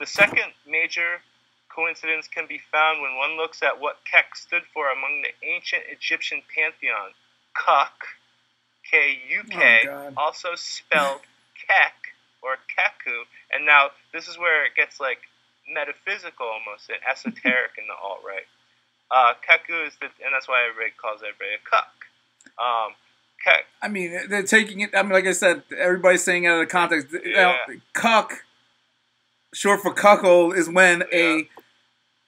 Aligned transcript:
The 0.00 0.06
second 0.06 0.52
major 0.66 1.20
coincidence 1.74 2.28
can 2.28 2.46
be 2.46 2.60
found 2.70 3.00
when 3.02 3.16
one 3.16 3.36
looks 3.36 3.62
at 3.62 3.80
what 3.80 3.98
Kek 4.10 4.36
stood 4.36 4.62
for 4.72 4.90
among 4.90 5.22
the 5.22 5.46
ancient 5.46 5.82
Egyptian 5.90 6.42
pantheon. 6.54 7.10
Kuk, 7.54 7.92
K 8.90 9.18
U 9.30 9.42
K, 9.48 9.82
Oh, 9.88 10.12
also 10.16 10.54
spelled 10.54 11.20
Kek 11.68 11.94
or 12.42 12.56
Keku. 12.70 13.22
And 13.52 13.64
now 13.64 13.90
this 14.12 14.28
is 14.28 14.38
where 14.38 14.66
it 14.66 14.74
gets 14.74 15.00
like 15.00 15.18
metaphysical 15.72 16.46
almost 16.46 16.88
and 16.88 16.98
esoteric 17.10 17.78
in 17.78 17.86
the 17.86 17.94
alt 18.02 18.20
right. 18.26 18.46
Uh, 19.10 19.34
Keku 19.46 19.86
is 19.86 19.94
the, 20.00 20.06
and 20.24 20.34
that's 20.34 20.48
why 20.48 20.66
everybody 20.68 20.92
calls 21.00 21.20
everybody 21.22 21.54
a 21.54 21.62
Kuk. 21.68 21.86
Um, 22.58 22.94
Kek, 23.44 23.64
I 23.82 23.88
mean, 23.88 24.18
they're 24.28 24.42
taking 24.42 24.80
it. 24.80 24.90
I 24.94 25.02
mean, 25.02 25.12
like 25.12 25.26
I 25.26 25.32
said, 25.32 25.62
everybody's 25.76 26.24
saying 26.24 26.44
it 26.44 26.48
out 26.48 26.62
of 26.62 26.68
context. 26.68 27.08
Yeah. 27.24 27.56
cuck, 27.92 28.44
short 29.54 29.80
for 29.80 29.92
cuckold, 29.92 30.56
is 30.56 30.68
when 30.68 31.04
a 31.12 31.48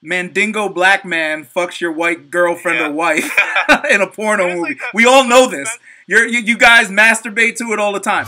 mandingo 0.01 0.69
black 0.69 1.03
man 1.05 1.43
fucks 1.45 1.79
your 1.81 1.91
white 1.91 2.31
girlfriend 2.31 2.79
Yeah. 2.79 2.87
or 2.87 2.91
wife 2.93 3.37
in 3.91 4.01
a 4.01 4.07
porno 4.07 4.55
movie. 4.55 4.77
We 4.93 5.05
all 5.05 5.23
know 5.23 5.47
this. 5.47 5.77
You're, 6.07 6.25
you 6.27 6.39
you 6.39 6.57
guys 6.57 6.87
masturbate 6.89 7.57
to 7.57 7.73
it 7.73 7.79
all 7.79 7.91
the 7.93 7.99
time. 7.99 8.25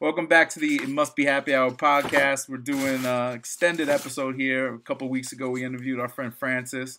Welcome 0.00 0.26
back 0.26 0.50
to 0.50 0.60
the 0.60 0.76
It 0.76 0.88
Must 0.88 1.16
Be 1.16 1.24
Happy 1.24 1.54
Hour 1.54 1.70
podcast. 1.72 2.48
We're 2.48 2.56
doing 2.58 3.04
an 3.04 3.32
extended 3.34 3.88
episode 3.88 4.36
here. 4.36 4.74
A 4.74 4.78
couple 4.78 5.08
weeks 5.08 5.32
ago, 5.32 5.50
we 5.50 5.64
interviewed 5.64 5.98
our 5.98 6.08
friend 6.08 6.32
Francis. 6.34 6.98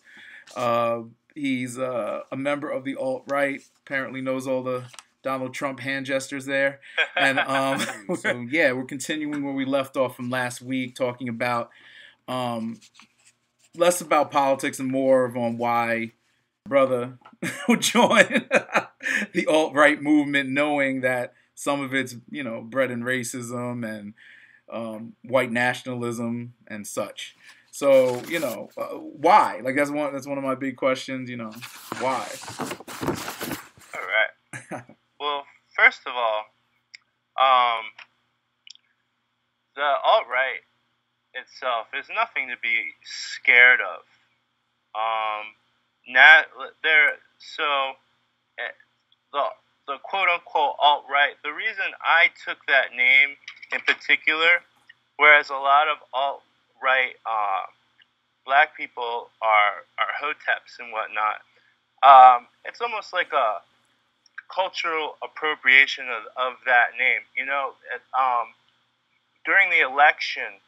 Uh, 0.54 1.02
he's 1.34 1.78
uh, 1.78 2.20
a 2.30 2.36
member 2.36 2.70
of 2.70 2.84
the 2.84 2.96
alt 2.96 3.24
right. 3.28 3.60
Apparently, 3.84 4.20
knows 4.20 4.46
all 4.46 4.62
the 4.62 4.84
Donald 5.22 5.54
Trump 5.54 5.80
hand 5.80 6.06
gestures 6.06 6.46
there. 6.46 6.80
And 7.16 7.38
um, 7.38 7.80
so, 8.16 8.46
yeah, 8.48 8.72
we're 8.72 8.84
continuing 8.84 9.44
where 9.44 9.54
we 9.54 9.64
left 9.64 9.96
off 9.96 10.16
from 10.16 10.30
last 10.30 10.62
week, 10.62 10.94
talking 10.94 11.28
about 11.28 11.70
um, 12.28 12.80
less 13.76 14.00
about 14.00 14.30
politics 14.30 14.78
and 14.78 14.90
more 14.90 15.24
of 15.24 15.36
on 15.36 15.58
why 15.58 16.12
brother 16.68 17.18
would 17.68 17.80
join 17.80 18.46
the 19.32 19.46
alt 19.46 19.74
right 19.74 20.00
movement, 20.02 20.50
knowing 20.50 21.00
that 21.00 21.34
some 21.54 21.80
of 21.80 21.92
it's 21.94 22.16
you 22.30 22.42
know 22.42 22.62
bred 22.62 22.90
in 22.90 23.02
racism 23.02 23.86
and 23.86 24.14
um, 24.72 25.14
white 25.22 25.50
nationalism 25.50 26.54
and 26.66 26.86
such. 26.86 27.36
So 27.70 28.20
you 28.28 28.40
know 28.40 28.68
uh, 28.76 28.88
why? 28.96 29.60
Like 29.62 29.76
that's 29.76 29.90
one 29.90 30.12
that's 30.12 30.26
one 30.26 30.38
of 30.38 30.44
my 30.44 30.54
big 30.54 30.76
questions. 30.76 31.30
You 31.30 31.36
know 31.36 31.52
why? 32.00 32.26
All 33.94 34.06
right. 34.06 34.84
well, 35.20 35.44
first 35.76 36.00
of 36.06 36.12
all, 36.14 36.44
um, 37.40 37.84
the 39.76 39.82
alt 39.82 40.24
right 40.30 40.60
itself 41.34 41.86
is 41.98 42.06
nothing 42.14 42.48
to 42.48 42.56
be 42.62 42.90
scared 43.04 43.80
of. 43.80 44.02
Um, 44.94 45.54
not 46.08 46.46
there. 46.82 47.12
So 47.38 47.92
eh, 48.58 48.72
the 49.32 49.44
the 49.86 49.98
quote 50.02 50.28
unquote 50.28 50.74
alt 50.80 51.04
right. 51.10 51.34
The 51.44 51.52
reason 51.52 51.84
I 52.02 52.30
took 52.44 52.58
that 52.66 52.92
name 52.96 53.36
in 53.72 53.80
particular, 53.80 54.60
whereas 55.16 55.50
a 55.50 55.54
lot 55.54 55.88
of 55.88 55.98
alt 56.12 56.42
right 56.82 57.14
uh, 57.26 57.64
black 58.46 58.76
people 58.76 59.30
are 59.42 59.84
are 59.98 60.12
hoteps 60.20 60.78
and 60.80 60.92
whatnot. 60.92 61.40
Um, 62.02 62.46
it's 62.64 62.80
almost 62.80 63.12
like 63.12 63.32
a 63.32 63.58
cultural 64.54 65.16
appropriation 65.22 66.06
of, 66.08 66.24
of 66.36 66.58
that 66.66 66.98
name. 66.98 67.22
You 67.36 67.46
know, 67.46 67.72
it, 67.94 68.02
um, 68.18 68.48
during 69.44 69.70
the 69.70 69.80
election, 69.80 70.60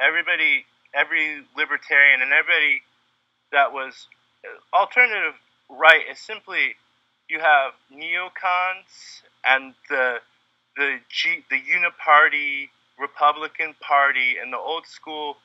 everybody, 0.00 0.64
every 0.94 1.44
libertarian 1.56 2.22
and 2.22 2.32
everybody 2.32 2.82
that 3.52 3.72
was 3.72 4.06
alternative 4.72 5.34
right 5.70 6.02
is 6.10 6.18
simply 6.18 6.76
you 7.28 7.40
have 7.40 7.72
neocons 7.92 9.22
and 9.44 9.74
the 9.90 10.16
the 10.76 10.98
G, 11.10 11.44
the 11.50 11.56
Uniparty 11.56 12.68
Republican 13.00 13.74
Party 13.80 14.36
and 14.40 14.52
the 14.52 14.58
old 14.58 14.86
school 14.86 15.36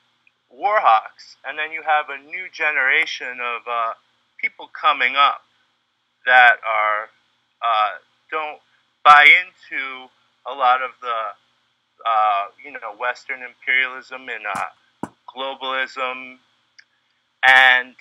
warhawks, 0.53 1.35
and 1.45 1.57
then 1.57 1.71
you 1.71 1.81
have 1.83 2.05
a 2.09 2.17
new 2.23 2.47
generation 2.51 3.39
of 3.41 3.61
uh, 3.67 3.93
people 4.39 4.69
coming 4.73 5.15
up 5.15 5.41
that 6.25 6.57
are 6.67 7.09
uh, 7.61 7.91
don't 8.29 8.59
buy 9.03 9.25
into 9.25 10.09
a 10.45 10.53
lot 10.53 10.81
of 10.81 10.91
the 11.01 11.19
uh, 12.05 12.45
you 12.63 12.71
know 12.71 12.95
Western 12.99 13.41
imperialism 13.43 14.27
and 14.29 14.45
uh, 14.45 15.09
globalism, 15.29 16.37
and 17.45 17.95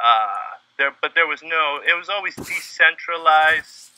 uh, 0.00 0.60
there. 0.78 0.92
But 1.00 1.12
there 1.14 1.26
was 1.26 1.42
no. 1.42 1.80
It 1.86 1.96
was 1.96 2.08
always 2.08 2.34
decentralized, 2.36 3.90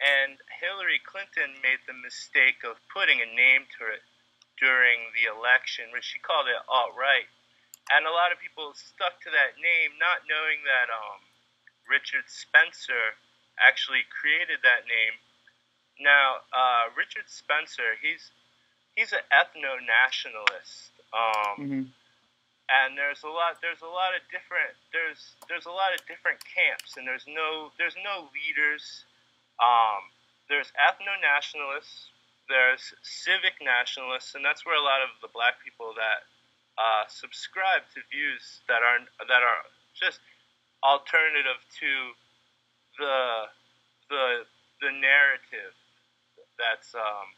and 0.00 0.38
Hillary 0.60 1.00
Clinton 1.04 1.58
made 1.62 1.82
the 1.86 1.94
mistake 1.94 2.62
of 2.64 2.76
putting 2.92 3.18
a 3.20 3.26
name 3.26 3.66
to 3.78 3.86
it 3.90 4.02
during 4.58 5.10
the 5.16 5.24
election, 5.26 5.88
which 5.92 6.04
she 6.04 6.18
called 6.20 6.46
it 6.46 6.60
alt 6.68 6.92
right, 6.94 7.26
and 7.90 8.06
a 8.06 8.14
lot 8.14 8.30
of 8.32 8.38
people 8.38 8.72
stuck 8.74 9.18
to 9.26 9.30
that 9.34 9.58
name, 9.58 9.98
not 9.98 10.22
knowing 10.30 10.62
that 10.66 10.88
um, 10.92 11.20
Richard 11.90 12.26
Spencer 12.30 13.18
actually 13.58 14.06
created 14.08 14.62
that 14.62 14.86
name. 14.86 15.14
Now, 16.00 16.46
uh, 16.54 16.88
Richard 16.96 17.28
Spencer, 17.28 17.98
he's 18.00 18.30
he's 18.96 19.12
an 19.12 19.24
ethno 19.34 19.76
nationalist, 19.84 20.94
um, 21.12 21.56
Mm-hmm. 21.60 21.84
and 22.72 22.88
there's 22.96 23.20
a 23.22 23.28
lot 23.28 23.60
there's 23.60 23.82
a 23.82 23.90
lot 23.90 24.16
of 24.16 24.22
different 24.32 24.72
there's 24.94 25.36
there's 25.50 25.66
a 25.66 25.74
lot 25.74 25.92
of 25.92 26.00
different 26.08 26.40
camps, 26.46 26.96
and 26.96 27.04
there's 27.04 27.26
no 27.28 27.68
there's 27.76 27.98
no 28.00 28.30
leaders. 28.32 29.04
Um, 29.60 30.08
there's 30.48 30.72
ethno 30.80 31.14
nationalists, 31.20 32.08
there's 32.48 32.94
civic 33.04 33.60
nationalists, 33.60 34.32
and 34.34 34.40
that's 34.40 34.64
where 34.64 34.74
a 34.74 34.80
lot 34.82 35.04
of 35.04 35.12
the 35.20 35.28
black 35.28 35.60
people 35.60 35.92
that 36.00 36.24
uh, 36.80 37.04
subscribe 37.12 37.84
to 37.92 38.00
views 38.08 38.64
that 38.68 38.80
are 38.80 39.04
that 39.28 39.44
are 39.44 39.62
just 39.92 40.20
alternative 40.80 41.60
to 41.76 41.92
the 42.96 43.18
the 44.08 44.24
the 44.80 44.92
narrative 44.96 45.76
that's 46.56 46.96
um, 46.96 47.28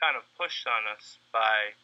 kind 0.00 0.16
of 0.16 0.24
pushed 0.40 0.64
on 0.64 0.88
us 0.88 1.20
by 1.32 1.76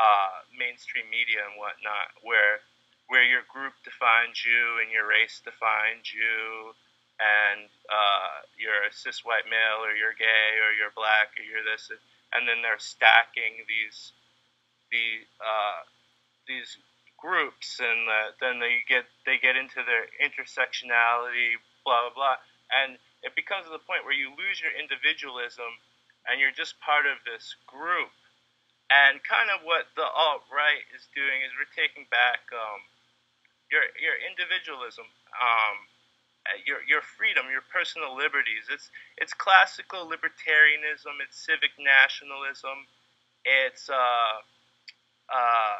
uh, 0.00 0.44
mainstream 0.56 1.04
media 1.12 1.44
and 1.44 1.60
whatnot, 1.60 2.16
where 2.24 2.64
where 3.12 3.26
your 3.26 3.44
group 3.52 3.76
defines 3.84 4.40
you 4.46 4.80
and 4.80 4.88
your 4.88 5.04
race 5.04 5.42
defines 5.44 6.08
you, 6.14 6.72
and 7.20 7.68
uh, 7.92 8.46
you're 8.56 8.88
a 8.88 8.92
cis 8.92 9.20
white 9.24 9.44
male 9.50 9.84
or 9.84 9.92
you're 9.92 10.16
gay 10.16 10.56
or 10.64 10.72
you're 10.72 10.94
black 10.96 11.36
or 11.36 11.44
you're 11.44 11.66
this, 11.66 11.92
and 12.32 12.48
then 12.48 12.64
they're 12.64 12.80
stacking 12.80 13.66
these 13.68 14.16
the 14.90 15.26
uh, 15.40 15.80
these 16.46 16.78
groups, 17.18 17.78
and 17.80 18.08
then 18.40 18.58
they 18.60 18.82
get 18.88 19.04
they 19.26 19.38
get 19.38 19.56
into 19.56 19.82
their 19.84 20.08
intersectionality, 20.18 21.58
blah 21.84 22.08
blah 22.08 22.14
blah, 22.14 22.36
and 22.70 22.98
it 23.22 23.36
becomes 23.36 23.68
to 23.68 23.72
the 23.72 23.82
point 23.84 24.04
where 24.04 24.16
you 24.16 24.32
lose 24.32 24.60
your 24.60 24.72
individualism, 24.72 25.68
and 26.28 26.40
you're 26.40 26.54
just 26.54 26.80
part 26.80 27.04
of 27.04 27.20
this 27.28 27.54
group. 27.68 28.10
And 28.90 29.22
kind 29.22 29.54
of 29.54 29.62
what 29.62 29.86
the 29.94 30.02
alt 30.02 30.50
right 30.50 30.82
is 30.90 31.06
doing 31.14 31.46
is 31.46 31.54
we're 31.54 31.70
taking 31.78 32.10
back 32.10 32.42
um, 32.50 32.82
your 33.70 33.86
your 34.02 34.18
individualism, 34.18 35.06
um, 35.38 35.76
your 36.66 36.82
your 36.88 37.02
freedom, 37.02 37.46
your 37.54 37.62
personal 37.70 38.18
liberties. 38.18 38.66
It's 38.66 38.90
it's 39.14 39.32
classical 39.32 40.10
libertarianism. 40.10 41.22
It's 41.22 41.38
civic 41.38 41.70
nationalism. 41.78 42.90
It's 43.46 43.86
uh, 43.88 44.42
uh, 45.30 45.78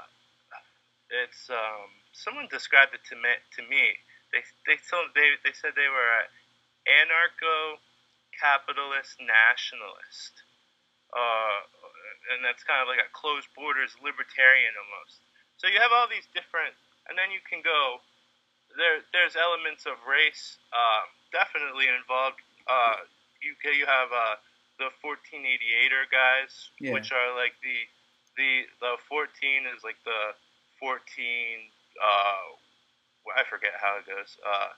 it's 1.11 1.50
um, 1.50 1.91
someone 2.12 2.47
described 2.50 2.94
it 2.94 3.02
to 3.11 3.17
me. 3.19 3.35
To 3.58 3.62
me, 3.67 3.99
they 4.32 4.43
they 4.67 4.76
told 4.88 5.11
they 5.14 5.31
they 5.43 5.52
said 5.52 5.75
they 5.75 5.88
were 5.91 6.11
an 6.23 6.29
anarcho-capitalist 6.87 9.19
nationalist, 9.20 10.43
uh, 11.12 11.61
and 12.35 12.44
that's 12.47 12.62
kind 12.62 12.81
of 12.82 12.88
like 12.88 13.00
a 13.02 13.08
closed 13.12 13.49
borders 13.55 13.97
libertarian 14.02 14.75
almost. 14.79 15.19
So 15.58 15.67
you 15.69 15.81
have 15.82 15.93
all 15.93 16.06
these 16.08 16.26
different, 16.32 16.75
and 17.11 17.19
then 17.19 17.31
you 17.35 17.41
can 17.44 17.61
go. 17.62 18.00
There, 18.79 19.02
there's 19.11 19.35
elements 19.35 19.82
of 19.82 19.99
race 20.06 20.55
um, 20.70 21.11
definitely 21.35 21.91
involved. 21.91 22.38
Uh, 22.70 23.02
you 23.43 23.58
you 23.67 23.82
have 23.82 24.14
uh, 24.14 24.38
the 24.79 24.94
1488er 25.02 26.06
guys, 26.06 26.70
Yeah. 26.79 26.94
which 26.94 27.11
are 27.11 27.35
like 27.35 27.58
the 27.67 27.91
the 28.36 28.66
the 28.80 28.92
14 29.08 29.28
is 29.76 29.82
like 29.84 29.98
the 30.04 30.34
14 30.80 30.98
uh 32.02 32.46
I 33.36 33.44
forget 33.50 33.72
how 33.80 33.98
it 34.00 34.06
goes 34.06 34.36
uh 34.46 34.72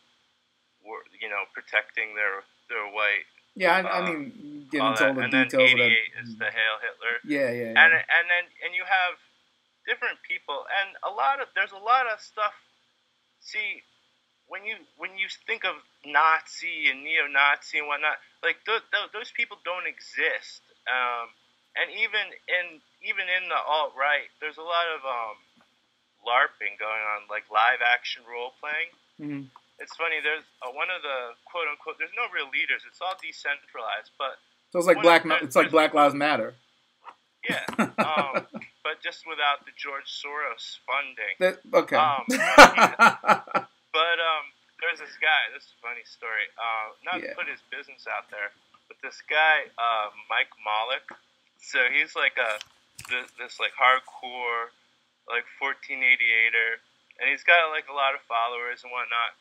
were, 0.84 1.04
you 1.20 1.28
know 1.30 1.44
protecting 1.54 2.14
their 2.16 2.42
their 2.68 2.86
white 2.92 3.28
Yeah, 3.56 3.76
I, 3.76 3.80
I 3.82 4.00
Uh, 4.00 4.06
mean, 4.10 4.68
get 4.70 4.82
all 4.82 4.90
into 4.92 5.04
all 5.08 5.14
that. 5.14 5.16
the 5.16 5.24
and 5.24 5.32
then 5.32 5.46
details 5.48 5.72
of 5.72 5.78
88 5.78 5.92
that. 5.92 6.22
is 6.24 6.30
the 6.38 6.50
Hail 6.50 6.76
Hitler. 6.82 7.16
Yeah, 7.24 7.50
yeah, 7.50 7.72
yeah. 7.74 7.84
and 7.84 7.92
and 7.94 8.24
then 8.30 8.44
and 8.64 8.72
you 8.74 8.84
have 8.84 9.14
different 9.86 10.18
people 10.28 10.66
and 10.70 10.96
a 11.04 11.10
lot 11.10 11.40
of 11.42 11.48
there's 11.54 11.72
a 11.72 11.78
lot 11.82 12.06
of 12.06 12.20
stuff 12.20 12.54
see 13.40 13.82
when 14.48 14.64
you 14.64 14.76
when 14.98 15.18
you 15.18 15.28
think 15.46 15.64
of 15.64 15.76
nazi 16.06 16.90
and 16.90 17.04
neo-nazi 17.04 17.78
and 17.78 17.88
whatnot 17.88 18.18
like 18.42 18.58
th- 18.66 18.84
th- 18.92 19.10
those 19.12 19.32
people 19.32 19.58
don't 19.64 19.86
exist 19.88 20.62
um, 20.90 21.30
and 21.76 21.88
even 21.90 22.24
in 22.48 22.66
even 23.02 23.26
in 23.28 23.48
the 23.48 23.58
alt-right 23.58 24.28
there's 24.40 24.58
a 24.58 24.64
lot 24.64 24.86
of 24.92 25.00
um, 25.04 25.36
larping 26.26 26.76
going 26.78 27.02
on 27.16 27.26
like 27.30 27.44
live 27.50 27.80
action 27.82 28.22
role 28.28 28.52
playing 28.60 28.90
Mhm. 29.20 29.42
it's 29.78 29.94
funny 29.96 30.18
there's 30.22 30.44
uh, 30.64 30.70
one 30.72 30.88
of 30.90 31.02
the 31.02 31.34
quote 31.44 31.68
unquote 31.70 31.96
there's 31.98 32.14
no 32.16 32.26
real 32.32 32.48
leaders 32.52 32.82
it's 32.88 33.00
all 33.00 33.14
decentralized 33.20 34.10
but 34.18 34.38
So 34.72 34.78
it's 34.80 34.88
like 34.88 35.02
Black. 35.02 35.22
It's 35.42 35.54
like 35.56 35.70
Black 35.70 35.92
Lives 35.94 36.14
Matter. 36.14 36.54
yeah 37.48 37.62
um, 38.00 38.46
but 38.82 38.98
just 39.02 39.26
without 39.28 39.64
the 39.66 39.72
George 39.76 40.08
Soros 40.10 40.78
funding. 40.88 41.36
That- 41.38 41.60
okay. 41.82 41.96
Um, 41.96 42.24
But 43.92 44.16
um, 44.24 44.44
there's 44.80 44.98
this 45.04 45.12
guy. 45.20 45.52
This 45.52 45.68
is 45.68 45.74
a 45.76 45.80
funny 45.84 46.00
story. 46.08 46.48
Uh, 46.56 46.96
not 47.04 47.20
Yeah. 47.20 47.30
to 47.30 47.36
put 47.36 47.44
his 47.46 47.60
business 47.68 48.08
out 48.08 48.30
there, 48.32 48.48
but 48.88 48.96
this 49.04 49.20
guy, 49.28 49.68
uh, 49.76 50.08
Mike 50.32 50.48
Malik. 50.64 51.04
So 51.62 51.78
he's 51.94 52.14
like 52.18 52.34
a 52.36 52.58
this, 53.08 53.30
this 53.38 53.54
like 53.62 53.72
hardcore, 53.78 54.74
like 55.30 55.46
1488er, 55.62 56.82
and 57.22 57.30
he's 57.30 57.46
got 57.46 57.70
like 57.70 57.86
a 57.88 57.96
lot 57.96 58.18
of 58.18 58.22
followers 58.26 58.82
and 58.82 58.90
whatnot. 58.90 59.38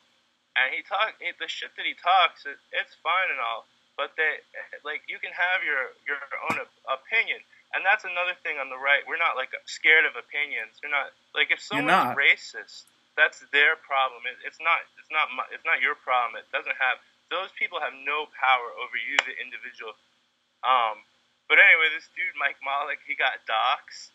And 0.56 0.70
he 0.72 0.86
talk 0.86 1.18
he, 1.18 1.34
the 1.36 1.50
shit 1.50 1.74
that 1.76 1.86
he 1.86 1.98
talks, 1.98 2.46
it, 2.46 2.58
it's 2.70 2.94
fine 3.02 3.28
and 3.32 3.42
all, 3.42 3.66
but 3.98 4.14
they 4.16 4.40
like 4.86 5.02
you 5.10 5.18
can 5.18 5.34
have 5.34 5.66
your 5.66 5.92
your 6.06 6.20
own 6.48 6.62
op- 6.62 7.02
opinion. 7.02 7.42
And 7.74 7.80
that's 7.82 8.04
another 8.04 8.36
thing 8.44 8.60
on 8.60 8.68
the 8.68 8.76
right. 8.78 9.00
We're 9.08 9.20
not 9.20 9.34
like 9.34 9.50
scared 9.64 10.04
of 10.04 10.14
opinions. 10.14 10.78
We're 10.84 10.92
not 10.92 11.10
like 11.34 11.50
if 11.50 11.58
someone's 11.60 12.04
racist, 12.14 12.86
that's 13.16 13.40
their 13.52 13.76
problem. 13.80 14.24
It, 14.28 14.38
it's 14.46 14.60
not. 14.60 14.84
It's 15.00 15.10
not. 15.10 15.32
My, 15.34 15.44
it's 15.50 15.64
not 15.64 15.80
your 15.80 15.96
problem. 15.96 16.36
It 16.38 16.46
doesn't 16.52 16.76
have. 16.78 17.00
Those 17.32 17.48
people 17.56 17.80
have 17.80 17.96
no 18.04 18.28
power 18.36 18.68
over 18.76 18.96
you, 19.00 19.16
the 19.24 19.34
individual. 19.40 19.96
Um. 20.64 21.00
But 21.50 21.58
anyway, 21.60 21.92
this 21.92 22.08
dude 22.16 22.32
Mike 22.38 22.56
Malik, 22.64 23.00
he 23.04 23.14
got 23.18 23.42
doxxed, 23.44 24.10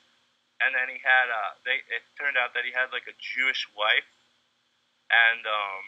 and 0.64 0.74
then 0.74 0.90
he 0.90 0.98
had. 1.04 1.28
Uh. 1.30 1.54
They. 1.68 1.80
It 1.92 2.02
turned 2.18 2.36
out 2.40 2.54
that 2.58 2.66
he 2.66 2.74
had 2.74 2.90
like 2.96 3.06
a 3.06 3.16
Jewish 3.22 3.68
wife, 3.78 4.08
and 5.14 5.46
um. 5.46 5.82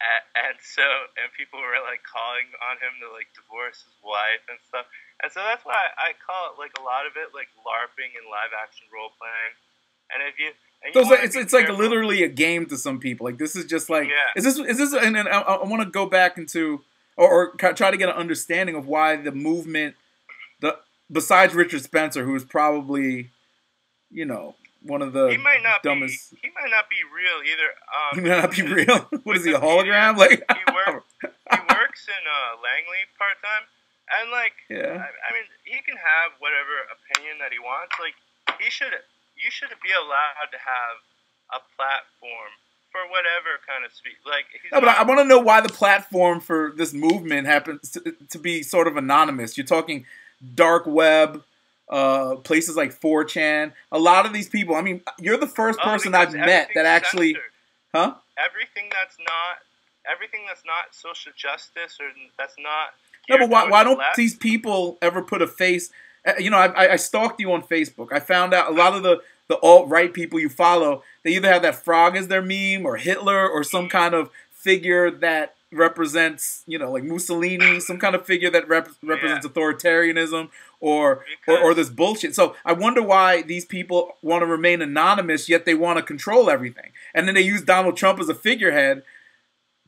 a- 0.00 0.26
And 0.36 0.56
so, 0.60 0.84
and 1.20 1.28
people 1.36 1.60
were 1.60 1.80
like 1.84 2.02
calling 2.04 2.48
on 2.70 2.76
him 2.80 2.92
to 3.04 3.08
like 3.12 3.28
divorce 3.34 3.84
his 3.84 3.96
wife 4.02 4.42
and 4.48 4.58
stuff. 4.68 4.86
And 5.22 5.30
so 5.32 5.40
that's 5.40 5.64
why 5.64 5.78
I 5.96 6.12
call 6.18 6.52
it 6.52 6.58
like 6.58 6.72
a 6.78 6.82
lot 6.82 7.06
of 7.06 7.14
it 7.16 7.30
like 7.32 7.48
LARPing 7.62 8.12
and 8.18 8.26
live 8.28 8.50
action 8.56 8.86
role 8.92 9.12
playing. 9.16 9.54
And 10.12 10.20
if 10.28 10.36
you, 10.38 10.50
and 10.82 10.92
you 10.92 11.00
Those 11.00 11.08
wanna 11.10 11.22
it's 11.24 11.36
it's 11.36 11.52
like 11.54 11.68
literally 11.70 12.22
a 12.24 12.28
game 12.28 12.66
to 12.66 12.76
some 12.76 12.98
people. 13.00 13.24
Like 13.24 13.38
this 13.38 13.56
is 13.56 13.64
just 13.64 13.88
like 13.88 14.08
Yeah. 14.08 14.36
is 14.36 14.44
this 14.44 14.58
is 14.58 14.76
this 14.78 14.92
and, 14.92 15.16
and 15.16 15.28
I, 15.28 15.40
I 15.40 15.64
want 15.64 15.82
to 15.82 15.88
go 15.88 16.04
back 16.06 16.36
into 16.36 16.82
or, 17.16 17.52
or 17.62 17.72
try 17.74 17.90
to 17.90 17.96
get 17.96 18.08
an 18.08 18.14
understanding 18.14 18.74
of 18.74 18.86
why 18.86 19.16
the 19.16 19.32
movement 19.32 19.96
the 20.60 20.78
besides 21.10 21.54
Richard 21.54 21.82
Spencer 21.82 22.24
who 22.24 22.34
is 22.34 22.44
probably 22.44 23.30
you 24.10 24.24
know 24.24 24.56
one 24.84 25.00
of 25.00 25.12
the 25.12 25.32
he 25.32 25.40
might 25.40 25.62
not 25.64 25.82
dumbest 25.82 26.30
be. 26.30 26.38
He 26.42 26.48
might 26.52 26.70
not 26.70 26.92
be 26.92 27.00
real 27.08 27.40
either. 27.40 27.72
Um, 27.88 28.12
he 28.16 28.20
might 28.28 28.40
not 28.44 28.52
be 28.52 28.62
real. 28.84 28.98
what 29.24 29.36
is 29.36 29.44
he 29.44 29.52
a 29.52 29.60
hologram? 29.60 30.16
Like 30.24 30.44
He 30.44 30.64
work, 30.72 31.04
he 31.20 31.60
works 31.72 32.04
in 32.06 32.22
uh, 32.22 32.60
Langley 32.60 33.08
part 33.16 33.40
time, 33.40 33.64
and 34.12 34.30
like 34.30 34.56
yeah. 34.68 35.00
I, 35.00 35.08
I 35.08 35.28
mean, 35.32 35.48
he 35.64 35.80
can 35.80 35.96
have 35.96 36.36
whatever 36.38 36.84
opinion 36.92 37.40
that 37.40 37.52
he 37.52 37.58
wants. 37.58 37.96
Like 37.96 38.14
he 38.60 38.68
should, 38.68 38.92
you 39.34 39.48
should 39.48 39.72
be 39.80 39.92
allowed 39.92 40.52
to 40.52 40.60
have 40.60 40.96
a 41.52 41.60
platform 41.76 42.52
for 42.94 43.00
whatever 43.10 43.58
kind 43.66 43.84
of 43.84 43.92
speak. 43.92 44.14
Like 44.24 44.44
No, 44.72 44.78
but 44.80 44.88
I, 44.88 44.92
not- 44.92 45.00
I 45.00 45.02
want 45.08 45.18
to 45.20 45.24
know 45.24 45.40
why 45.40 45.60
the 45.60 45.68
platform 45.68 46.38
for 46.40 46.72
this 46.76 46.92
movement 46.94 47.48
happens 47.48 47.90
to, 47.90 48.14
to 48.30 48.38
be 48.38 48.62
sort 48.62 48.86
of 48.86 48.96
anonymous. 48.96 49.56
You're 49.58 49.66
talking 49.66 50.06
dark 50.54 50.84
web, 50.86 51.42
uh, 51.88 52.36
places 52.36 52.76
like 52.76 52.98
4chan. 52.98 53.72
A 53.90 53.98
lot 53.98 54.26
of 54.26 54.32
these 54.32 54.48
people. 54.48 54.76
I 54.76 54.80
mean, 54.82 55.02
you're 55.18 55.36
the 55.36 55.48
first 55.48 55.80
Oh, 55.82 55.84
person 55.84 56.14
I've 56.14 56.32
met 56.34 56.68
that 56.76 56.86
actually, 56.86 57.32
censored. 57.34 57.50
huh? 57.92 58.14
everything 58.38 58.90
that's 58.92 59.16
not 59.18 59.58
everything 60.12 60.40
that's 60.46 60.62
not 60.66 60.92
social 60.92 61.32
justice 61.36 61.98
or 62.00 62.06
that's 62.38 62.54
not 62.58 62.90
No, 63.28 63.38
but 63.38 63.48
why, 63.48 63.68
why 63.70 63.82
don't 63.84 64.00
these 64.16 64.34
people 64.36 64.98
ever 65.02 65.20
put 65.22 65.40
a 65.42 65.46
face? 65.46 65.90
uh, 66.26 66.32
You 66.38 66.50
know, 66.50 66.58
I, 66.58 66.66
I- 66.86 66.92
I 66.92 66.96
stalked 66.96 67.40
you 67.40 67.52
on 67.52 67.62
Facebook. 67.62 68.12
I 68.12 68.20
found 68.20 68.52
out 68.54 68.70
a 68.70 68.74
lot 68.74 68.92
of 68.94 69.02
the, 69.02 69.20
the 69.48 69.58
alt 69.60 69.88
right 69.88 70.12
people 70.12 70.40
you 70.40 70.48
follow, 70.48 71.02
they 71.22 71.32
either 71.32 71.52
have 71.52 71.62
that 71.62 71.84
frog 71.84 72.16
as 72.16 72.28
their 72.28 72.42
meme 72.42 72.86
or 72.86 72.96
Hitler 72.96 73.48
or 73.48 73.62
some 73.62 73.88
kind 73.88 74.14
of 74.14 74.30
figure 74.50 75.10
that 75.10 75.54
represents, 75.70 76.62
you 76.66 76.78
know, 76.78 76.92
like 76.92 77.04
Mussolini, 77.04 77.80
some 77.80 77.98
kind 77.98 78.14
of 78.14 78.24
figure 78.24 78.50
that 78.50 78.68
rep- 78.68 78.88
represents 79.02 79.46
authoritarianism 79.46 80.48
or, 80.80 81.24
or 81.48 81.58
or 81.58 81.74
this 81.74 81.90
bullshit. 81.90 82.34
So 82.34 82.54
I 82.64 82.72
wonder 82.72 83.02
why 83.02 83.42
these 83.42 83.64
people 83.64 84.16
want 84.22 84.42
to 84.42 84.46
remain 84.46 84.80
anonymous, 84.80 85.48
yet 85.48 85.64
they 85.64 85.74
want 85.74 85.98
to 85.98 86.02
control 86.02 86.48
everything. 86.48 86.92
And 87.12 87.26
then 87.26 87.34
they 87.34 87.42
use 87.42 87.62
Donald 87.62 87.96
Trump 87.96 88.20
as 88.20 88.28
a 88.28 88.34
figurehead 88.34 89.02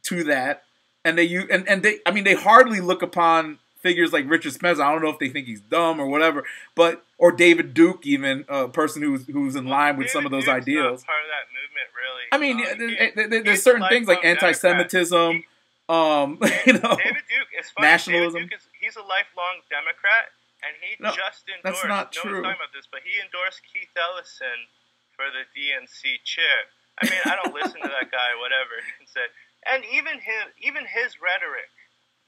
to 0.04 0.22
that 0.24 0.64
and 1.06 1.16
they 1.16 1.24
use 1.24 1.44
and, 1.50 1.66
and 1.68 1.82
they 1.82 2.00
I 2.04 2.10
mean 2.10 2.24
they 2.24 2.34
hardly 2.34 2.80
look 2.80 3.00
upon 3.00 3.60
figures 3.81 4.12
like 4.12 4.28
Richard 4.28 4.52
Spencer. 4.52 4.82
I 4.82 4.93
don't 4.93 5.02
know 5.02 5.11
if 5.11 5.19
they 5.19 5.28
think 5.28 5.46
he's 5.46 5.61
dumb 5.61 6.00
or 6.00 6.06
whatever, 6.06 6.44
but 6.75 7.05
or 7.19 7.32
David 7.32 7.73
Duke, 7.75 8.06
even 8.06 8.44
a 8.49 8.69
person 8.69 9.02
who's 9.02 9.26
who's 9.26 9.56
in 9.56 9.67
line 9.67 9.96
with 9.96 10.11
some 10.11 10.25
of 10.26 10.32
those 10.32 10.44
Duke's 10.44 10.56
ideals. 10.62 11.05
Part 11.05 11.23
of 11.23 11.28
that 11.28 11.46
movement, 11.52 11.88
really. 11.94 12.25
I 12.32 12.38
mean, 12.38 12.56
Um, 12.61 12.78
there- 12.78 12.88
he- 13.06 13.11
there- 13.14 13.28
there- 13.28 13.43
there's 13.43 13.62
certain 13.62 13.82
a 13.82 13.88
things 13.88 14.06
like 14.08 14.25
anti-Semitism, 14.25 15.44
um, 15.88 16.38
you 16.67 16.73
know. 16.75 16.96
David 16.96 17.25
Duke 17.28 17.52
is 17.58 17.70
funny. 17.70 17.87
nationalism. 17.88 18.34
David 18.43 18.50
Duke 18.50 18.58
is 18.61 18.67
he's 18.81 18.96
a 18.96 19.02
lifelong 19.02 19.62
Democrat, 19.70 20.32
and 20.67 20.75
he 20.81 20.96
No, 20.99 21.11
just 21.14 21.44
endorsed. 21.49 21.62
that's 21.64 21.84
not 21.87 22.14
no 22.17 22.23
true. 22.23 22.43
talking 22.43 22.56
about 22.56 22.73
this, 22.75 22.87
but 22.90 23.00
he 23.05 23.20
endorsed 23.20 23.62
Keith 23.73 23.90
Ellison 23.96 24.67
for 25.14 25.26
the 25.31 25.44
DNC 25.55 26.19
chair. 26.25 26.69
I 27.00 27.08
mean, 27.11 27.20
I 27.25 27.37
don't 27.37 27.55
listen 27.55 27.81
to 27.81 27.88
that 27.88 28.11
guy. 28.11 28.31
Whatever 28.40 28.73
he 28.99 29.05
say, 29.06 29.26
and 29.70 29.84
even 29.93 30.17
his 30.20 30.44
even 30.64 30.84
his 30.87 31.20
rhetoric 31.20 31.69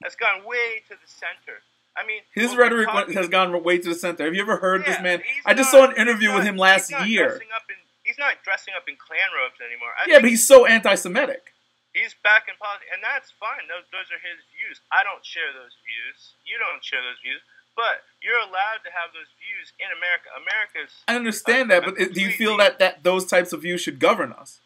has 0.03 0.15
gone 0.15 0.45
way 0.45 0.81
to 0.87 0.95
the 0.95 1.07
center. 1.07 1.61
I 1.97 2.05
mean, 2.05 2.21
His 2.33 2.55
rhetoric 2.55 2.87
talking- 2.87 3.15
has 3.15 3.27
gone 3.27 3.51
way 3.63 3.77
to 3.79 3.89
the 3.89 3.95
center. 3.95 4.23
Have 4.25 4.33
you 4.35 4.41
ever 4.41 4.57
heard 4.57 4.85
this 4.85 4.99
man? 5.01 5.21
I 5.45 5.53
just 5.53 5.73
not- 5.73 5.89
saw 5.89 5.91
an 5.91 5.97
interview 5.97 6.33
with 6.33 6.43
him 6.45 6.55
last 6.55 6.89
he's 6.93 7.07
year. 7.07 7.35
in, 7.35 7.75
he's 8.03 8.17
not 8.17 8.41
dressing 8.43 8.73
up 8.75 8.87
in 8.87 8.95
Klan 8.95 9.29
robes 9.35 9.59
anymore. 9.59 9.91
I 9.99 10.07
Yeah, 10.07 10.19
but 10.19 10.29
he's 10.29 10.45
so 10.45 10.65
anti-Semitic. 10.65 11.53
He's 11.93 12.13
back 12.23 12.47
in 12.47 12.55
politics, 12.61 12.87
and 12.93 13.03
that's 13.03 13.31
fine. 13.31 13.67
Those 13.67 13.83
those 13.91 14.07
are 14.13 14.21
his 14.21 14.39
views. 14.55 14.79
I 14.93 15.03
don't 15.03 15.25
share 15.25 15.51
those 15.51 15.73
views. 15.83 16.33
You 16.45 16.59
don't 16.61 16.83
share 16.85 17.01
those 17.01 17.17
views, 17.19 17.41
but 17.75 18.05
you're 18.21 18.37
allowed 18.37 18.85
to 18.85 18.91
have 18.93 19.11
those 19.11 19.27
views 19.41 19.73
in 19.81 19.89
America. 19.97 20.29
America's 20.37 20.93
I 21.09 21.15
understand 21.17 21.71
that, 21.71 21.83
but 21.83 21.97
do 21.97 22.21
you 22.21 22.31
feel 22.31 22.55
that 22.57 22.77
that 22.77 23.03
those 23.03 23.25
types 23.25 23.51
of 23.53 23.63
views 23.63 23.81
should 23.81 23.99
govern 23.99 24.31
us? 24.31 24.61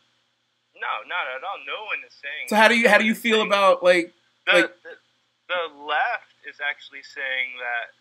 no, 0.76 1.08
not 1.08 1.26
at 1.34 1.42
all. 1.48 1.64
No 1.66 1.86
one 1.88 2.04
is 2.06 2.14
saying. 2.14 2.52
So 2.52 2.58
how 2.58 2.68
do 2.68 2.76
you 2.78 2.90
how 2.90 2.98
do 3.00 3.06
you 3.08 3.12
no 3.12 3.16
one 3.16 3.18
is 3.18 3.24
feel 3.24 3.42
about 3.42 3.82
like 3.84 4.14
the, 4.46 4.52
like- 4.54 4.84
the 4.84 4.98
the 5.52 5.62
left 5.84 6.34
is 6.48 6.60
actually 6.64 7.04
saying 7.04 7.58
that? 7.60 7.92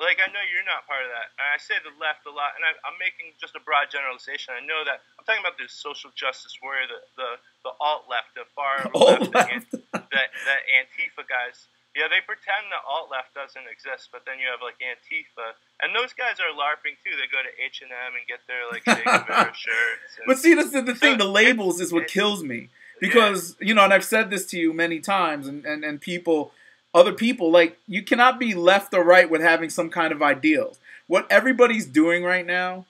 Like 0.00 0.24
I 0.24 0.32
know 0.32 0.40
you're 0.48 0.64
not 0.64 0.88
part 0.88 1.04
of 1.04 1.12
that, 1.12 1.36
and 1.36 1.44
I 1.52 1.60
say 1.60 1.76
the 1.84 1.92
left 2.00 2.24
a 2.24 2.32
lot, 2.32 2.56
and 2.56 2.64
I, 2.64 2.72
I'm 2.88 2.96
making 2.96 3.36
just 3.36 3.52
a 3.52 3.60
broad 3.60 3.92
generalization. 3.92 4.56
I 4.56 4.64
know 4.64 4.88
that 4.88 5.04
I'm 5.20 5.24
talking 5.28 5.44
about 5.44 5.60
the 5.60 5.68
social 5.68 6.08
justice 6.16 6.56
warrior, 6.64 6.88
the 6.88 7.00
the, 7.20 7.30
the 7.68 7.72
alt 7.76 8.08
left, 8.08 8.32
the 8.32 8.48
far 8.56 8.88
alt 8.96 9.28
left, 9.36 9.68
that 9.92 10.28
that 10.32 10.60
Antifa 10.72 11.28
guys. 11.28 11.68
Yeah, 11.92 12.08
they 12.08 12.24
pretend 12.24 12.72
the 12.72 12.80
alt 12.88 13.12
left 13.12 13.36
doesn't 13.36 13.68
exist, 13.68 14.08
but 14.08 14.24
then 14.24 14.40
you 14.40 14.48
have 14.48 14.64
like 14.64 14.80
Antifa, 14.80 15.52
and 15.84 15.92
those 15.92 16.16
guys 16.16 16.40
are 16.40 16.48
larping 16.56 16.96
too. 17.04 17.12
They 17.12 17.28
go 17.28 17.44
to 17.44 17.52
H 17.60 17.84
and 17.84 17.92
M 17.92 18.16
and 18.16 18.24
get 18.24 18.40
their 18.48 18.64
like 18.72 18.88
shirts. 19.52 20.16
And, 20.16 20.24
But 20.24 20.40
see, 20.40 20.56
that's 20.56 20.72
the, 20.72 20.80
the 20.80 20.94
thing. 20.96 21.18
The 21.20 21.28
labels 21.28 21.84
is 21.84 21.92
what 21.92 22.08
it's- 22.08 22.16
kills 22.16 22.42
me 22.42 22.72
because 22.96 23.56
you 23.60 23.74
know, 23.76 23.84
and 23.84 23.92
I've 23.92 24.08
said 24.08 24.30
this 24.30 24.46
to 24.46 24.58
you 24.58 24.72
many 24.72 25.00
times, 25.00 25.46
and 25.46 25.64
and 25.66 25.84
and 25.84 26.00
people, 26.00 26.52
other 26.94 27.12
people, 27.12 27.50
like 27.50 27.78
you 27.86 28.02
cannot 28.02 28.38
be 28.38 28.54
left 28.54 28.92
or 28.94 29.04
right 29.04 29.30
with 29.30 29.40
having 29.40 29.70
some 29.70 29.90
kind 29.90 30.12
of 30.12 30.22
ideals. 30.22 30.78
What 31.06 31.26
everybody's 31.30 31.86
doing 31.86 32.24
right 32.24 32.46
now, 32.46 32.86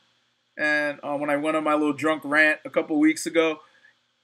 and 0.57 0.99
uh, 1.03 1.17
when 1.17 1.31
I 1.31 1.37
went 1.37 1.57
on 1.57 1.65
my 1.65 1.75
little 1.75 1.93
drunk 1.93 2.23
rant 2.25 2.61
a 2.65 2.71
couple 2.71 2.99
weeks 2.99 3.27
ago, 3.27 3.61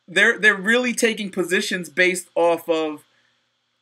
they're 0.06 0.38
they're 0.38 0.54
really 0.54 0.94
taking 0.94 1.30
positions 1.30 1.88
based 1.88 2.28
off 2.34 2.68
of 2.68 3.04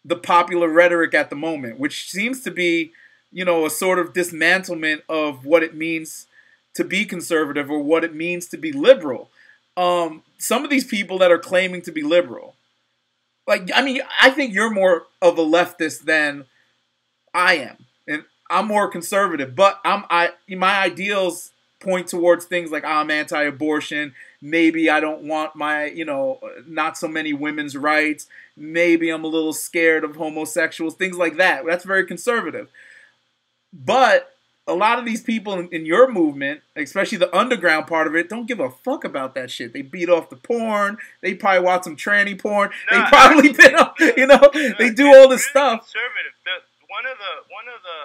the 0.05 0.17
popular 0.17 0.69
rhetoric 0.69 1.15
at 1.15 1.31
the 1.31 1.37
moment, 1.37 1.79
which 1.79 2.11
seems 2.11 2.43
to 2.43 2.51
be, 2.51 2.93
you 3.33 3.45
know, 3.45 3.67
a 3.67 3.71
sort 3.71 3.99
of 3.99 4.13
dismantlement 4.13 5.03
of 5.09 5.45
what 5.45 5.63
it 5.63 5.75
means 5.75 6.27
to 6.75 6.85
be 6.85 7.05
conservative 7.05 7.71
or 7.71 7.81
what 7.81 8.05
it 8.05 8.15
means 8.15 8.47
to 8.47 8.57
be 8.57 8.71
liberal. 8.71 9.31
Um, 9.77 10.23
some 10.39 10.63
of 10.65 10.71
these 10.71 10.85
people 10.85 11.19
that 11.19 11.33
are 11.33 11.39
claiming 11.39 11.83
to 11.83 11.93
be 11.93 12.03
liberal, 12.03 12.55
like 13.47 13.71
I 13.75 13.83
mean, 13.83 14.01
I 14.21 14.31
think 14.31 14.55
you're 14.55 14.71
more 14.71 15.07
of 15.23 15.39
a 15.39 15.43
leftist 15.43 16.03
than 16.03 16.47
I 17.33 17.55
am, 17.55 17.87
and 18.07 18.25
I'm 18.51 18.67
more 18.67 18.89
conservative. 18.89 19.55
But 19.55 19.81
I'm 19.85 20.05
I 20.11 20.31
my 20.49 20.79
ideals 20.81 21.53
point 21.81 22.09
towards 22.09 22.47
things 22.47 22.71
like 22.71 22.85
I'm 22.85 23.11
anti-abortion. 23.11 24.15
Maybe 24.41 24.91
I 24.91 25.01
don't 25.01 25.23
want 25.23 25.55
my 25.55 25.87
you 25.87 26.05
know 26.05 26.41
not 26.67 26.99
so 26.99 27.09
many 27.09 27.33
women's 27.33 27.77
rights. 27.77 28.27
Maybe 28.57 29.11
I'm 29.11 29.25
a 29.25 29.29
little 29.29 29.53
scared 29.53 30.05
of 30.05 30.17
homosexuals. 30.17 30.95
Things 30.95 31.17
like 31.17 31.37
that. 31.37 31.65
That's 31.67 31.85
very 31.85 32.07
conservative. 32.07 32.71
But 33.73 34.36
a 34.67 34.75
lot 34.75 34.99
of 34.99 35.05
these 35.05 35.23
people 35.23 35.55
in, 35.55 35.69
in, 35.69 35.87
your 35.87 36.11
movement, 36.11 36.61
especially 36.75 37.19
the 37.19 37.35
underground 37.35 37.87
part 37.87 38.07
of 38.07 38.17
it, 38.17 38.29
don't 38.29 38.47
give 38.47 38.59
a 38.59 38.71
fuck 38.71 39.05
about 39.05 39.35
that 39.37 39.51
shit. 39.51 39.73
They 39.73 39.83
beat 39.83 40.11
off 40.11 40.29
the 40.29 40.37
porn. 40.37 40.99
They 41.23 41.35
probably 41.35 41.63
watch 41.63 41.85
some 41.85 41.97
tranny 41.97 42.37
porn. 42.37 42.71
No, 42.91 42.99
they 42.99 43.09
probably 43.09 43.53
been, 43.53 43.77
you 44.17 44.27
know, 44.27 44.51
no, 44.55 44.73
they 44.79 44.91
do 44.91 45.07
all 45.07 45.29
this 45.29 45.47
really 45.55 45.55
stuff. 45.55 45.81
Conservative. 45.87 46.35
The, 46.45 46.57
one 46.91 47.07
of 47.07 47.17
the 47.19 47.35
one 47.53 47.69
of 47.71 47.81
the 47.87 48.01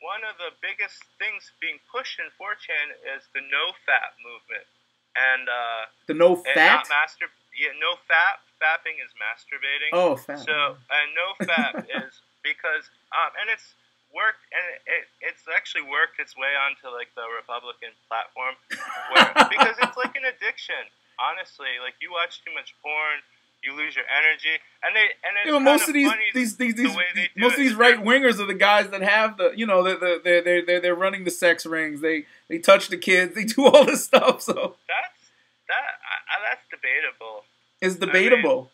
one 0.00 0.22
of 0.24 0.38
the 0.40 0.56
biggest 0.64 1.04
things 1.20 1.52
being 1.60 1.76
pushed 1.92 2.16
in 2.16 2.32
4chan 2.40 2.96
is 3.12 3.28
the 3.34 3.44
no 3.44 3.76
fat 3.84 4.16
movement, 4.24 4.64
and 5.12 5.44
uh, 5.44 5.82
the 6.06 6.14
no 6.14 6.40
fap. 6.40 6.88
master. 6.88 7.28
Yeah, 7.52 7.76
no 7.76 8.00
fat. 8.08 8.40
Fapping 8.62 8.98
is 8.98 9.12
masturbating. 9.14 9.92
Oh, 9.92 10.16
fap. 10.16 10.40
So, 10.42 10.78
and 10.88 11.08
no 11.12 11.28
fat 11.44 11.84
is 12.02 12.22
because 12.42 12.88
um, 13.12 13.34
and 13.36 13.50
it's 13.52 13.74
worked, 14.14 14.44
and 14.52 14.64
it, 14.86 15.04
it's 15.20 15.44
actually 15.48 15.84
worked 15.84 16.20
its 16.20 16.36
way 16.36 16.52
onto 16.56 16.88
like 16.92 17.12
the 17.14 17.24
Republican 17.28 17.92
platform, 18.08 18.56
where, 19.12 19.28
because 19.48 19.76
it's 19.82 19.96
like 19.96 20.16
an 20.16 20.24
addiction. 20.28 20.88
Honestly, 21.18 21.82
like 21.82 21.98
you 21.98 22.14
watch 22.14 22.44
too 22.46 22.54
much 22.54 22.78
porn, 22.78 23.18
you 23.62 23.74
lose 23.74 23.96
your 23.96 24.06
energy, 24.06 24.62
and 24.82 24.94
they 24.94 25.10
and 25.26 25.34
it's 25.42 25.50
yeah, 25.50 25.58
most 25.58 25.88
of 25.88 25.94
these 25.94 26.12
these 26.34 26.56
these, 26.56 26.74
these 26.74 26.94
the 26.94 27.28
most 27.36 27.54
of 27.54 27.58
these 27.58 27.74
right 27.74 27.98
wingers 27.98 28.38
are 28.38 28.46
the 28.46 28.54
guys 28.54 28.90
that 28.90 29.02
have 29.02 29.36
the 29.36 29.52
you 29.56 29.66
know 29.66 29.82
they're 29.82 29.98
they're 29.98 30.42
they're 30.42 30.64
they're, 30.64 30.80
they're 30.80 30.94
running 30.94 31.24
the 31.24 31.30
sex 31.30 31.66
rings. 31.66 32.00
They 32.00 32.26
they 32.48 32.58
touch 32.58 32.88
the 32.88 32.96
kids. 32.96 33.34
They 33.34 33.44
do 33.56 33.66
all 33.66 33.84
this 33.84 34.04
stuff. 34.04 34.42
So 34.42 34.76
that's 34.86 35.18
that 35.66 35.98
I, 36.06 36.48
that's 36.48 36.64
debatable. 36.70 37.44
It's 37.80 37.96
debatable. 37.96 38.70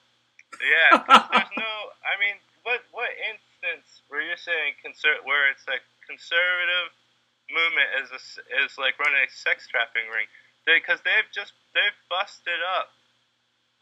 I 0.52 0.56
mean, 0.60 0.70
yeah, 0.70 1.28
there's 1.32 1.52
no. 1.56 1.72
I 2.04 2.14
mean, 2.20 2.36
what 2.62 2.80
what 2.92 3.08
in 3.08 3.36
where 4.14 4.22
you're 4.22 4.38
saying 4.38 4.78
conser- 4.78 5.26
where 5.26 5.50
it's 5.50 5.66
like 5.66 5.82
conservative 6.06 6.94
movement 7.50 7.90
is 7.98 8.08
a, 8.14 8.22
is 8.62 8.78
like 8.78 8.94
running 9.02 9.18
a 9.18 9.26
sex 9.26 9.66
trafficking 9.66 10.06
ring 10.06 10.30
because 10.62 11.02
they, 11.02 11.10
they've 11.18 11.32
just 11.34 11.58
they've 11.74 11.98
busted 12.06 12.62
up 12.62 12.94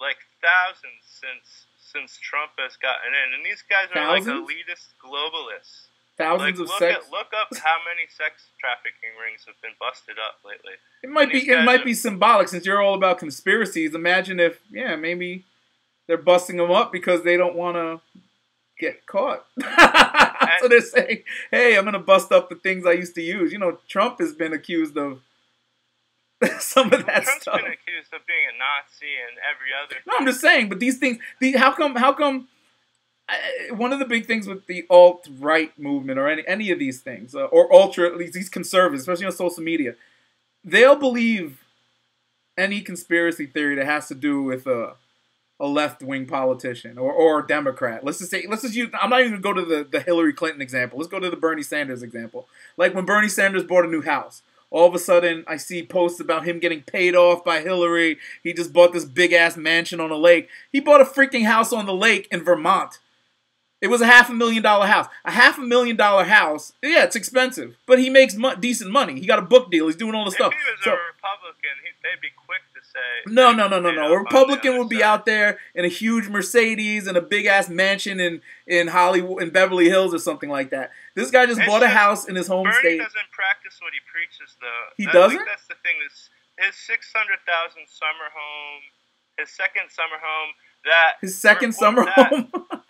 like 0.01 0.17
thousands 0.41 1.05
since 1.05 1.69
since 1.77 2.17
Trump 2.17 2.57
has 2.57 2.81
gotten 2.81 3.13
in, 3.13 3.37
and 3.37 3.45
these 3.45 3.61
guys 3.69 3.93
are 3.93 4.01
thousands? 4.01 4.49
like 4.49 4.57
elitist 4.57 4.97
globalists. 4.97 5.93
Thousands 6.17 6.61
like, 6.61 6.69
of 6.69 6.75
sex. 6.81 7.05
At, 7.05 7.13
look 7.13 7.29
up 7.37 7.53
how 7.61 7.85
many 7.85 8.09
sex 8.09 8.49
trafficking 8.57 9.13
rings 9.21 9.45
have 9.45 9.61
been 9.61 9.77
busted 9.77 10.17
up 10.17 10.41
lately. 10.45 10.81
It 11.05 11.11
might 11.13 11.29
be 11.29 11.45
it 11.45 11.65
might 11.65 11.83
are, 11.83 11.85
be 11.85 11.95
symbolic 11.95 12.49
since 12.49 12.65
you're 12.65 12.81
all 12.81 12.95
about 12.95 13.19
conspiracies. 13.19 13.95
Imagine 13.95 14.41
if 14.41 14.61
yeah 14.73 14.97
maybe 14.97 15.45
they're 16.09 16.17
busting 16.17 16.57
them 16.57 16.71
up 16.71 16.91
because 16.91 17.23
they 17.23 17.37
don't 17.37 17.55
want 17.55 17.77
to 17.77 18.01
get 18.79 19.07
caught. 19.07 19.45
so 20.61 20.69
they're 20.69 20.81
saying, 20.81 21.23
"Hey, 21.51 21.77
I'm 21.77 21.85
gonna 21.85 21.99
bust 21.99 22.33
up 22.33 22.49
the 22.49 22.57
things 22.57 22.87
I 22.87 22.93
used 22.93 23.15
to 23.15 23.23
use." 23.23 23.53
You 23.53 23.59
know, 23.59 23.79
Trump 23.89 24.19
has 24.21 24.35
been 24.35 24.53
accused 24.53 24.97
of 24.97 25.21
some 26.61 26.93
of 26.93 27.07
that 27.07 27.25
Trump's 27.25 27.43
stuff. 27.43 27.57
been 27.57 27.73
accused 27.73 28.13
of 28.13 28.27
being 28.27 28.47
a 28.53 28.59
Nazi 28.59 29.15
and 29.29 29.39
every 29.49 29.71
other. 29.83 29.97
No, 30.07 30.15
I'm 30.19 30.27
just 30.27 30.41
saying. 30.41 30.69
But 30.69 30.81
these 30.81 30.99
things, 30.99 31.19
the, 31.41 31.53
how 31.53 31.73
come? 31.73 31.97
How 31.97 32.13
come? 32.13 32.49
Uh, 33.29 33.75
one 33.77 33.93
of 33.93 34.01
the 34.01 34.05
big 34.05 34.27
things 34.27 34.49
with 34.49 34.67
the 34.67 34.85
alt 34.91 35.29
right 35.39 35.79
movement 35.79 36.19
or 36.19 36.29
any 36.29 36.43
any 36.47 36.71
of 36.71 36.79
these 36.79 37.01
things, 37.01 37.35
uh, 37.35 37.45
or 37.45 37.73
ultra, 37.73 38.09
at 38.09 38.17
least 38.17 38.33
these 38.33 38.49
conservatives, 38.49 39.03
especially 39.03 39.27
on 39.27 39.33
social 39.33 39.63
media, 39.63 39.95
they'll 40.65 40.97
believe 40.97 41.63
any 42.59 42.81
conspiracy 42.81 43.47
theory 43.47 43.77
that 43.77 43.87
has 43.87 44.09
to 44.09 44.15
do 44.15 44.43
with 44.43 44.67
uh, 44.67 44.93
a 45.63 45.67
left 45.67 46.03
wing 46.03 46.27
politician 46.27 46.99
or, 46.99 47.13
or 47.13 47.39
a 47.39 47.47
Democrat. 47.47 48.03
Let's 48.03 48.19
just 48.19 48.33
say, 48.33 48.47
let's 48.49 48.63
just 48.63 48.75
use, 48.75 48.91
I'm 49.01 49.11
not 49.11 49.21
even 49.21 49.41
going 49.41 49.55
to 49.57 49.63
go 49.63 49.69
to 49.69 49.85
the, 49.85 49.89
the 49.89 50.01
Hillary 50.01 50.33
Clinton 50.33 50.61
example. 50.61 50.99
Let's 50.99 51.11
go 51.11 51.21
to 51.21 51.31
the 51.31 51.37
Bernie 51.37 51.63
Sanders 51.63 52.03
example. 52.03 52.49
Like 52.77 52.95
when 52.95 53.05
Bernie 53.05 53.29
Sanders 53.29 53.63
bought 53.63 53.85
a 53.85 53.89
new 53.89 54.03
house, 54.03 54.43
all 54.71 54.89
of 54.89 54.95
a 54.95 54.99
sudden 54.99 55.45
I 55.47 55.59
see 55.59 55.85
posts 55.85 56.19
about 56.19 56.45
him 56.45 56.59
getting 56.59 56.83
paid 56.83 57.15
off 57.15 57.45
by 57.45 57.61
Hillary. 57.61 58.19
He 58.43 58.53
just 58.53 58.73
bought 58.73 58.93
this 58.93 59.05
big 59.05 59.33
ass 59.33 59.57
mansion 59.57 60.01
on 60.01 60.11
a 60.11 60.17
lake. 60.17 60.49
He 60.73 60.81
bought 60.81 61.01
a 61.01 61.05
freaking 61.05 61.47
house 61.47 61.73
on 61.73 61.87
the 61.87 61.95
lake 61.95 62.27
in 62.33 62.43
Vermont. 62.43 62.99
It 63.81 63.89
was 63.89 64.01
a 64.01 64.07
half 64.07 64.31
a 64.31 64.35
million 64.35 64.65
dollar 64.65 64.87
house. 64.87 65.07
A 65.25 65.31
half 65.31 65.59
a 65.59 65.63
million 65.63 65.95
dollar 65.95 66.25
house. 66.25 66.73
Yeah, 66.83 67.05
it's 67.05 67.17
expensive, 67.17 67.77
but 67.87 68.01
he 68.01 68.11
makes 68.11 68.35
mo- 68.35 68.55
decent 68.57 68.91
money. 68.91 69.21
He 69.21 69.27
got 69.27 69.39
a 69.39 69.43
book 69.43 69.71
deal. 69.71 69.87
He's 69.87 69.97
doing 69.97 70.15
all 70.15 70.25
the 70.25 70.31
stuff. 70.31 70.53
If 70.53 70.59
he 70.59 70.71
was 70.71 70.85
so, 70.85 70.91
a 70.91 70.99
Republican, 71.15 71.75
he, 71.83 71.91
they'd 72.03 72.21
be 72.21 72.31
quick 72.47 72.63
say. 72.93 73.33
No, 73.33 73.53
no, 73.53 73.69
no, 73.69 73.81
no, 73.81 73.91
no. 73.91 74.13
A 74.13 74.19
Republican 74.19 74.79
would 74.79 74.89
be 74.89 75.01
side. 75.01 75.05
out 75.05 75.27
there 75.27 75.59
in 75.75 75.85
a 75.85 75.89
huge 75.89 76.29
Mercedes 76.29 77.07
and 77.07 77.17
a 77.17 77.21
big 77.21 77.47
ass 77.47 77.69
mansion 77.69 78.21
in 78.21 78.41
in 78.67 78.89
Hollywood, 78.89 79.43
in 79.43 79.51
Beverly 79.51 79.89
Hills, 79.89 80.15
or 80.15 80.19
something 80.19 80.51
like 80.51 80.71
that. 80.71 80.91
This 81.15 81.31
guy 81.31 81.47
just 81.47 81.61
it's 81.61 81.69
bought 81.69 81.81
just, 81.81 81.93
a 81.93 81.97
house 81.97 82.29
in 82.29 82.37
his 82.37 82.47
home 82.47 82.65
Bernie 82.65 82.79
state. 82.79 82.99
doesn't 82.99 83.31
practice 83.33 83.79
what 83.81 83.93
he 83.93 84.01
preaches, 84.11 84.57
though. 84.61 84.85
He 84.97 85.07
doesn't. 85.07 85.45
that's 85.47 85.67
the 85.67 85.77
thing. 85.83 85.97
Is 86.07 86.31
his 86.59 86.75
six 86.77 87.13
hundred 87.15 87.39
thousand 87.47 87.89
summer 87.89 88.29
home, 88.33 88.83
his 89.39 89.51
second 89.51 89.91
summer 89.91 90.21
home. 90.21 90.53
That 90.85 91.13
his 91.21 91.39
second 91.39 91.73
summer 91.73 92.05
that, 92.05 92.29
home. 92.29 92.49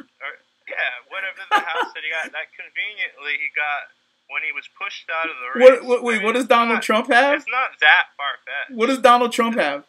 Yeah, 0.73 1.13
whatever 1.13 1.43
the 1.53 1.61
house 1.61 1.93
that 1.93 2.01
he 2.01 2.09
got, 2.09 2.33
that 2.33 2.49
conveniently 2.57 3.37
he 3.37 3.53
got 3.53 3.93
when 4.33 4.41
he 4.41 4.53
was 4.57 4.65
pushed 4.73 5.05
out 5.13 5.29
of 5.29 5.37
the 5.37 5.49
race. 5.53 5.85
What, 5.85 5.85
what, 5.85 6.01
wait, 6.03 6.15
I 6.15 6.17
mean, 6.19 6.27
what 6.27 6.35
does 6.35 6.47
Donald 6.47 6.81
not, 6.81 6.83
Trump 6.83 7.13
have? 7.13 7.37
It's 7.37 7.51
not 7.51 7.77
that 7.81 8.17
far 8.17 8.41
fetched. 8.47 8.79
What 8.79 8.87
does 8.87 8.99
Donald 9.05 9.33
Trump 9.33 9.57
have? 9.57 9.85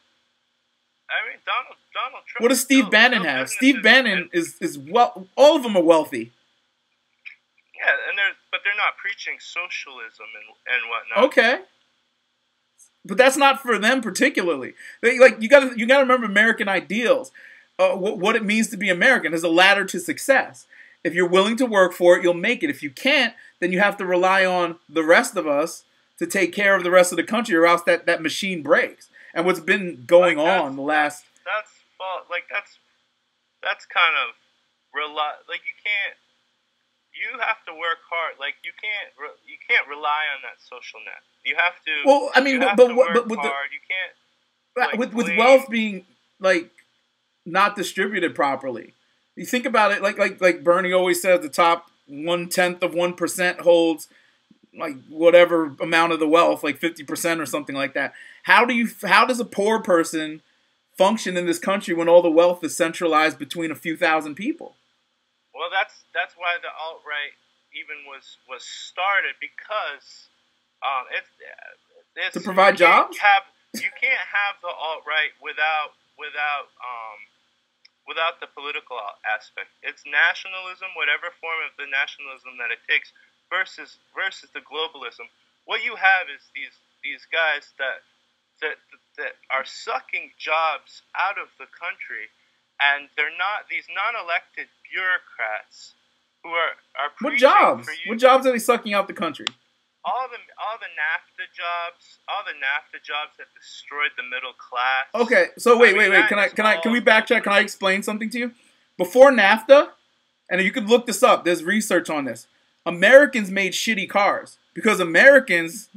I 1.13 1.29
mean, 1.29 1.39
Donald 1.45 1.77
Donald 1.93 2.23
Trump. 2.25 2.41
What 2.41 2.49
does 2.49 2.61
Steve 2.61 2.89
Bannon 2.89 3.23
have? 3.23 3.49
Steve 3.49 3.83
Bannon 3.83 4.29
is 4.33 4.55
is 4.59 4.77
well. 4.77 5.27
All 5.35 5.55
of 5.55 5.63
them 5.63 5.77
are 5.77 5.83
wealthy. 5.83 6.31
Yeah, 7.77 7.91
and 8.09 8.17
they're 8.17 8.33
but 8.51 8.61
they're 8.63 8.75
not 8.75 8.97
preaching 8.97 9.37
socialism 9.39 10.25
and 10.35 10.73
and 10.73 10.89
whatnot. 10.89 11.29
Okay. 11.29 11.65
But 13.05 13.17
that's 13.17 13.35
not 13.35 13.61
for 13.61 13.77
them 13.77 14.01
particularly. 14.01 14.73
They, 15.01 15.19
like 15.19 15.41
you 15.41 15.49
got 15.49 15.71
to 15.71 15.79
you 15.79 15.85
got 15.85 15.97
to 15.97 16.03
remember 16.03 16.25
American 16.25 16.69
ideals. 16.69 17.31
Uh, 17.77 17.95
what, 17.95 18.17
what 18.19 18.35
it 18.35 18.45
means 18.45 18.69
to 18.69 18.77
be 18.77 18.89
American 18.89 19.33
is 19.33 19.43
a 19.43 19.49
ladder 19.49 19.83
to 19.83 19.99
success. 19.99 20.67
If 21.03 21.13
you're 21.13 21.27
willing 21.27 21.57
to 21.57 21.65
work 21.65 21.91
for 21.91 22.15
it, 22.15 22.23
you'll 22.23 22.33
make 22.33 22.63
it. 22.63 22.69
If 22.69 22.81
you 22.81 22.89
can't, 22.89 23.33
then 23.59 23.71
you 23.71 23.79
have 23.79 23.97
to 23.97 24.05
rely 24.05 24.45
on 24.45 24.77
the 24.87 25.03
rest 25.03 25.35
of 25.35 25.47
us 25.47 25.83
to 26.19 26.27
take 26.27 26.53
care 26.53 26.75
of 26.75 26.83
the 26.83 26.91
rest 26.91 27.11
of 27.11 27.17
the 27.17 27.23
country, 27.23 27.55
or 27.55 27.65
else 27.65 27.81
that, 27.83 28.05
that 28.05 28.21
machine 28.21 28.61
breaks. 28.61 29.09
And 29.33 29.45
what's 29.45 29.59
been 29.59 30.03
going 30.05 30.37
like 30.37 30.61
on 30.61 30.75
the 30.75 30.81
last 30.81 31.25
that's 31.43 31.71
like 32.29 32.45
that's 32.51 32.77
that's 33.61 33.85
kind 33.85 34.15
of 34.27 34.35
rely 34.93 35.33
like 35.49 35.61
you 35.65 35.73
can't 35.81 36.17
you 37.13 37.39
have 37.39 37.61
to 37.65 37.73
work 37.73 38.01
hard. 38.09 38.35
Like 38.39 38.55
you 38.63 38.71
can't 38.73 39.13
you 39.45 39.57
can't 39.67 39.87
rely 39.87 40.25
on 40.33 40.41
that 40.41 40.57
social 40.59 40.99
net. 41.05 41.21
You 41.45 41.55
have 41.55 41.77
to. 41.85 41.93
Well, 42.05 42.31
I 42.33 42.41
mean, 42.41 42.59
but 42.59 42.75
but, 42.75 42.95
but 42.95 43.27
with 43.29 43.39
hard. 43.39 43.69
the, 43.69 43.75
you 43.75 43.83
can't 43.85 44.13
uh, 44.75 44.89
like, 44.91 44.99
with 44.99 45.13
with 45.13 45.37
wealth 45.37 45.69
being 45.69 46.05
like 46.39 46.71
not 47.45 47.75
distributed 47.75 48.35
properly. 48.35 48.93
You 49.35 49.45
think 49.45 49.65
about 49.65 49.91
it, 49.91 50.01
like 50.01 50.17
like 50.17 50.41
like 50.41 50.63
Bernie 50.63 50.93
always 50.93 51.21
says, 51.21 51.41
the 51.41 51.49
top 51.49 51.89
one 52.07 52.49
tenth 52.49 52.83
of 52.83 52.93
one 52.93 53.13
percent 53.13 53.61
holds 53.61 54.07
like 54.77 54.95
whatever 55.07 55.75
amount 55.79 56.13
of 56.13 56.19
the 56.19 56.27
wealth, 56.27 56.63
like 56.63 56.77
fifty 56.77 57.03
percent 57.03 57.39
or 57.39 57.45
something 57.45 57.75
like 57.75 57.93
that. 57.93 58.13
How 58.43 58.65
do 58.65 58.73
you? 58.73 58.89
How 59.03 59.25
does 59.25 59.39
a 59.39 59.45
poor 59.45 59.79
person 59.81 60.41
function 60.97 61.35
in 61.35 61.45
this 61.45 61.59
country 61.59 61.93
when 61.93 62.07
all 62.07 62.21
the 62.21 62.31
wealth 62.31 62.63
is 62.63 62.75
centralized 62.75 63.39
between 63.39 63.71
a 63.71 63.75
few 63.75 63.97
thousand 63.97 64.35
people? 64.35 64.75
Well, 65.53 65.69
that's 65.71 66.03
that's 66.13 66.35
why 66.35 66.57
the 66.61 66.69
alt 66.69 67.01
right 67.07 67.33
even 67.73 68.05
was 68.05 68.37
was 68.47 68.63
started 68.63 69.35
because 69.41 70.29
um, 70.83 71.09
it's, 71.09 71.29
it's 72.15 72.33
to 72.37 72.41
provide 72.41 72.77
jobs. 72.77 73.17
Have 73.17 73.43
you 73.73 73.89
can't 73.99 74.27
have 74.29 74.61
the 74.61 74.69
alt 74.69 75.01
right 75.07 75.33
without 75.41 75.97
without 76.19 76.69
um, 76.83 77.19
without 78.07 78.37
the 78.43 78.51
political 78.51 78.99
aspect. 79.23 79.71
It's 79.81 80.03
nationalism, 80.05 80.91
whatever 80.99 81.31
form 81.39 81.63
of 81.63 81.73
the 81.79 81.87
nationalism 81.87 82.59
that 82.59 82.69
it 82.69 82.83
takes, 82.85 83.15
versus 83.49 83.97
versus 84.13 84.51
the 84.51 84.61
globalism. 84.61 85.31
What 85.65 85.81
you 85.81 85.95
have 85.95 86.27
is 86.29 86.43
these 86.53 86.75
these 87.01 87.25
guys 87.31 87.71
that 87.79 88.05
that 88.63 88.79
that 89.19 89.35
are 89.51 89.67
sucking 89.67 90.31
jobs 90.39 91.03
out 91.13 91.37
of 91.37 91.51
the 91.59 91.67
country, 91.69 92.31
and 92.79 93.11
they're 93.15 93.35
not 93.37 93.69
these 93.69 93.85
non-elected 93.91 94.71
bureaucrats 94.87 95.93
who 96.41 96.49
are 96.49 96.79
are 96.97 97.11
what 97.19 97.37
jobs? 97.37 97.87
What 98.07 98.17
jobs 98.17 98.47
are 98.47 98.51
they 98.51 98.63
sucking 98.63 98.93
out 98.93 99.07
the 99.07 99.17
country? 99.17 99.45
all 100.05 100.27
the 100.27 100.41
all 100.59 100.75
the 100.83 100.91
NAFTA 100.99 101.47
jobs, 101.55 102.19
all 102.27 102.43
the 102.43 102.57
NAFTA 102.59 102.99
jobs 103.05 103.39
that 103.39 103.47
destroyed 103.55 104.11
the 104.17 104.23
middle 104.23 104.51
class. 104.51 105.07
Okay, 105.15 105.55
so 105.57 105.77
wait, 105.77 105.95
I 105.95 105.99
mean, 105.99 106.11
wait, 106.11 106.19
wait. 106.19 106.27
Can 106.27 106.39
I 106.39 106.47
can 106.49 106.65
I 106.65 106.75
can 106.75 106.91
we 106.91 106.99
backtrack? 106.99 107.43
Can 107.43 107.53
I 107.53 107.59
explain 107.59 108.03
something 108.03 108.29
to 108.31 108.39
you? 108.39 108.51
before 108.97 109.31
NAFTA, 109.31 109.89
and 110.49 110.61
you 110.61 110.71
could 110.71 110.89
look 110.89 111.05
this 111.05 111.23
up. 111.23 111.45
There's 111.45 111.63
research 111.63 112.09
on 112.09 112.25
this. 112.25 112.47
Americans 112.85 113.49
made 113.49 113.73
shitty 113.73 114.09
cars 114.09 114.57
because 114.73 114.99
Americans, 114.99 115.89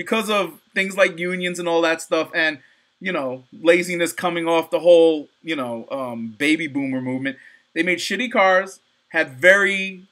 because 0.00 0.30
of 0.30 0.58
things 0.74 0.96
like 0.96 1.18
unions 1.18 1.58
and 1.58 1.68
all 1.68 1.82
that 1.82 2.00
stuff, 2.00 2.30
and 2.34 2.60
you 3.00 3.12
know 3.12 3.44
laziness 3.52 4.14
coming 4.14 4.48
off 4.48 4.70
the 4.70 4.80
whole 4.80 5.28
you 5.42 5.54
know 5.54 5.86
um, 5.90 6.34
baby 6.38 6.66
boomer 6.66 7.02
movement, 7.02 7.36
they 7.74 7.82
made 7.82 7.98
shitty 7.98 8.32
cars, 8.32 8.80
had 9.10 9.28
very 9.32 10.04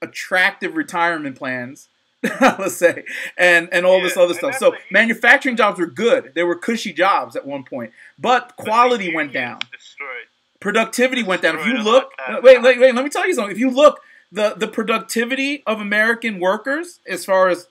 attractive 0.00 0.76
retirement 0.76 1.36
plans. 1.36 1.88
let's 2.40 2.76
say, 2.76 3.02
and 3.36 3.68
and 3.72 3.84
all 3.84 3.98
Yeah, 3.98 4.04
this 4.04 4.16
other 4.16 4.34
stuff. 4.34 4.54
So 4.54 4.76
manufacturing 4.92 5.56
jobs 5.56 5.80
were 5.80 5.86
good; 5.86 6.32
they 6.36 6.44
were 6.44 6.54
cushy 6.56 6.92
jobs 6.92 7.34
at 7.34 7.44
one 7.44 7.64
point, 7.64 7.90
but 8.16 8.54
quality 8.56 9.12
went 9.12 9.32
down 9.32 9.58
Destroyed. 9.72 10.26
productivity 10.60 11.24
went 11.24 11.42
down. 11.42 11.58
If 11.58 11.66
you 11.66 11.74
look, 11.78 12.12
that 12.28 12.44
wait, 12.44 12.62
wait, 12.62 12.78
wait. 12.78 12.94
Let 12.94 13.04
me 13.04 13.10
tell 13.10 13.26
you 13.26 13.34
something. 13.34 13.50
If 13.50 13.58
you 13.58 13.70
look, 13.70 14.00
the 14.30 14.54
the 14.54 14.68
productivity 14.68 15.62
of 15.66 15.80
American 15.80 16.38
workers, 16.40 17.00
as 17.06 17.24
far 17.24 17.48
as 17.48 17.66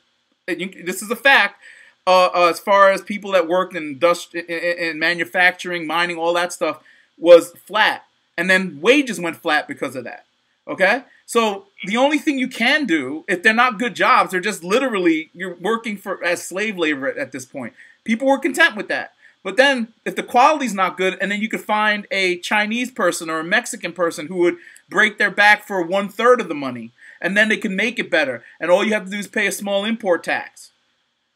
you, 0.47 0.83
this 0.83 1.01
is 1.01 1.09
a 1.09 1.15
fact, 1.15 1.61
uh, 2.07 2.29
uh, 2.33 2.49
as 2.49 2.59
far 2.59 2.91
as 2.91 3.01
people 3.01 3.31
that 3.31 3.47
worked 3.47 3.75
in, 3.75 3.99
in 4.33 4.45
in 4.49 4.99
manufacturing, 4.99 5.87
mining, 5.87 6.17
all 6.17 6.33
that 6.33 6.53
stuff, 6.53 6.83
was 7.17 7.51
flat, 7.65 8.05
and 8.37 8.49
then 8.49 8.79
wages 8.81 9.19
went 9.19 9.37
flat 9.37 9.67
because 9.67 9.95
of 9.95 10.03
that. 10.03 10.25
Okay, 10.67 11.03
so 11.25 11.65
the 11.85 11.97
only 11.97 12.17
thing 12.17 12.39
you 12.39 12.47
can 12.47 12.85
do, 12.85 13.23
if 13.27 13.43
they're 13.43 13.53
not 13.53 13.77
good 13.77 13.95
jobs, 13.95 14.31
they're 14.31 14.39
just 14.39 14.63
literally 14.63 15.29
you're 15.33 15.55
working 15.55 15.97
for 15.97 16.23
as 16.23 16.43
slave 16.43 16.77
labor 16.77 17.07
at, 17.07 17.17
at 17.17 17.31
this 17.31 17.45
point. 17.45 17.73
People 18.03 18.27
were 18.27 18.39
content 18.39 18.75
with 18.75 18.87
that. 18.87 19.13
But 19.43 19.57
then, 19.57 19.93
if 20.05 20.15
the 20.15 20.23
quality's 20.23 20.73
not 20.73 20.97
good, 20.97 21.19
and 21.21 21.31
then 21.31 21.39
you 21.39 21.47
could 21.47 21.61
find 21.61 22.07
a 22.09 22.37
Chinese 22.39 22.89
person 22.89 23.29
or 23.29 23.39
a 23.39 23.43
Mexican 23.43 23.93
person 23.93 24.25
who 24.25 24.37
would 24.37 24.57
break 24.89 25.19
their 25.19 25.29
back 25.29 25.67
for 25.67 25.83
one 25.83 26.09
third 26.09 26.41
of 26.41 26.47
the 26.47 26.55
money, 26.55 26.91
and 27.21 27.35
then 27.35 27.49
they 27.49 27.57
can 27.57 27.75
make 27.75 27.99
it 27.99 28.09
better, 28.11 28.43
and 28.59 28.69
all 28.71 28.83
you 28.83 28.93
have 28.93 29.05
to 29.05 29.11
do 29.11 29.17
is 29.17 29.27
pay 29.27 29.47
a 29.47 29.51
small 29.51 29.85
import 29.85 30.23
tax. 30.23 30.71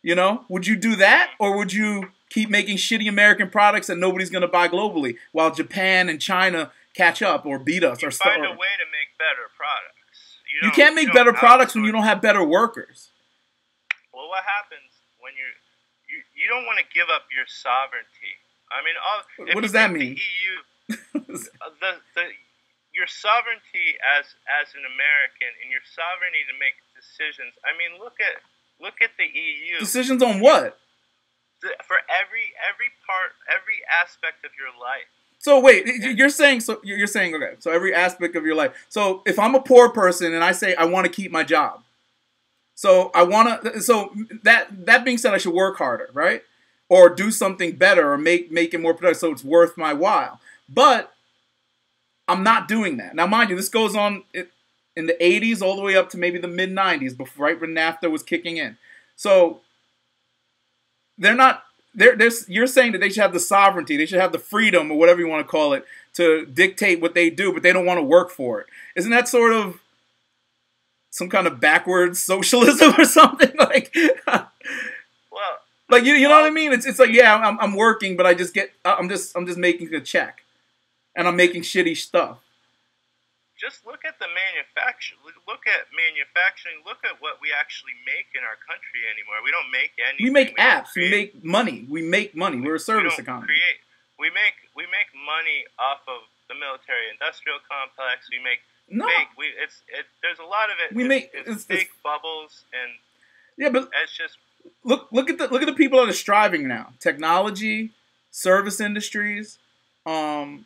You 0.01 0.15
know, 0.15 0.45
would 0.47 0.65
you 0.65 0.75
do 0.77 0.95
that, 0.95 1.31
or 1.39 1.57
would 1.57 1.73
you 1.73 2.11
keep 2.29 2.49
making 2.49 2.77
shitty 2.77 3.09
American 3.09 3.49
products 3.49 3.87
that 3.87 3.97
nobody's 3.97 4.29
going 4.29 4.43
to 4.43 4.47
buy 4.47 4.67
globally, 4.67 5.17
while 5.31 5.51
Japan 5.53 6.07
and 6.09 6.21
China 6.21 6.71
catch 6.93 7.21
up 7.21 7.45
or 7.45 7.59
beat 7.59 7.83
us 7.83 8.01
You 8.01 8.07
or 8.07 8.11
find 8.11 8.45
a 8.45 8.49
way 8.49 8.73
to 8.79 8.85
make 8.91 9.17
better 9.17 9.49
products. 9.57 10.37
You 10.53 10.61
don't- 10.61 10.75
can't 10.75 10.95
make 10.95 11.07
don't 11.07 11.15
better 11.15 11.33
products 11.33 11.75
when 11.75 11.83
you 11.85 11.91
don't 11.91 12.03
have 12.03 12.21
better 12.21 12.43
workers. 12.43 13.09
Well, 14.13 14.27
what 14.29 14.43
happens 14.43 14.91
when 15.19 15.33
you're 15.37 15.55
you 16.09 16.23
you 16.35 16.49
don't 16.49 16.65
want 16.65 16.79
to 16.79 16.85
give 16.93 17.07
up 17.09 17.23
your 17.35 17.45
sovereignty? 17.47 18.39
I 18.71 18.83
mean, 18.83 18.95
all, 19.03 19.53
What 19.55 19.61
does 19.61 19.71
that 19.73 19.91
mean? 19.91 20.15
The 20.15 20.95
EU, 20.95 20.97
the 21.13 21.99
the 22.15 22.23
your 22.99 23.07
sovereignty 23.07 23.95
as 24.03 24.35
as 24.51 24.75
an 24.75 24.83
American 24.83 25.47
and 25.63 25.71
your 25.71 25.81
sovereignty 25.87 26.43
to 26.51 26.55
make 26.59 26.75
decisions. 26.91 27.55
I 27.63 27.71
mean, 27.79 27.95
look 27.95 28.19
at 28.19 28.43
look 28.83 28.99
at 28.99 29.15
the 29.15 29.23
EU 29.23 29.79
Decisions 29.79 30.19
on 30.19 30.43
what? 30.43 30.75
For 31.63 32.03
every 32.11 32.51
every 32.59 32.91
part, 33.07 33.31
every 33.47 33.79
aspect 33.87 34.43
of 34.43 34.51
your 34.59 34.75
life. 34.75 35.07
So 35.39 35.63
wait, 35.63 35.87
you're 35.87 36.29
saying 36.29 36.61
so 36.67 36.83
you're 36.83 37.07
saying 37.07 37.33
okay. 37.35 37.55
So 37.63 37.71
every 37.71 37.95
aspect 37.95 38.35
of 38.35 38.45
your 38.45 38.55
life. 38.55 38.75
So 38.91 39.23
if 39.25 39.39
I'm 39.39 39.55
a 39.55 39.61
poor 39.63 39.87
person 39.87 40.35
and 40.35 40.43
I 40.43 40.51
say 40.51 40.75
I 40.75 40.83
want 40.83 41.07
to 41.07 41.11
keep 41.11 41.31
my 41.31 41.43
job, 41.43 41.81
so 42.75 43.11
I 43.15 43.23
want 43.23 43.63
to. 43.63 43.81
So 43.81 44.13
that 44.43 44.85
that 44.85 45.05
being 45.05 45.17
said, 45.17 45.33
I 45.33 45.37
should 45.37 45.53
work 45.53 45.77
harder, 45.77 46.09
right? 46.13 46.43
Or 46.89 47.07
do 47.07 47.31
something 47.31 47.75
better, 47.75 48.11
or 48.11 48.17
make 48.17 48.51
make 48.51 48.73
it 48.73 48.81
more 48.81 48.93
productive, 48.93 49.19
so 49.19 49.31
it's 49.31 49.43
worth 49.43 49.77
my 49.77 49.93
while. 49.93 50.41
But 50.67 51.13
I'm 52.29 52.43
not 52.43 52.67
doing 52.67 52.97
that 52.97 53.15
now. 53.15 53.27
Mind 53.27 53.49
you, 53.49 53.55
this 53.55 53.69
goes 53.69 53.95
on 53.95 54.23
in 54.95 55.05
the 55.05 55.17
80s 55.19 55.61
all 55.61 55.75
the 55.75 55.81
way 55.81 55.95
up 55.95 56.09
to 56.11 56.17
maybe 56.17 56.39
the 56.39 56.47
mid 56.47 56.71
90s, 56.71 57.17
before 57.17 57.47
right 57.47 57.59
when 57.59 57.71
NAFTA 57.71 58.11
was 58.11 58.23
kicking 58.23 58.57
in. 58.57 58.77
So 59.15 59.61
they're 61.17 61.35
not 61.35 61.63
they're, 61.93 62.15
they're, 62.15 62.31
you're 62.47 62.67
saying 62.67 62.91
that 62.93 62.99
they 62.99 63.09
should 63.09 63.21
have 63.21 63.33
the 63.33 63.39
sovereignty, 63.39 63.97
they 63.97 64.05
should 64.05 64.19
have 64.19 64.31
the 64.31 64.39
freedom, 64.39 64.91
or 64.91 64.97
whatever 64.97 65.19
you 65.19 65.27
want 65.27 65.45
to 65.45 65.49
call 65.49 65.73
it, 65.73 65.85
to 66.13 66.45
dictate 66.45 67.01
what 67.01 67.13
they 67.13 67.29
do, 67.29 67.51
but 67.51 67.63
they 67.63 67.73
don't 67.73 67.85
want 67.85 67.97
to 67.97 68.03
work 68.03 68.29
for 68.29 68.61
it. 68.61 68.67
Isn't 68.95 69.11
that 69.11 69.27
sort 69.27 69.53
of 69.53 69.79
some 71.09 71.29
kind 71.29 71.47
of 71.47 71.59
backwards 71.59 72.19
socialism 72.23 72.93
or 72.97 73.05
something? 73.05 73.51
Like, 73.59 73.93
Well, 74.25 75.57
like 75.89 76.03
you, 76.05 76.13
you 76.13 76.27
know 76.27 76.35
what 76.35 76.45
I 76.45 76.49
mean? 76.49 76.73
It's, 76.73 76.85
it's 76.85 76.99
like, 76.99 77.11
yeah, 77.11 77.35
I'm, 77.35 77.59
I'm 77.59 77.75
working, 77.75 78.15
but 78.15 78.25
I 78.25 78.33
just 78.33 78.53
get, 78.53 78.71
I'm 78.85 79.09
just, 79.09 79.35
I'm 79.35 79.45
just 79.45 79.57
making 79.57 79.93
a 79.93 80.01
check, 80.01 80.43
and 81.19 81.27
I'm 81.27 81.35
making 81.35 81.63
shitty 81.67 81.97
stuff. 81.97 82.39
just 83.59 83.83
look 83.85 84.05
at 84.07 84.15
the 84.23 84.29
manufacture. 84.31 85.15
Look 85.51 85.67
at 85.67 85.91
manufacturing. 85.91 86.79
Look 86.87 87.03
at 87.03 87.19
what 87.19 87.43
we 87.43 87.51
actually 87.51 87.91
make 88.07 88.31
in 88.31 88.43
our 88.47 88.55
country 88.63 89.03
anymore. 89.11 89.43
We 89.43 89.51
don't 89.51 89.67
make 89.69 89.91
anything. 89.99 90.23
We 90.23 90.31
make 90.31 90.55
don't 90.55 90.63
apps, 90.87 90.95
we 90.95 91.09
make 91.11 91.43
money, 91.43 91.85
we 91.89 92.01
make 92.01 92.35
money. 92.35 92.61
We're 92.63 92.79
a 92.79 92.79
service 92.79 93.15
don't 93.19 93.27
economy. 93.27 93.47
Create. 93.51 93.79
We 94.17 94.29
make 94.31 94.55
we 94.79 94.83
make 94.87 95.11
money 95.13 95.67
off 95.77 95.99
of 96.07 96.23
the 96.47 96.55
military-industrial 96.55 97.59
complex. 97.67 98.27
We 98.31 98.39
make 98.39 98.59
No, 98.89 99.05
fake. 99.05 99.27
We 99.37 99.47
it's 99.61 99.81
it. 99.91 100.05
There's 100.23 100.39
a 100.39 100.47
lot 100.47 100.71
of 100.71 100.77
it. 100.83 100.95
We 100.95 101.03
it's, 101.03 101.09
make- 101.09 101.29
it's, 101.33 101.49
it's- 101.49 101.63
fake 101.65 101.91
it's- 101.91 102.03
bubbles, 102.03 102.63
and 102.71 102.91
yeah, 103.59 103.69
but 103.75 103.89
it's 104.03 104.15
just 104.15 104.37
look 104.83 105.07
look 105.11 105.29
at 105.29 105.37
the 105.37 105.47
look 105.51 105.61
at 105.61 105.67
the 105.67 105.73
people 105.83 105.99
that 105.99 106.09
are 106.09 106.13
striving 106.25 106.67
now. 106.67 106.93
Technology, 106.99 107.91
service 108.31 108.79
industries, 108.79 109.57
um, 110.05 110.65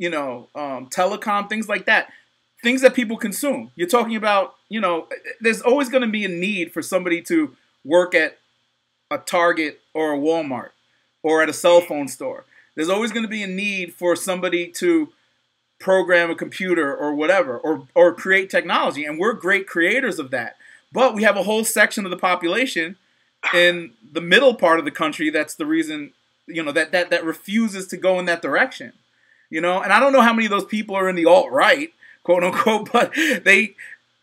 you 0.00 0.08
know, 0.08 0.48
um, 0.54 0.88
telecom, 0.88 1.46
things 1.46 1.68
like 1.68 1.84
that. 1.84 2.10
Things 2.62 2.80
that 2.80 2.94
people 2.94 3.18
consume. 3.18 3.70
You're 3.76 3.86
talking 3.86 4.16
about, 4.16 4.54
you 4.70 4.80
know, 4.80 5.06
there's 5.42 5.60
always 5.60 5.90
going 5.90 6.02
to 6.02 6.08
be 6.08 6.24
a 6.24 6.28
need 6.28 6.72
for 6.72 6.80
somebody 6.80 7.20
to 7.22 7.54
work 7.84 8.14
at 8.14 8.38
a 9.10 9.18
Target 9.18 9.80
or 9.92 10.14
a 10.14 10.18
Walmart 10.18 10.70
or 11.22 11.42
at 11.42 11.50
a 11.50 11.52
cell 11.52 11.82
phone 11.82 12.08
store. 12.08 12.46
There's 12.74 12.88
always 12.88 13.12
going 13.12 13.24
to 13.24 13.28
be 13.30 13.42
a 13.42 13.46
need 13.46 13.92
for 13.92 14.16
somebody 14.16 14.68
to 14.78 15.10
program 15.78 16.30
a 16.30 16.34
computer 16.34 16.94
or 16.94 17.14
whatever 17.14 17.58
or 17.58 17.86
or 17.94 18.14
create 18.14 18.50
technology 18.50 19.04
and 19.04 19.18
we're 19.18 19.32
great 19.32 19.66
creators 19.66 20.18
of 20.18 20.30
that. 20.30 20.56
But 20.92 21.14
we 21.14 21.24
have 21.24 21.36
a 21.36 21.42
whole 21.42 21.64
section 21.64 22.06
of 22.06 22.10
the 22.10 22.16
population 22.16 22.96
in 23.54 23.92
the 24.12 24.20
middle 24.20 24.54
part 24.54 24.78
of 24.78 24.84
the 24.84 24.90
country 24.90 25.30
that's 25.30 25.54
the 25.54 25.64
reason 25.64 26.12
you 26.46 26.62
know 26.62 26.72
that 26.72 26.92
that 26.92 27.10
that 27.10 27.24
refuses 27.24 27.86
to 27.88 27.96
go 27.96 28.18
in 28.18 28.26
that 28.26 28.42
direction 28.42 28.92
you 29.50 29.60
know? 29.60 29.82
And 29.82 29.92
i 29.92 30.00
don't 30.00 30.12
know 30.12 30.22
how 30.22 30.32
many 30.32 30.46
of 30.46 30.50
those 30.50 30.64
people 30.64 30.96
are 30.96 31.08
in 31.08 31.16
the 31.16 31.26
alt 31.26 31.50
right 31.50 31.92
quote 32.22 32.44
unquote 32.44 32.90
but 32.92 33.12
they 33.14 33.74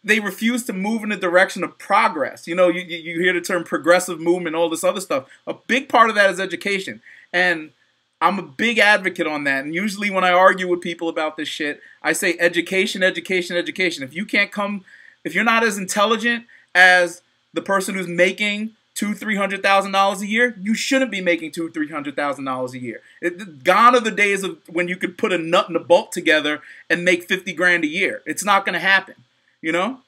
they 0.04 0.20
refuse 0.20 0.64
to 0.64 0.74
move 0.74 1.04
in 1.04 1.10
the 1.10 1.18
direction 1.18 1.64
of 1.64 1.78
progress. 1.78 2.48
You 2.48 2.56
know 2.56 2.70
you, 2.70 2.82
you 2.82 2.98
you 2.98 3.20
hear 3.20 3.34
the 3.34 3.42
term 3.42 3.64
progressive 3.64 4.20
movement 4.20 4.56
all 4.56 4.70
this 4.70 4.84
other 4.84 5.02
stuff. 5.02 5.28
A 5.46 5.54
big 5.54 5.90
part 5.90 6.10
of 6.10 6.16
that 6.16 6.30
is 6.30 6.40
education. 6.40 7.02
And 7.34 7.72
i'm 8.20 8.40
a 8.40 8.44
big 8.44 8.80
advocate 8.80 9.28
on 9.28 9.44
that. 9.44 9.64
And 9.66 9.76
usually 9.76 10.10
when 10.10 10.24
i 10.24 10.32
argue 10.32 10.68
with 10.68 10.82
people 10.82 11.10
about 11.10 11.38
this 11.38 11.50
shit 11.50 11.82
i 12.02 12.14
say 12.14 12.38
education 12.40 13.04
education 13.04 13.58
education. 13.58 14.04
If 14.04 14.16
you 14.16 14.26
can't 14.26 14.52
come 14.52 14.86
if 15.24 15.36
you're 15.36 15.44
not 15.44 15.64
as 15.64 15.78
intelligent 15.78 16.46
as 16.74 17.22
the 17.54 17.62
person 17.62 17.96
who's 17.96 18.08
making 18.08 18.72
two, 18.98 19.14
three 19.14 19.36
hundred 19.36 19.62
thousand 19.62 19.92
dollars 19.92 20.24
a 20.24 20.28
year, 20.28 20.56
you 20.60 20.74
shouldn't 20.74 21.12
be 21.12 21.22
making 21.22 21.52
two, 21.52 21.70
three 21.70 21.90
hundred 21.90 22.16
thousand 22.16 22.46
dollars 22.46 22.74
a 22.74 22.80
year. 22.80 23.02
It, 23.22 23.64
gone 23.64 23.96
are 23.96 24.00
the 24.02 24.10
days 24.10 24.44
of 24.44 24.58
when 24.68 24.88
you 24.88 24.98
could 24.98 25.20
put 25.20 25.32
a 25.32 25.38
nut 25.38 25.68
and 25.68 25.78
a 25.78 25.80
bolt 25.80 26.12
together 26.12 26.62
and 26.90 27.06
make 27.06 27.24
fifty 27.24 27.54
grand 27.54 27.84
a 27.84 27.88
year. 27.88 28.24
It's 28.26 28.44
not 28.44 28.66
going 28.66 28.74
to 28.74 28.80
happen, 28.80 29.14
you 29.62 29.72
know. 29.72 30.00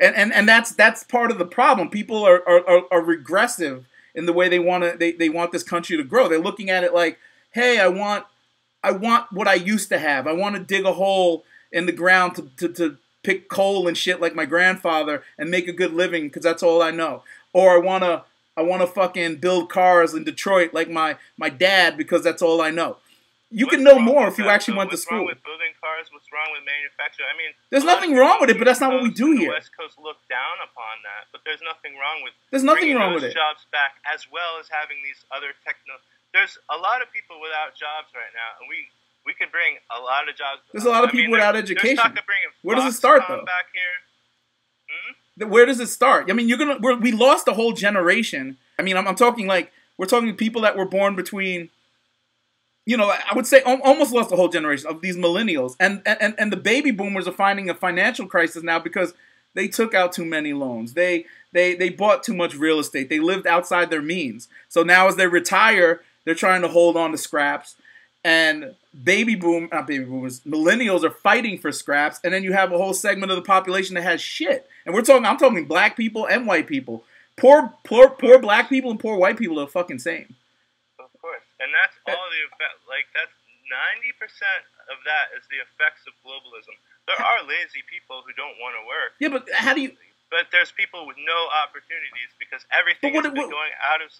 And 0.00 0.16
and 0.16 0.32
and 0.32 0.48
that's 0.48 0.72
that's 0.72 1.04
part 1.04 1.30
of 1.30 1.38
the 1.38 1.46
problem. 1.46 1.88
People 1.88 2.26
are 2.26 2.42
are, 2.48 2.68
are, 2.68 2.82
are 2.90 3.00
regressive 3.00 3.86
in 4.12 4.26
the 4.26 4.32
way 4.32 4.48
they 4.48 4.58
want 4.58 4.82
to 4.82 4.98
they, 4.98 5.12
they 5.12 5.28
want 5.28 5.52
this 5.52 5.62
country 5.62 5.96
to 5.96 6.02
grow. 6.02 6.28
They're 6.28 6.40
looking 6.40 6.68
at 6.68 6.82
it 6.82 6.92
like, 6.92 7.18
hey, 7.52 7.78
I 7.78 7.86
want 7.86 8.24
I 8.82 8.90
want 8.90 9.32
what 9.32 9.46
I 9.46 9.54
used 9.54 9.88
to 9.90 9.98
have. 9.98 10.26
I 10.26 10.32
want 10.32 10.56
to 10.56 10.62
dig 10.62 10.84
a 10.84 10.94
hole 10.94 11.44
in 11.70 11.86
the 11.86 11.92
ground 11.92 12.34
to, 12.36 12.50
to, 12.56 12.68
to 12.74 12.96
pick 13.22 13.48
coal 13.48 13.86
and 13.86 13.96
shit 13.96 14.20
like 14.20 14.34
my 14.34 14.46
grandfather 14.46 15.22
and 15.38 15.50
make 15.50 15.68
a 15.68 15.72
good 15.72 15.92
living 15.92 16.24
because 16.24 16.42
that's 16.42 16.62
all 16.62 16.82
I 16.82 16.90
know. 16.90 17.22
Or 17.56 17.72
I 17.72 17.78
wanna 17.80 18.24
I 18.60 18.62
wanna 18.62 18.86
fucking 18.86 19.36
build 19.40 19.70
cars 19.72 20.12
in 20.12 20.24
Detroit 20.28 20.74
like 20.76 20.90
my 20.92 21.16
my 21.40 21.48
dad 21.48 21.96
because 21.96 22.20
that's 22.22 22.42
all 22.44 22.60
I 22.60 22.70
know. 22.70 22.98
You 23.48 23.66
can 23.72 23.80
know 23.86 23.96
more 23.98 24.26
if 24.28 24.36
you 24.36 24.44
that, 24.44 24.58
actually 24.60 24.74
though? 24.74 24.84
went 24.84 24.90
to 24.92 24.98
school. 25.00 25.24
What's 25.24 25.40
wrong 25.40 25.40
with 25.40 25.44
building 25.48 25.72
cars? 25.80 26.06
What's 26.12 26.28
wrong 26.34 26.50
with 26.52 26.66
manufacturing? 26.66 27.30
I 27.32 27.36
mean, 27.40 27.52
There's 27.72 27.86
nothing 27.86 28.12
wrong 28.18 28.36
with 28.42 28.50
it, 28.52 28.58
but 28.60 28.66
that's 28.68 28.82
not 28.84 28.90
what 28.92 29.00
we 29.06 29.12
do 29.14 29.32
here. 29.38 29.48
The 29.54 29.56
West 29.56 29.70
Coast 29.72 29.96
look 30.02 30.18
down 30.28 30.56
upon 30.66 30.94
that, 31.08 31.30
but 31.32 31.40
there's 31.46 31.62
nothing 31.64 31.94
wrong 31.96 32.20
with 32.26 32.34
There's 32.52 32.66
nothing 32.66 32.92
wrong 32.98 33.14
those 33.16 33.22
with 33.24 33.32
it. 33.32 33.38
jobs 33.40 33.62
back 33.72 34.02
as 34.04 34.26
well 34.28 34.58
as 34.60 34.66
having 34.68 34.98
these 35.06 35.22
other 35.32 35.54
techno. 35.64 35.96
There's 36.34 36.58
a 36.68 36.76
lot 36.76 37.00
of 37.00 37.08
people 37.14 37.40
without 37.40 37.72
jobs 37.78 38.12
right 38.12 38.34
now, 38.36 38.50
and 38.60 38.68
we 38.68 38.90
we 39.24 39.32
can 39.32 39.48
bring 39.48 39.78
a 39.94 39.98
lot 40.02 40.28
of 40.28 40.34
jobs. 40.36 40.60
There's 40.74 40.84
a 40.84 40.92
lot 40.92 41.06
of 41.06 41.10
I 41.10 41.12
mean, 41.14 41.30
people 41.30 41.38
without 41.40 41.56
education. 41.56 41.96
There's 41.96 42.02
talk 42.04 42.18
of 42.18 42.26
bringing 42.28 42.50
Where 42.66 42.76
does 42.76 42.92
it 42.92 42.98
start, 42.98 43.24
though? 43.30 43.46
Back 43.46 43.70
here. 43.72 43.96
Hmm? 44.90 45.12
Where 45.38 45.66
does 45.66 45.80
it 45.80 45.88
start? 45.88 46.30
I 46.30 46.32
mean, 46.32 46.48
you're 46.48 46.58
gonna 46.58 46.78
we 46.98 47.12
lost 47.12 47.48
a 47.48 47.52
whole 47.52 47.72
generation. 47.72 48.56
I 48.78 48.82
mean, 48.82 48.96
I'm, 48.96 49.06
I'm 49.06 49.16
talking 49.16 49.46
like 49.46 49.72
we're 49.98 50.06
talking 50.06 50.34
people 50.34 50.62
that 50.62 50.76
were 50.76 50.86
born 50.86 51.16
between 51.16 51.70
you 52.86 52.96
know, 52.96 53.10
I 53.10 53.34
would 53.34 53.48
say 53.48 53.62
almost 53.62 54.12
lost 54.12 54.30
a 54.32 54.36
whole 54.36 54.48
generation 54.48 54.88
of 54.88 55.00
these 55.00 55.16
millennials, 55.16 55.74
and 55.80 56.02
and 56.06 56.34
and 56.38 56.52
the 56.52 56.56
baby 56.56 56.92
boomers 56.92 57.26
are 57.26 57.32
finding 57.32 57.68
a 57.68 57.74
financial 57.74 58.26
crisis 58.26 58.62
now 58.62 58.78
because 58.78 59.12
they 59.54 59.66
took 59.66 59.92
out 59.92 60.12
too 60.12 60.24
many 60.24 60.52
loans. 60.52 60.94
They 60.94 61.26
they 61.52 61.74
they 61.74 61.88
bought 61.88 62.22
too 62.22 62.34
much 62.34 62.54
real 62.54 62.78
estate. 62.78 63.08
They 63.08 63.18
lived 63.18 63.46
outside 63.46 63.90
their 63.90 64.02
means. 64.02 64.46
So 64.68 64.84
now 64.84 65.08
as 65.08 65.16
they 65.16 65.26
retire, 65.26 66.02
they're 66.24 66.36
trying 66.36 66.62
to 66.62 66.68
hold 66.68 66.96
on 66.96 67.10
to 67.10 67.18
scraps. 67.18 67.74
And 68.26 68.74
baby 68.90 69.38
boom, 69.38 69.70
not 69.70 69.86
baby 69.86 70.02
boomers, 70.02 70.42
millennials 70.42 71.06
are 71.06 71.14
fighting 71.14 71.62
for 71.62 71.70
scraps, 71.70 72.18
and 72.26 72.34
then 72.34 72.42
you 72.42 72.50
have 72.58 72.74
a 72.74 72.76
whole 72.76 72.90
segment 72.90 73.30
of 73.30 73.38
the 73.38 73.46
population 73.46 73.94
that 73.94 74.02
has 74.02 74.18
shit. 74.20 74.66
And 74.82 74.90
we're 74.90 75.06
talking, 75.06 75.22
I'm 75.22 75.38
talking 75.38 75.62
black 75.70 75.94
people 75.96 76.26
and 76.26 76.42
white 76.42 76.66
people. 76.66 77.04
Poor, 77.38 77.70
poor, 77.86 78.10
poor 78.10 78.42
black 78.42 78.68
people 78.68 78.90
and 78.90 78.98
poor 78.98 79.14
white 79.14 79.38
people 79.38 79.62
are 79.62 79.70
fucking 79.70 80.02
same. 80.02 80.34
Of 80.98 81.06
course, 81.22 81.46
and 81.62 81.70
that's 81.70 81.94
eh. 82.02 82.18
all 82.18 82.26
the 82.34 82.42
effect. 82.50 82.82
Like 82.90 83.06
that's 83.14 83.30
ninety 83.70 84.10
percent 84.18 84.66
of 84.90 84.98
that 85.06 85.30
is 85.38 85.46
the 85.46 85.62
effects 85.62 86.02
of 86.10 86.18
globalism. 86.26 86.74
There 87.06 87.22
are 87.22 87.46
lazy 87.46 87.86
people 87.86 88.26
who 88.26 88.34
don't 88.34 88.58
want 88.58 88.74
to 88.74 88.82
work. 88.90 89.14
Yeah, 89.22 89.30
but 89.30 89.46
how 89.54 89.70
do 89.70 89.86
you? 89.86 89.94
But 90.34 90.50
there's 90.50 90.74
people 90.74 91.06
with 91.06 91.14
no 91.22 91.40
opportunities 91.62 92.34
because 92.42 92.66
everything 92.74 93.14
what, 93.14 93.22
has 93.22 93.30
been 93.30 93.46
what, 93.46 93.54
going 93.54 93.74
out 93.86 94.02
of 94.02 94.10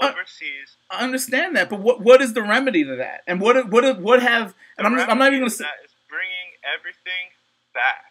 overseas. 0.00 0.76
I 0.90 1.02
understand 1.02 1.56
that, 1.56 1.68
but 1.68 1.80
what 1.80 2.00
what 2.00 2.22
is 2.22 2.34
the 2.34 2.42
remedy 2.42 2.84
to 2.84 2.96
that? 2.96 3.22
And 3.26 3.40
what 3.40 3.70
what 3.70 4.00
what 4.00 4.22
have? 4.22 4.54
And 4.78 4.86
I'm, 4.86 4.98
I'm 4.98 5.18
not 5.18 5.28
even 5.28 5.40
going 5.40 5.50
to 5.50 5.56
say 5.56 5.64
that 5.64 5.84
is 5.84 5.92
bringing 6.08 6.52
everything 6.64 7.30
back. 7.74 8.04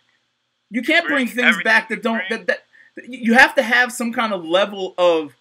You 0.69 0.81
can't 0.81 1.05
bring, 1.05 1.25
bring 1.25 1.35
things 1.35 1.63
back 1.63 1.89
that 1.89 2.01
don't 2.01 2.21
that, 2.29 2.47
that 2.47 2.63
you 3.07 3.33
have 3.33 3.55
to 3.55 3.63
have 3.63 3.91
some 3.91 4.13
kind 4.13 4.33
of 4.33 4.45
level 4.45 4.93
of 4.97 5.35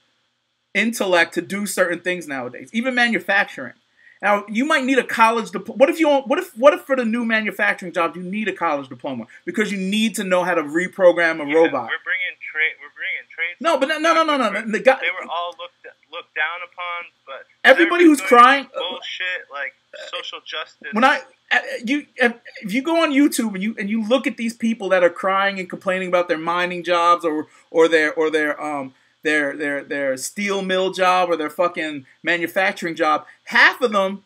intellect 0.74 1.34
to 1.34 1.42
do 1.42 1.66
certain 1.66 2.00
things 2.00 2.26
nowadays, 2.26 2.70
even 2.72 2.94
manufacturing. 2.94 3.74
Now 4.20 4.44
you 4.48 4.64
might 4.64 4.84
need 4.84 4.98
a 4.98 5.04
college 5.04 5.50
diploma. 5.50 5.78
What 5.78 5.90
if 5.90 6.00
you 6.00 6.08
what 6.08 6.38
if 6.38 6.56
what 6.56 6.72
if 6.74 6.80
for 6.82 6.96
the 6.96 7.04
new 7.04 7.24
manufacturing 7.24 7.92
jobs 7.92 8.16
you 8.16 8.22
need 8.22 8.48
a 8.48 8.52
college 8.52 8.88
diploma 8.88 9.26
because 9.44 9.70
you 9.70 9.78
need 9.78 10.14
to 10.16 10.24
know 10.24 10.42
how 10.42 10.54
to 10.54 10.62
reprogram 10.62 11.42
a 11.42 11.46
yeah, 11.46 11.54
robot? 11.54 11.90
We're 11.92 12.04
bringing 12.04 12.34
trade. 12.40 12.72
We're 12.80 12.94
bringing 12.96 13.28
trade. 13.30 13.56
No, 13.60 13.78
but 13.78 13.88
no, 13.88 13.98
no, 13.98 14.24
no, 14.24 14.36
no, 14.36 14.50
no. 14.50 14.72
The 14.72 14.80
guy, 14.80 14.98
they 15.00 15.10
were 15.10 15.30
all 15.30 15.54
looked 15.58 15.86
looked 16.14 16.34
down 16.34 16.60
upon, 16.64 17.04
but 17.26 17.46
everybody 17.64 18.04
who's 18.04 18.20
crying 18.20 18.66
bullshit 18.74 19.50
like 19.52 19.74
social 20.10 20.38
justice. 20.44 20.88
When 20.92 21.04
I 21.04 21.20
uh, 21.50 21.58
you 21.84 22.06
if 22.16 22.72
you 22.72 22.82
go 22.82 23.02
on 23.02 23.10
YouTube 23.12 23.54
and 23.54 23.62
you 23.62 23.74
and 23.78 23.90
you 23.90 24.06
look 24.06 24.26
at 24.26 24.36
these 24.36 24.54
people 24.54 24.88
that 24.90 25.02
are 25.02 25.10
crying 25.10 25.58
and 25.58 25.68
complaining 25.68 26.08
about 26.08 26.28
their 26.28 26.38
mining 26.38 26.82
jobs 26.82 27.24
or 27.24 27.48
or 27.70 27.88
their 27.88 28.14
or 28.14 28.30
their 28.30 28.60
um 28.62 28.94
their 29.22 29.56
their 29.56 29.84
their 29.84 30.16
steel 30.16 30.62
mill 30.62 30.92
job 30.92 31.30
or 31.30 31.36
their 31.36 31.50
fucking 31.50 32.06
manufacturing 32.22 32.94
job, 32.94 33.26
half 33.44 33.80
of 33.80 33.92
them 33.92 34.24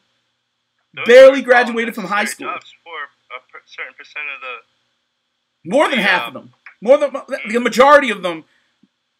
Those 0.94 1.06
barely 1.06 1.42
graduated 1.42 1.94
from 1.94 2.04
high 2.04 2.24
school. 2.26 2.48
Jobs 2.48 2.74
for 2.84 3.36
a 3.36 3.60
certain 3.66 3.94
percent 3.94 4.26
of 4.34 4.40
the 4.40 5.70
more 5.70 5.88
than 5.90 5.98
half 5.98 6.28
of 6.28 6.34
them, 6.34 6.54
more 6.80 6.98
than 6.98 7.12
the 7.50 7.60
majority 7.60 8.10
of 8.10 8.22
them 8.22 8.44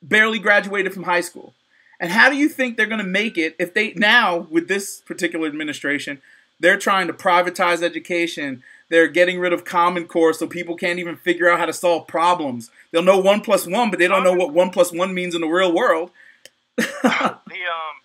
barely 0.03 0.39
graduated 0.39 0.95
from 0.95 1.03
high 1.03 1.21
school. 1.21 1.55
And 2.01 2.13
how 2.13 2.31
do 2.31 2.37
you 2.37 2.49
think 2.49 2.77
they're 2.77 2.87
going 2.87 3.03
to 3.03 3.07
make 3.07 3.37
it 3.37 3.57
if 3.59 3.75
they 3.75 3.93
now 3.95 4.47
with 4.51 4.69
this 4.69 5.01
particular 5.01 5.49
administration, 5.49 6.23
they're 6.61 6.79
trying 6.79 7.07
to 7.07 7.13
privatize 7.13 7.83
education, 7.83 8.63
they're 8.89 9.09
getting 9.09 9.39
rid 9.39 9.53
of 9.53 9.65
Common 9.65 10.07
Core 10.07 10.33
so 10.33 10.47
people 10.47 10.77
can't 10.77 10.99
even 10.99 11.17
figure 11.17 11.49
out 11.49 11.59
how 11.59 11.67
to 11.67 11.73
solve 11.73 12.07
problems. 12.07 12.71
They'll 12.91 13.03
know 13.03 13.19
one 13.19 13.41
plus 13.41 13.67
one, 13.67 13.91
but 13.91 13.99
they 13.99 14.09
don't 14.09 14.25
know 14.25 14.33
what 14.33 14.53
one 14.53 14.71
plus 14.71 14.93
one 14.93 15.15
means 15.15 15.35
in 15.35 15.41
the 15.41 15.49
real 15.49 15.75
world. 15.75 16.11
the 16.77 16.87
um, 16.87 17.97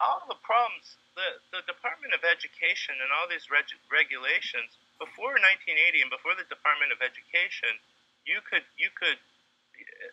all 0.00 0.22
the 0.28 0.38
problems, 0.44 0.96
the 1.16 1.40
the 1.56 1.64
Department 1.66 2.12
of 2.12 2.20
Education 2.20 3.00
and 3.00 3.08
all 3.10 3.26
these 3.28 3.48
reg- 3.48 3.80
regulations 3.88 4.76
before 5.00 5.34
1980 5.40 6.04
and 6.04 6.12
before 6.12 6.36
the 6.36 6.46
Department 6.46 6.92
of 6.92 7.00
Education, 7.00 7.80
you 8.28 8.44
could 8.44 8.62
you 8.76 8.92
could 8.94 9.18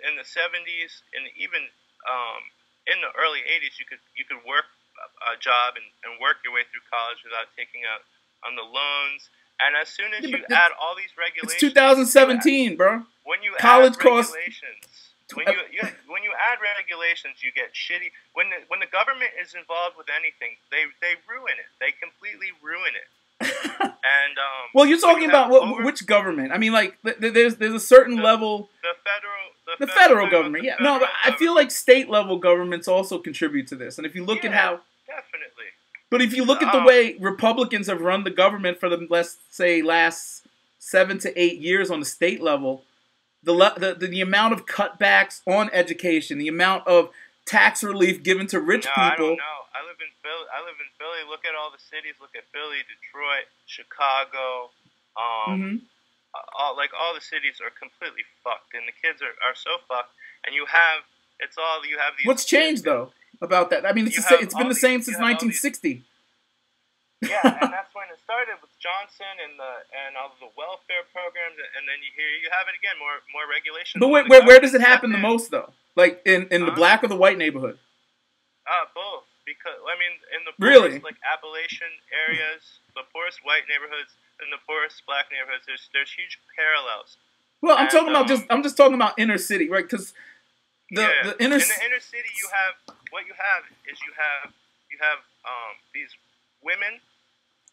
in 0.07 0.15
the 0.15 0.25
70s 0.25 1.05
and 1.13 1.29
even 1.37 1.67
um, 2.07 2.41
in 2.89 2.99
the 2.99 3.11
early 3.15 3.45
80s, 3.45 3.77
you 3.77 3.85
could 3.85 4.01
you 4.17 4.25
could 4.25 4.41
work 4.43 4.67
a 5.31 5.39
job 5.39 5.79
and, 5.79 5.87
and 6.03 6.19
work 6.19 6.43
your 6.43 6.51
way 6.51 6.67
through 6.67 6.83
college 6.91 7.23
without 7.23 7.47
taking 7.55 7.87
out 7.87 8.03
on 8.43 8.59
the 8.59 8.65
loans 8.65 9.31
and 9.59 9.75
as 9.75 9.91
soon 9.91 10.15
as 10.15 10.23
you 10.23 10.39
add 10.51 10.71
all 10.79 10.95
these 10.95 11.11
regulations, 11.19 11.59
it's 11.59 11.75
2017, 11.75 12.79
bro. 12.79 13.03
When 13.27 13.43
you 13.43 13.51
college 13.59 13.99
add 13.99 14.03
regulations, 14.03 14.79
costs. 14.87 15.35
when 15.35 15.45
you, 15.51 15.59
uh, 15.59 15.75
you 15.75 15.83
when 16.07 16.23
you 16.23 16.31
add 16.31 16.63
regulations, 16.63 17.43
you 17.43 17.51
get 17.51 17.75
shitty. 17.75 18.09
When 18.33 18.49
the, 18.49 18.63
when 18.71 18.79
the 18.79 18.89
government 18.89 19.35
is 19.35 19.53
involved 19.53 19.99
with 19.99 20.07
anything, 20.07 20.55
they 20.71 20.87
they 21.03 21.19
ruin 21.27 21.59
it. 21.59 21.67
They 21.83 21.91
completely 21.91 22.55
ruin 22.63 22.95
it. 22.95 23.11
And 23.41 23.51
um, 23.51 24.65
well, 24.73 24.85
you're 24.85 24.99
talking 24.99 25.29
about 25.29 25.49
what, 25.49 25.63
over, 25.63 25.83
which 25.83 26.05
government? 26.05 26.51
I 26.51 26.57
mean, 26.57 26.73
like 26.73 26.97
there's 27.19 27.55
there's 27.55 27.73
a 27.73 27.79
certain 27.79 28.17
the, 28.17 28.23
level. 28.23 28.69
The 28.81 28.89
federal. 29.03 29.33
The, 29.65 29.85
the 29.85 29.91
federal, 29.91 30.25
federal 30.25 30.31
government, 30.31 30.63
yeah. 30.63 30.77
no, 30.81 30.97
but 30.97 31.09
I 31.23 31.35
feel 31.35 31.53
like 31.53 31.69
state 31.69 32.09
level 32.09 32.39
governments 32.39 32.87
also 32.87 33.19
contribute 33.19 33.67
to 33.67 33.75
this. 33.75 33.99
And 33.99 34.07
if 34.07 34.15
you 34.15 34.25
look 34.25 34.43
yeah, 34.43 34.49
at 34.49 34.55
how 34.55 34.69
definitely 35.05 35.65
but 36.09 36.21
if 36.21 36.33
you 36.33 36.43
look 36.43 36.63
at 36.63 36.73
the 36.73 36.83
way 36.83 37.15
Republicans 37.19 37.87
have 37.87 38.01
run 38.01 38.23
the 38.23 38.31
government 38.31 38.79
for 38.79 38.89
the 38.89 39.05
let's 39.09 39.37
say 39.49 39.81
last 39.81 40.47
seven 40.79 41.19
to 41.19 41.39
eight 41.39 41.59
years 41.59 41.91
on 41.91 41.99
the 41.99 42.05
state 42.05 42.41
level, 42.41 42.83
the 43.43 43.53
the, 43.77 44.07
the 44.07 44.21
amount 44.21 44.53
of 44.53 44.65
cutbacks 44.65 45.41
on 45.45 45.69
education, 45.71 46.39
the 46.39 46.47
amount 46.47 46.87
of 46.87 47.09
tax 47.45 47.83
relief 47.83 48.23
given 48.23 48.47
to 48.47 48.59
rich 48.59 48.87
no, 48.97 49.09
people. 49.09 49.37
I 49.73 49.81
don't 49.81 49.85
know. 49.85 49.93
I 49.93 49.93
live 49.93 49.99
in 50.01 50.11
Philly. 50.21 50.47
I 50.49 50.59
live 50.65 50.79
in 50.81 50.91
Philly. 50.97 51.21
Look 51.29 51.43
at 51.45 51.53
all 51.53 51.69
the 51.69 51.81
cities. 51.81 52.17
Look 52.17 52.33
at 52.33 52.45
Philly, 52.49 52.81
Detroit, 52.89 53.47
Chicago. 53.69 54.73
Um, 55.13 55.53
mm-hmm. 55.53 55.77
all 56.57 56.73
like 56.73 56.91
all 56.97 57.13
the 57.13 57.21
cities 57.21 57.61
are 57.61 57.73
completely 57.73 58.25
fucked, 58.41 58.73
and 58.73 58.89
the 58.89 58.95
kids 58.95 59.21
are, 59.21 59.35
are 59.45 59.53
so 59.53 59.77
fucked. 59.85 60.13
And 60.45 60.53
you 60.57 60.65
have 60.65 61.05
it's 61.39 61.57
all 61.57 61.85
you 61.85 62.01
have 62.01 62.17
these. 62.17 62.27
What's 62.27 62.45
changed 62.45 62.83
though? 62.83 63.13
about 63.41 63.69
that. 63.71 63.85
I 63.85 63.93
mean, 63.93 64.07
it's, 64.07 64.27
the, 64.27 64.39
it's 64.39 64.55
been 64.55 64.69
the 64.69 64.75
same 64.75 65.01
since 65.01 65.17
1960. 65.17 66.03
yeah, 67.21 67.39
and 67.43 67.71
that's 67.71 67.93
when 67.95 68.07
it 68.11 68.19
started 68.23 68.55
with 68.61 68.71
Johnson 68.79 69.31
and 69.43 69.59
the 69.59 69.71
and 70.07 70.15
all 70.15 70.31
the 70.39 70.51
welfare 70.55 71.03
programs, 71.11 71.59
and 71.75 71.83
then 71.87 71.99
you 71.99 72.11
hear 72.15 72.27
you 72.39 72.47
have 72.51 72.67
it 72.67 72.75
again, 72.79 72.95
more 72.99 73.19
more 73.35 73.47
regulation. 73.47 73.99
But 73.99 74.07
where, 74.07 74.25
where, 74.27 74.43
where 74.47 74.59
does 74.59 74.73
it 74.73 74.81
happen 74.81 75.11
the 75.11 75.19
most 75.19 75.51
though? 75.51 75.71
Like 75.95 76.21
in, 76.25 76.47
in 76.47 76.65
the 76.65 76.71
black 76.71 77.03
or 77.03 77.07
the 77.07 77.19
white 77.19 77.37
neighborhood? 77.37 77.77
Uh, 78.63 78.87
both. 78.95 79.27
Because 79.49 79.81
I 79.81 79.97
mean, 79.97 80.13
in 80.37 80.45
the 80.45 80.53
poorest, 80.53 80.77
really 80.77 81.01
like 81.01 81.17
Appalachian 81.25 81.89
areas, 82.13 82.61
the 82.93 83.01
poorest 83.09 83.41
white 83.41 83.65
neighborhoods 83.65 84.13
and 84.37 84.53
the 84.53 84.61
poorest 84.69 85.01
black 85.09 85.33
neighborhoods, 85.33 85.65
there's 85.65 85.89
there's 85.89 86.13
huge 86.13 86.37
parallels. 86.53 87.17
Well, 87.65 87.75
I'm 87.75 87.89
and, 87.89 87.91
talking 87.91 88.13
about 88.13 88.29
um, 88.29 88.31
just 88.31 88.43
I'm 88.53 88.63
just 88.63 88.77
talking 88.77 88.93
about 88.93 89.17
inner 89.17 89.41
city, 89.41 89.67
right? 89.67 89.83
Because 89.83 90.13
the, 90.91 91.01
yeah. 91.01 91.33
the 91.33 91.35
inner 91.43 91.59
in 91.59 91.65
the 91.65 91.81
inner 91.85 92.01
city, 92.01 92.29
you 92.37 92.47
have 92.53 92.73
what 93.11 93.25
you 93.25 93.33
have 93.33 93.65
is 93.89 93.99
you 94.05 94.13
have 94.15 94.53
you 94.89 94.97
have 95.01 95.19
um, 95.45 95.75
these 95.93 96.09
women, 96.63 97.03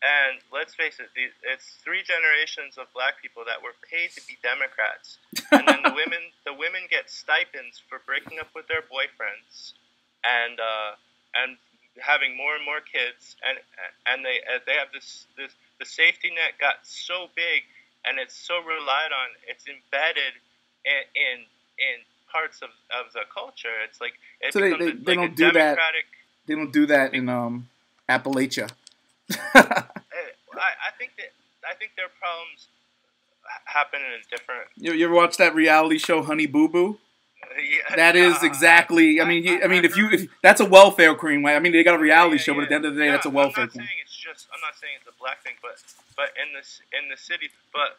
and 0.03 0.43
let's 0.53 0.75
face 0.75 0.99
it, 0.99 1.09
these, 1.15 1.33
it's 1.47 1.79
three 1.81 2.03
generations 2.03 2.77
of 2.77 2.91
black 2.93 3.23
people 3.23 3.47
that 3.47 3.62
were 3.62 3.79
paid 3.87 4.11
to 4.19 4.23
be 4.27 4.37
Democrats, 4.43 5.23
and 5.53 5.65
then 5.65 5.81
the 5.87 5.95
women 5.95 6.35
the 6.49 6.55
women 6.55 6.85
get 6.91 7.09
stipends 7.09 7.79
for 7.79 8.03
breaking 8.05 8.43
up 8.43 8.51
with 8.59 8.67
their 8.67 8.83
boyfriends, 8.83 9.79
and 10.27 10.59
uh, 10.59 10.99
and 11.39 11.57
having 12.00 12.37
more 12.37 12.54
and 12.54 12.64
more 12.64 12.80
kids, 12.80 13.37
and 13.46 13.59
and 14.06 14.24
they 14.24 14.40
they 14.66 14.74
have 14.74 14.88
this 14.92 15.26
this 15.37 15.52
the 15.78 15.85
safety 15.85 16.30
net 16.30 16.59
got 16.61 16.82
so 16.82 17.28
big, 17.35 17.62
and 18.04 18.18
it's 18.18 18.35
so 18.35 18.59
relied 18.61 19.12
on, 19.12 19.28
it's 19.48 19.64
embedded 19.66 20.35
in 20.85 21.02
in, 21.14 21.37
in 21.78 21.96
parts 22.30 22.62
of, 22.62 22.70
of 22.92 23.12
the 23.12 23.22
culture. 23.32 23.76
It's 23.88 24.00
like 24.00 24.14
it 24.40 24.52
so 24.52 24.61
they, 24.61 24.70
they, 24.72 24.92
they 24.92 25.16
like 25.16 25.37
don't 25.37 25.37
do 25.37 25.52
that. 25.52 25.78
They 26.46 26.54
don't 26.54 26.72
do 26.72 26.87
that 26.87 27.14
in 27.14 27.28
um, 27.28 27.68
Appalachia. 28.09 28.70
I, 29.54 29.82
I 30.54 30.90
think 30.98 31.12
that 31.16 31.32
I 31.68 31.74
think 31.74 31.92
their 31.96 32.09
problems 32.20 32.68
happen 33.64 34.00
in 34.00 34.12
a 34.12 34.37
different. 34.37 34.68
You, 34.76 34.92
you 34.92 35.06
ever 35.06 35.14
watch 35.14 35.37
that 35.38 35.54
reality 35.54 35.98
show, 35.98 36.22
Honey 36.22 36.46
Boo 36.46 36.68
Boo? 36.68 36.98
Yeah, 37.57 37.96
that 37.96 38.16
is 38.16 38.42
exactly. 38.42 39.20
I 39.20 39.25
mean, 39.25 39.44
you, 39.44 39.62
I 39.62 39.66
mean, 39.66 39.85
if 39.85 39.96
you 39.96 40.11
if 40.11 40.29
that's 40.42 40.61
a 40.61 40.68
welfare 40.68 41.14
queen, 41.14 41.42
right? 41.44 41.57
I 41.57 41.61
mean, 41.61 41.72
they 41.72 41.85
got 41.85 41.96
a 41.96 42.03
reality 42.03 42.37
yeah, 42.37 42.42
show, 42.42 42.55
but 42.55 42.64
at 42.64 42.68
the 42.68 42.75
end 42.75 42.85
of 42.85 42.94
the 42.94 43.01
day, 43.01 43.07
no, 43.07 43.12
that's 43.12 43.27
a 43.27 43.33
welfare 43.33 43.64
I'm 43.64 43.72
not 43.72 43.77
queen. 43.77 43.87
Saying 43.87 44.01
it's 44.05 44.16
just. 44.16 44.49
I'm 44.53 44.61
not 44.61 44.77
saying 44.77 45.01
it's 45.01 45.09
a 45.09 45.16
black 45.16 45.40
thing, 45.40 45.57
but 45.64 45.81
but 46.16 46.37
in 46.37 46.53
this 46.53 46.81
in 46.92 47.09
the 47.09 47.16
city, 47.16 47.49
but 47.72 47.96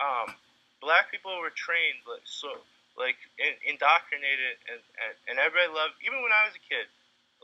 um, 0.00 0.32
black 0.80 1.12
people 1.12 1.36
were 1.40 1.52
trained 1.52 2.04
like, 2.08 2.24
so 2.24 2.56
like 2.96 3.20
in, 3.36 3.52
indoctrinated, 3.68 4.56
and, 4.68 4.80
and 5.02 5.12
and 5.28 5.34
everybody 5.36 5.68
loved. 5.68 6.00
Even 6.00 6.24
when 6.24 6.32
I 6.32 6.48
was 6.48 6.56
a 6.56 6.64
kid, 6.64 6.88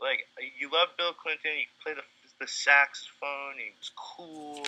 like 0.01 0.25
you 0.37 0.73
loved 0.73 0.97
Bill 0.97 1.13
Clinton. 1.13 1.53
You 1.53 1.69
played 1.85 2.01
the 2.01 2.05
the 2.41 2.49
saxophone. 2.49 3.61
He 3.61 3.69
was 3.77 3.93
cool, 3.93 4.65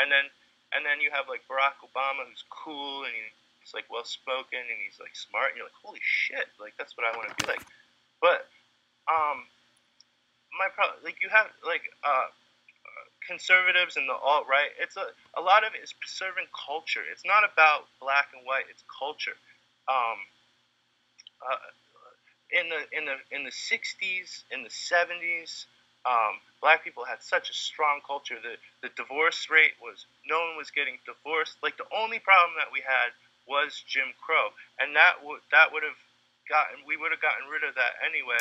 and 0.00 0.08
then 0.08 0.32
and 0.72 0.84
then 0.84 1.04
you 1.04 1.12
have 1.12 1.28
like 1.28 1.44
Barack 1.44 1.84
Obama, 1.84 2.24
who's 2.24 2.44
cool 2.48 3.04
and 3.04 3.12
he's 3.64 3.72
like 3.72 3.88
well 3.88 4.04
spoken 4.04 4.60
and 4.60 4.78
he's 4.84 5.00
like 5.00 5.16
smart, 5.16 5.56
and 5.56 5.56
you're 5.56 5.66
like, 5.66 5.80
holy 5.80 6.04
shit, 6.04 6.52
like 6.60 6.76
that's 6.76 6.92
what 7.00 7.08
I 7.08 7.16
want 7.16 7.32
to 7.32 7.36
be 7.40 7.48
like. 7.48 7.64
But 8.20 8.44
um, 9.08 9.48
my 10.52 10.68
problem, 10.68 11.00
like 11.00 11.16
you 11.24 11.32
have 11.32 11.48
like 11.64 11.88
uh, 12.04 12.28
conservatives 13.24 13.96
and 13.96 14.04
the 14.08 14.14
alt 14.14 14.44
right. 14.48 14.68
It's 14.76 14.96
a 14.96 15.08
a 15.36 15.42
lot 15.42 15.64
of 15.64 15.72
it 15.72 15.80
is 15.82 15.96
preserving 15.96 16.52
culture. 16.52 17.02
It's 17.08 17.24
not 17.24 17.42
about 17.42 17.88
black 18.00 18.36
and 18.36 18.44
white. 18.44 18.68
It's 18.68 18.84
culture. 18.92 19.36
Um, 19.88 20.20
uh, 21.40 21.60
in 22.52 22.68
the 22.68 22.80
in 22.92 23.04
the 23.08 23.16
in 23.32 23.44
the 23.44 23.52
'60s, 23.52 24.44
in 24.52 24.62
the 24.62 24.70
'70s, 24.72 25.66
um, 26.04 26.38
black 26.60 26.84
people 26.84 27.04
had 27.04 27.22
such 27.22 27.50
a 27.50 27.54
strong 27.56 28.00
culture. 28.06 28.36
The 28.40 28.60
the 28.84 28.92
divorce 28.94 29.48
rate 29.50 29.76
was 29.80 30.06
no 30.28 30.40
one 30.40 30.56
was 30.56 30.70
getting 30.70 31.00
divorced. 31.08 31.56
Like 31.62 31.76
the 31.76 31.88
only 31.96 32.20
problem 32.20 32.54
that 32.60 32.70
we 32.72 32.84
had 32.84 33.16
was 33.46 33.82
Jim 33.86 34.12
Crow, 34.20 34.52
and 34.80 34.96
that 34.96 35.20
would 35.22 35.40
that 35.52 35.72
would 35.72 35.84
have 35.84 36.00
gotten 36.48 36.84
we 36.88 36.96
would 36.96 37.12
have 37.12 37.20
gotten 37.20 37.48
rid 37.48 37.64
of 37.64 37.74
that 37.76 38.00
anyway. 38.04 38.40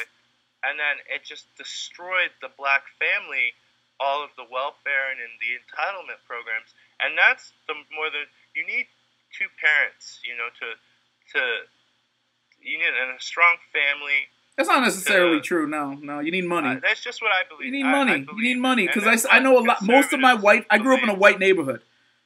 And 0.64 0.80
then 0.80 1.04
it 1.12 1.28
just 1.28 1.52
destroyed 1.60 2.32
the 2.40 2.48
black 2.56 2.88
family, 2.96 3.52
all 4.00 4.24
of 4.24 4.32
the 4.40 4.48
welfare 4.48 5.12
and, 5.12 5.20
and 5.20 5.36
the 5.44 5.60
entitlement 5.60 6.24
programs. 6.24 6.72
And 7.04 7.20
that's 7.20 7.52
the 7.68 7.76
more 7.92 8.08
than 8.08 8.32
you 8.56 8.64
need 8.64 8.88
two 9.36 9.52
parents, 9.60 10.24
you 10.24 10.40
know, 10.40 10.48
to 10.64 10.68
to 11.36 11.42
you 12.64 12.80
need 12.80 12.96
a 12.96 13.20
strong 13.20 13.58
family. 13.76 14.32
That's 14.56 14.70
not 14.70 14.84
necessarily 14.84 15.38
to, 15.38 15.44
true. 15.44 15.68
No, 15.68 15.94
no, 15.94 16.20
you 16.20 16.32
need 16.32 16.46
money. 16.46 16.78
Uh, 16.78 16.80
that's 16.82 17.02
just 17.02 17.22
what 17.22 17.32
I 17.32 17.42
believe. 17.50 17.74
You 17.74 17.84
need 17.84 17.90
money. 17.90 18.12
I, 18.12 18.16
I 18.16 18.36
you 18.38 18.44
need 18.44 18.60
money 18.60 18.88
because 18.88 19.26
I, 19.26 19.38
I 19.38 19.40
know 19.40 19.58
a 19.58 19.64
lot. 19.66 19.82
Most 19.82 20.14
of 20.14 20.20
my 20.20 20.34
white. 20.34 20.66
I 20.70 20.78
grew 20.78 20.96
up 20.96 21.04
in 21.04 21.10
a 21.10 21.16
white 21.16 21.40
neighborhood. 21.40 21.82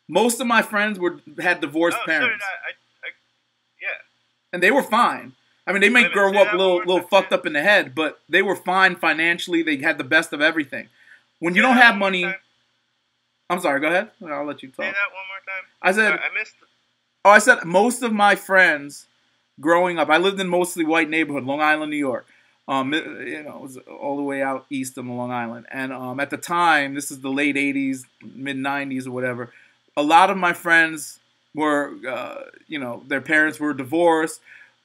Most 0.07 0.39
of 0.39 0.47
my 0.47 0.61
friends 0.61 0.99
were 0.99 1.19
had 1.39 1.61
divorced 1.61 1.97
oh, 2.01 2.05
parents. 2.05 2.43
So 2.43 2.45
I, 2.45 2.69
I, 2.69 3.11
yeah. 3.81 3.87
And 4.53 4.63
they 4.63 4.71
were 4.71 4.83
fine. 4.83 5.33
I 5.65 5.73
mean, 5.73 5.81
they 5.81 5.89
may 5.89 6.07
grow 6.07 6.33
up 6.33 6.53
a 6.53 6.55
little, 6.55 6.77
little 6.77 7.01
fucked 7.01 7.33
up 7.33 7.45
in 7.45 7.51
the 7.51 7.61
head, 7.61 7.93
but 7.93 8.21
they 8.29 8.41
were 8.41 8.55
fine 8.55 8.95
financially. 8.95 9.63
They 9.63 9.75
had 9.77 9.97
the 9.97 10.05
best 10.05 10.31
of 10.31 10.39
everything. 10.39 10.87
When 11.39 11.55
you 11.55 11.61
don't 11.61 11.75
have 11.75 11.97
money, 11.97 12.23
I'm 13.49 13.59
sorry. 13.59 13.81
Go 13.81 13.87
ahead. 13.87 14.11
I'll 14.25 14.45
let 14.45 14.63
you 14.63 14.69
talk. 14.69 14.85
Say 14.85 14.91
that 14.91 15.13
one 15.13 15.25
more 15.27 15.41
time. 15.45 15.65
I 15.81 15.91
said. 15.91 16.19
I 16.19 16.39
missed. 16.39 16.55
Oh, 17.25 17.31
I 17.31 17.39
said 17.39 17.65
most 17.65 18.01
of 18.01 18.13
my 18.13 18.35
friends 18.35 19.07
growing 19.59 19.99
up. 19.99 20.09
I 20.09 20.17
lived 20.17 20.39
in 20.39 20.47
mostly 20.47 20.85
white 20.85 21.09
neighborhood, 21.09 21.43
Long 21.43 21.59
Island, 21.59 21.91
New 21.91 21.97
York. 21.97 22.25
Um, 22.69 22.93
you 22.93 23.43
know, 23.43 23.57
it 23.57 23.61
was 23.61 23.77
all 23.77 24.17
the 24.17 24.23
way 24.23 24.41
out 24.41 24.65
east 24.69 24.97
of 24.97 25.05
Long 25.05 25.31
Island. 25.31 25.67
And 25.71 25.91
um, 25.93 26.19
at 26.19 26.29
the 26.29 26.37
time, 26.37 26.95
this 26.95 27.11
is 27.11 27.21
the 27.21 27.29
late 27.29 27.55
'80s, 27.55 28.03
mid 28.23 28.57
'90s, 28.57 29.07
or 29.07 29.11
whatever. 29.11 29.51
A 29.97 30.03
lot 30.03 30.29
of 30.29 30.37
my 30.37 30.53
friends 30.53 31.19
were, 31.53 31.95
uh, 32.07 32.43
you 32.67 32.79
know, 32.79 33.03
their 33.07 33.19
parents 33.21 33.59
were 33.59 33.73
divorced 33.73 34.39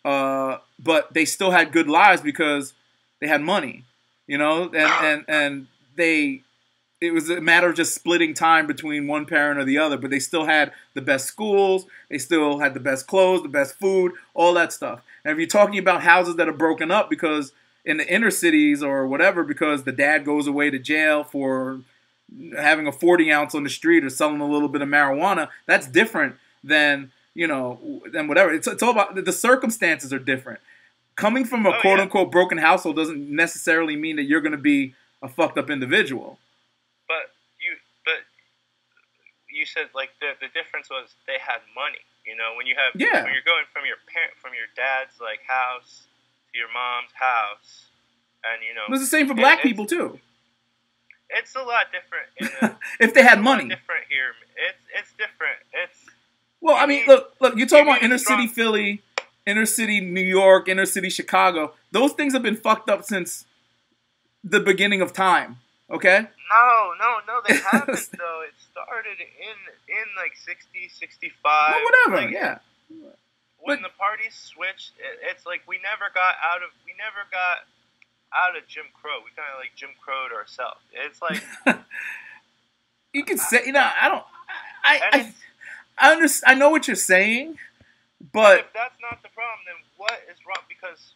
uh, 0.05 0.59
but 0.79 1.13
they 1.15 1.25
still 1.25 1.51
had 1.51 1.73
good 1.73 1.89
lives 1.89 2.23
because 2.23 2.75
they 3.21 3.29
had 3.29 3.41
money, 3.41 3.85
you 4.27 4.39
know, 4.39 4.65
and 4.65 4.75
and 4.75 5.25
and 5.29 5.67
they. 5.97 6.43
It 7.01 7.13
was 7.13 7.29
a 7.31 7.41
matter 7.41 7.69
of 7.69 7.75
just 7.75 7.97
splitting 7.97 8.33
time 8.33 8.69
between 8.69 9.09
one 9.09 9.27
parent 9.27 9.59
or 9.59 9.65
the 9.65 9.77
other, 9.77 9.97
but 9.97 10.11
they 10.11 10.21
still 10.21 10.45
had 10.45 10.71
the 10.95 11.01
best 11.01 11.27
schools, 11.27 11.85
they 12.09 12.19
still 12.19 12.61
had 12.61 12.75
the 12.75 12.81
best 12.81 13.09
clothes, 13.09 13.43
the 13.43 13.49
best 13.49 13.75
food, 13.75 14.13
all 14.35 14.55
that 14.55 14.73
stuff. 14.73 15.03
And 15.25 15.33
if 15.33 15.39
you're 15.39 15.49
talking 15.49 15.81
about 15.81 16.03
houses 16.03 16.37
that 16.37 16.49
are 16.49 16.53
broken 16.53 16.93
up 16.93 17.11
because 17.11 17.51
in 17.85 17.97
the 17.97 18.09
inner 18.09 18.31
cities 18.31 18.85
or 18.85 19.05
whatever, 19.09 19.43
because 19.43 19.83
the 19.83 19.91
dad 19.91 20.25
goes 20.25 20.47
away 20.47 20.71
to 20.71 20.79
jail 20.79 21.25
for 21.25 21.81
having 22.57 22.87
a 22.87 22.93
40 22.93 23.33
ounce 23.33 23.55
on 23.55 23.65
the 23.65 23.71
street 23.71 24.05
or 24.05 24.11
selling 24.11 24.41
a 24.41 24.47
little 24.47 24.69
bit 24.69 24.83
of 24.83 24.89
marijuana, 24.89 25.49
that's 25.67 25.87
different 25.87 26.37
than 26.65 27.11
you 27.35 27.47
know, 27.47 28.03
and 28.15 28.29
whatever. 28.29 28.53
It's, 28.53 28.67
it's 28.67 28.83
all 28.83 28.91
about 28.91 29.15
the 29.15 29.33
circumstances 29.33 30.13
are 30.13 30.19
different. 30.19 30.61
Coming 31.17 31.45
from 31.45 31.67
a 31.67 31.71
oh, 31.71 31.81
quote 31.81 31.99
yeah. 31.99 32.03
unquote 32.03 32.31
broken 32.31 32.59
household 32.59 32.97
doesn't 32.97 33.29
necessarily 33.29 33.97
mean 33.97 34.17
that 34.17 34.25
you're 34.25 34.41
going 34.41 34.53
to 34.53 34.59
be 34.59 34.95
a 35.23 35.29
fucked 35.29 35.59
up 35.59 35.71
individual. 35.71 36.39
But 37.07 37.33
you, 37.61 37.77
but 38.05 38.25
you 39.51 39.67
said 39.67 39.89
like 39.95 40.11
the 40.21 40.33
the 40.41 40.49
difference 40.53 40.89
was 40.91 41.15
they 41.27 41.39
had 41.41 41.61
money. 41.75 42.05
You 42.27 42.37
know, 42.37 42.55
when 42.57 42.67
you 42.67 42.75
have 42.77 42.99
yeah. 42.99 43.25
when 43.25 43.33
you're 43.33 43.45
going 43.45 43.65
from 43.73 43.85
your 43.85 44.01
parent 44.09 44.35
from 44.41 44.53
your 44.55 44.69
dad's 44.77 45.21
like 45.21 45.41
house 45.47 46.05
to 46.53 46.59
your 46.59 46.69
mom's 46.73 47.13
house, 47.13 47.87
and 48.45 48.63
you 48.63 48.75
know, 48.75 48.89
it's 48.89 49.05
the 49.05 49.11
same 49.11 49.29
for 49.29 49.35
black 49.35 49.63
people 49.63 49.87
too. 49.87 50.19
It's 51.35 51.55
a 51.55 51.63
lot 51.63 51.87
different. 51.93 52.79
if 53.01 53.15
they 53.15 53.23
had 53.23 53.41
money, 53.41 53.69
different 53.69 54.05
here. 54.09 54.33
It's 54.57 54.85
it's 54.95 55.11
different. 55.13 55.59
It's 55.73 55.99
well, 56.61 56.77
I 56.77 56.87
mean, 56.87 57.05
look, 57.07 57.35
look. 57.41 57.57
You're 57.57 57.67
talking 57.67 57.89
about 57.89 58.03
inner 58.03 58.19
city 58.19 58.47
Philly, 58.47 59.03
inner 59.47 59.67
city 59.67 60.01
New 60.01 60.21
York, 60.21 60.69
inner 60.69 60.87
city 60.87 61.11
Chicago. 61.11 61.75
Those 61.91 62.13
things 62.13 62.33
have 62.33 62.43
been 62.43 62.57
fucked 62.57 62.89
up 62.89 63.05
since 63.05 63.45
the 64.45 64.61
beginning 64.61 65.01
of 65.01 65.13
time. 65.13 65.59
Okay. 65.91 66.21
No, 66.51 66.93
no, 66.99 67.19
no. 67.27 67.41
They 67.47 67.57
haven't 67.57 68.09
though. 68.19 68.43
It 68.47 68.55
started 68.71 69.19
in 69.19 69.59
in 69.89 70.07
like 70.17 70.37
60, 70.37 70.89
65. 70.89 71.43
Well, 71.45 71.83
whatever. 71.85 72.27
Like, 72.27 72.35
yeah. 72.35 72.59
When 73.59 73.83
but, 73.83 73.91
the 73.91 73.95
parties 73.99 74.35
switched, 74.35 74.93
it, 74.99 75.19
it's 75.31 75.45
like 75.45 75.63
we 75.67 75.79
never 75.83 76.11
got 76.15 76.37
out 76.43 76.63
of 76.63 76.71
we 76.87 76.95
never 76.95 77.27
got 77.31 77.67
out 78.37 78.57
of 78.57 78.67
Jim 78.67 78.87
Crow. 78.93 79.21
We 79.25 79.31
kind 79.37 79.49
of 79.53 79.61
like 79.61 79.77
Jim 79.77 79.91
Crowed 80.01 80.33
ourselves. 80.33 80.81
It's 80.93 81.21
like 81.21 81.43
you 83.13 83.25
can 83.25 83.39
say, 83.39 83.63
you 83.67 83.73
know, 83.73 83.85
I 83.85 84.09
don't. 84.09 84.25
I, 84.85 85.01
I 85.13 85.33
I 85.99 86.13
understand. 86.13 86.57
I 86.57 86.59
know 86.59 86.71
what 86.71 86.89
you're 86.89 86.97
saying, 86.97 87.59
but 88.33 88.67
if 88.67 88.73
that's 88.75 88.99
not 89.01 89.23
the 89.23 89.31
problem, 89.31 89.63
then 89.67 89.79
what 89.97 90.19
is 90.31 90.39
wrong? 90.47 90.65
Because 90.69 91.15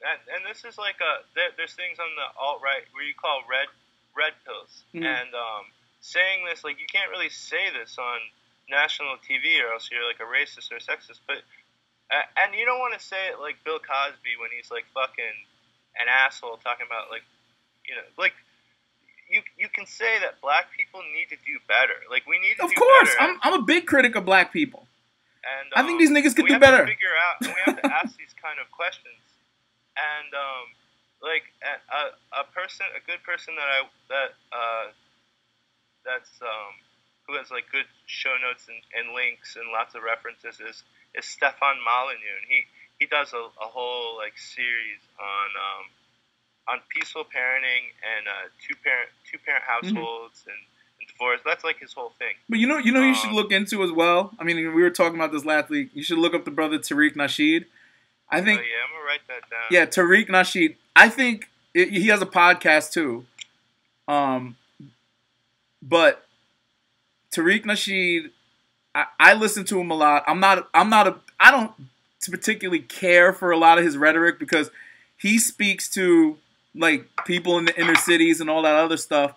and, 0.00 0.20
and 0.32 0.40
this 0.48 0.64
is 0.64 0.78
like 0.78 1.00
a 1.00 1.24
there, 1.34 1.50
there's 1.56 1.74
things 1.74 1.98
on 1.98 2.08
the 2.16 2.28
alt 2.38 2.60
right 2.62 2.84
where 2.92 3.04
you 3.04 3.14
call 3.16 3.42
red 3.50 3.68
red 4.16 4.32
pills, 4.46 4.84
mm-hmm. 4.94 5.04
and 5.04 5.30
um, 5.34 5.68
saying 6.00 6.44
this 6.46 6.64
like 6.64 6.80
you 6.80 6.88
can't 6.88 7.10
really 7.10 7.32
say 7.32 7.72
this 7.74 7.98
on 7.98 8.20
national 8.70 9.18
TV 9.26 9.58
or 9.58 9.74
else 9.74 9.90
you're 9.90 10.06
like 10.06 10.22
a 10.22 10.28
racist 10.28 10.70
or 10.70 10.78
sexist. 10.78 11.20
But 11.26 11.42
and 12.10 12.54
you 12.54 12.66
don't 12.66 12.78
want 12.78 12.94
to 12.94 13.02
say 13.02 13.30
it 13.30 13.38
like 13.38 13.62
Bill 13.64 13.78
Cosby 13.78 14.38
when 14.40 14.50
he's 14.54 14.70
like 14.70 14.86
fucking 14.94 15.36
an 15.98 16.06
asshole 16.08 16.58
talking 16.62 16.86
about 16.86 17.10
like 17.10 17.24
you 17.88 17.94
know 17.96 18.06
like 18.18 18.32
you 19.30 19.42
you 19.56 19.68
can 19.70 19.86
say 19.86 20.18
that 20.20 20.40
black 20.42 20.66
people 20.76 21.00
need 21.14 21.30
to 21.30 21.38
do 21.46 21.58
better. 21.66 21.98
Like 22.10 22.26
we 22.26 22.38
need 22.38 22.58
to. 22.58 22.64
Of 22.64 22.74
course, 22.74 23.14
I'm 23.18 23.38
I'm 23.42 23.54
a 23.54 23.62
big 23.62 23.86
critic 23.86 24.16
of 24.16 24.24
black 24.24 24.52
people. 24.52 24.86
And 25.40 25.72
um, 25.72 25.78
I 25.78 25.86
think 25.86 25.98
these 25.98 26.10
niggas 26.10 26.36
could 26.36 26.46
do 26.46 26.58
better. 26.58 26.84
figure 26.84 27.16
out. 27.16 27.40
we 27.40 27.60
have 27.64 27.80
to 27.80 27.88
ask 28.02 28.12
these 28.18 28.34
kind 28.36 28.60
of 28.60 28.68
questions. 28.70 29.16
And 29.96 30.30
um, 30.36 30.66
like 31.24 31.48
a, 31.64 32.42
a 32.42 32.44
person, 32.52 32.84
a 32.92 33.02
good 33.04 33.22
person 33.24 33.56
that 33.56 33.68
I 33.68 33.78
that 34.10 34.30
uh, 34.52 34.86
that's 36.04 36.32
um, 36.42 36.72
who 37.24 37.36
has 37.38 37.48
like 37.48 37.68
good 37.72 37.88
show 38.04 38.34
notes 38.42 38.68
and, 38.68 38.80
and 38.92 39.14
links 39.14 39.56
and 39.56 39.70
lots 39.72 39.94
of 39.94 40.02
references 40.02 40.60
is 40.60 40.82
is 41.16 41.24
Stefan 41.24 41.80
Molyneux. 41.80 42.36
And 42.40 42.48
he 42.48 42.68
he 43.00 43.06
does 43.06 43.32
a, 43.32 43.38
a 43.38 43.66
whole 43.66 44.16
like 44.18 44.38
series 44.38 45.00
on 45.18 45.48
um, 45.56 45.84
on 46.68 46.78
peaceful 46.94 47.24
parenting 47.24 47.90
and 48.04 48.28
uh, 48.28 48.48
two 48.64 48.76
parent 48.84 49.08
two 49.28 49.38
parent 49.44 49.64
mm-hmm. 49.64 49.96
households 49.96 50.40
mm-hmm. 50.40 50.50
and, 50.50 50.60
and, 51.00 51.08
divorce. 51.08 51.40
That's 51.44 51.64
like 51.64 51.80
his 51.80 51.92
whole 51.92 52.12
thing. 52.18 52.34
But 52.48 52.60
you 52.60 52.68
know, 52.68 52.76
you 52.78 52.92
know, 52.92 53.00
um, 53.00 53.08
you 53.08 53.14
should 53.14 53.30
um, 53.30 53.36
look 53.36 53.50
into 53.50 53.82
as 53.82 53.90
well. 53.90 54.32
I 54.38 54.44
mean, 54.44 54.56
we 54.74 54.82
were 54.82 54.90
talking 54.90 55.16
about 55.16 55.32
this 55.32 55.44
last 55.44 55.70
week. 55.70 55.90
You 55.94 56.04
should 56.04 56.18
look 56.18 56.34
up 56.34 56.44
the 56.44 56.52
brother 56.52 56.78
Tariq 56.78 57.16
Nasheed. 57.16 57.64
I 58.28 58.42
think. 58.42 58.60
Oh, 58.60 58.62
yeah, 58.62 58.84
I'm 58.84 58.92
gonna 58.92 59.04
write 59.06 59.26
that 59.28 59.50
down. 59.50 59.66
Yeah, 59.70 59.86
Tariq 59.86 60.28
Nasheed. 60.28 60.76
I 60.94 61.08
think 61.08 61.48
it, 61.74 61.88
he 61.88 62.08
has 62.08 62.22
a 62.22 62.26
podcast 62.26 62.92
too. 62.92 63.24
Um, 64.06 64.56
but 65.82 66.26
Tariq 67.32 67.64
Nasheed, 67.64 68.30
I, 68.94 69.06
I 69.18 69.34
listen 69.34 69.64
to 69.64 69.80
him 69.80 69.90
a 69.90 69.94
lot. 69.94 70.24
I'm 70.26 70.38
not. 70.38 70.68
I'm 70.74 70.90
not 70.90 71.08
a. 71.08 71.16
I 71.40 71.50
don't 71.50 71.72
particularly 72.28 72.80
care 72.80 73.32
for 73.32 73.50
a 73.50 73.56
lot 73.56 73.78
of 73.78 73.84
his 73.84 73.96
rhetoric 73.96 74.38
because 74.38 74.70
he 75.16 75.38
speaks 75.38 75.88
to 75.90 76.36
like 76.74 77.08
people 77.24 77.58
in 77.58 77.64
the 77.64 77.80
inner 77.80 77.96
cities 77.96 78.40
and 78.40 78.48
all 78.50 78.62
that 78.62 78.74
other 78.74 78.96
stuff. 78.96 79.34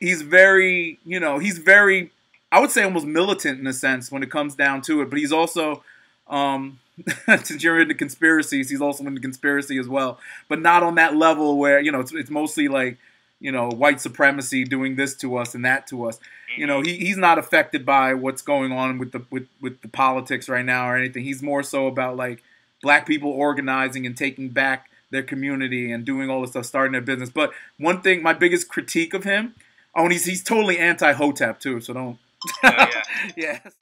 He's 0.00 0.22
very, 0.22 0.98
you 1.04 1.20
know, 1.20 1.38
he's 1.38 1.58
very, 1.58 2.10
I 2.52 2.60
would 2.60 2.70
say 2.70 2.82
almost 2.82 3.06
militant 3.06 3.60
in 3.60 3.66
a 3.66 3.72
sense 3.72 4.10
when 4.10 4.22
it 4.22 4.30
comes 4.30 4.54
down 4.54 4.82
to 4.82 5.02
it. 5.02 5.10
But 5.10 5.18
he's 5.18 5.32
also, 5.32 5.82
um, 6.28 6.78
since 7.42 7.62
you're 7.62 7.80
into 7.80 7.94
conspiracies, 7.94 8.70
he's 8.70 8.80
also 8.80 9.04
into 9.04 9.20
conspiracy 9.20 9.78
as 9.78 9.88
well. 9.88 10.18
But 10.48 10.60
not 10.60 10.82
on 10.82 10.94
that 10.96 11.16
level 11.16 11.58
where, 11.58 11.80
you 11.80 11.92
know, 11.92 12.00
it's, 12.00 12.12
it's 12.12 12.30
mostly 12.30 12.68
like, 12.68 12.96
you 13.40 13.52
know, 13.52 13.68
white 13.68 14.00
supremacy 14.00 14.64
doing 14.64 14.96
this 14.96 15.14
to 15.16 15.36
us 15.36 15.54
and 15.54 15.64
that 15.64 15.86
to 15.88 16.06
us. 16.06 16.18
You 16.56 16.66
know, 16.66 16.80
mm-hmm. 16.80 16.88
he, 16.88 17.06
he's 17.06 17.16
not 17.16 17.38
affected 17.38 17.86
by 17.86 18.14
what's 18.14 18.42
going 18.42 18.72
on 18.72 18.98
with 18.98 19.12
the 19.12 19.24
with, 19.30 19.46
with 19.60 19.80
the 19.82 19.88
politics 19.88 20.48
right 20.48 20.64
now 20.64 20.88
or 20.88 20.96
anything. 20.96 21.24
He's 21.24 21.42
more 21.42 21.62
so 21.62 21.86
about 21.86 22.16
like 22.16 22.42
black 22.82 23.06
people 23.06 23.30
organizing 23.30 24.06
and 24.06 24.16
taking 24.16 24.48
back 24.48 24.90
their 25.10 25.22
community 25.22 25.90
and 25.90 26.04
doing 26.04 26.30
all 26.30 26.40
this 26.40 26.50
stuff, 26.50 26.66
starting 26.66 26.92
their 26.92 27.00
business. 27.00 27.30
But 27.30 27.52
one 27.78 28.02
thing, 28.02 28.22
my 28.22 28.32
biggest 28.32 28.68
critique 28.68 29.14
of 29.14 29.24
him, 29.24 29.54
oh, 29.94 30.04
and 30.04 30.12
he's 30.12 30.24
he's 30.24 30.42
totally 30.42 30.78
anti 30.78 31.12
Hotep 31.12 31.60
too. 31.60 31.80
So 31.80 31.92
don't. 31.92 32.18
Oh, 32.64 32.70
yeah. 32.70 33.02
yes. 33.36 33.72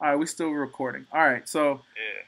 All 0.00 0.08
right, 0.08 0.18
we're 0.18 0.26
still 0.26 0.50
recording. 0.50 1.06
All 1.12 1.20
right, 1.20 1.48
so. 1.48 1.80
Yeah. 1.96 2.24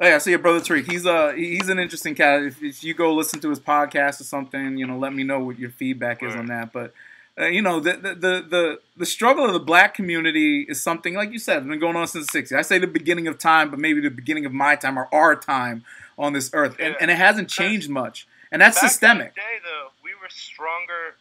Oh 0.00 0.06
yeah, 0.06 0.18
see 0.18 0.30
your 0.30 0.40
brother 0.40 0.60
Tariq. 0.60 0.90
He's 0.90 1.06
uh 1.06 1.32
he's 1.32 1.68
an 1.68 1.78
interesting 1.78 2.14
cat. 2.14 2.42
If, 2.42 2.62
if, 2.62 2.82
you 2.82 2.94
go 2.94 3.14
listen 3.14 3.40
to 3.40 3.50
his 3.50 3.60
podcast 3.60 4.20
or 4.20 4.24
something, 4.24 4.76
you 4.76 4.86
know, 4.86 4.98
let 4.98 5.14
me 5.14 5.22
know 5.22 5.38
what 5.40 5.58
your 5.58 5.70
feedback 5.70 6.22
is 6.22 6.32
right. 6.34 6.40
on 6.40 6.46
that. 6.46 6.72
But 6.72 6.92
Uh, 7.36 7.46
you 7.46 7.60
know, 7.60 7.80
the, 7.80 7.92
the, 7.94 8.14
the 8.14 8.46
the 8.48 8.80
the 8.96 9.06
struggle 9.06 9.44
of 9.44 9.52
the 9.52 9.58
black 9.58 9.92
community 9.94 10.62
is 10.68 10.80
something 10.80 11.14
like 11.14 11.32
you 11.32 11.38
said, 11.38 11.58
it's 11.58 11.66
been 11.66 11.80
going 11.80 11.96
on 11.96 12.06
since 12.06 12.30
the 12.30 12.42
'60s. 12.42 12.56
I 12.56 12.62
say 12.62 12.78
the 12.78 12.86
beginning 12.86 13.26
of 13.26 13.38
time, 13.38 13.70
but 13.70 13.78
maybe 13.80 14.00
the 14.00 14.08
beginning 14.10 14.46
of 14.46 14.52
my 14.52 14.76
time 14.76 14.96
or 14.96 15.08
our 15.12 15.34
time 15.34 15.84
on 16.16 16.32
this 16.32 16.50
earth, 16.52 16.76
and, 16.78 16.92
Yeah. 16.94 16.98
and 17.00 17.10
it 17.10 17.16
hasn't 17.16 17.48
changed 17.48 17.90
much, 17.90 18.28
and 18.52 18.62
that's 18.62 18.80
Back 18.80 18.88
systemic. 18.88 19.26
In 19.28 19.32
the 19.34 19.40
day, 19.40 19.58
though, 19.64 19.90
we 20.04 20.14
were 20.14 20.30
stronger. 20.30 21.16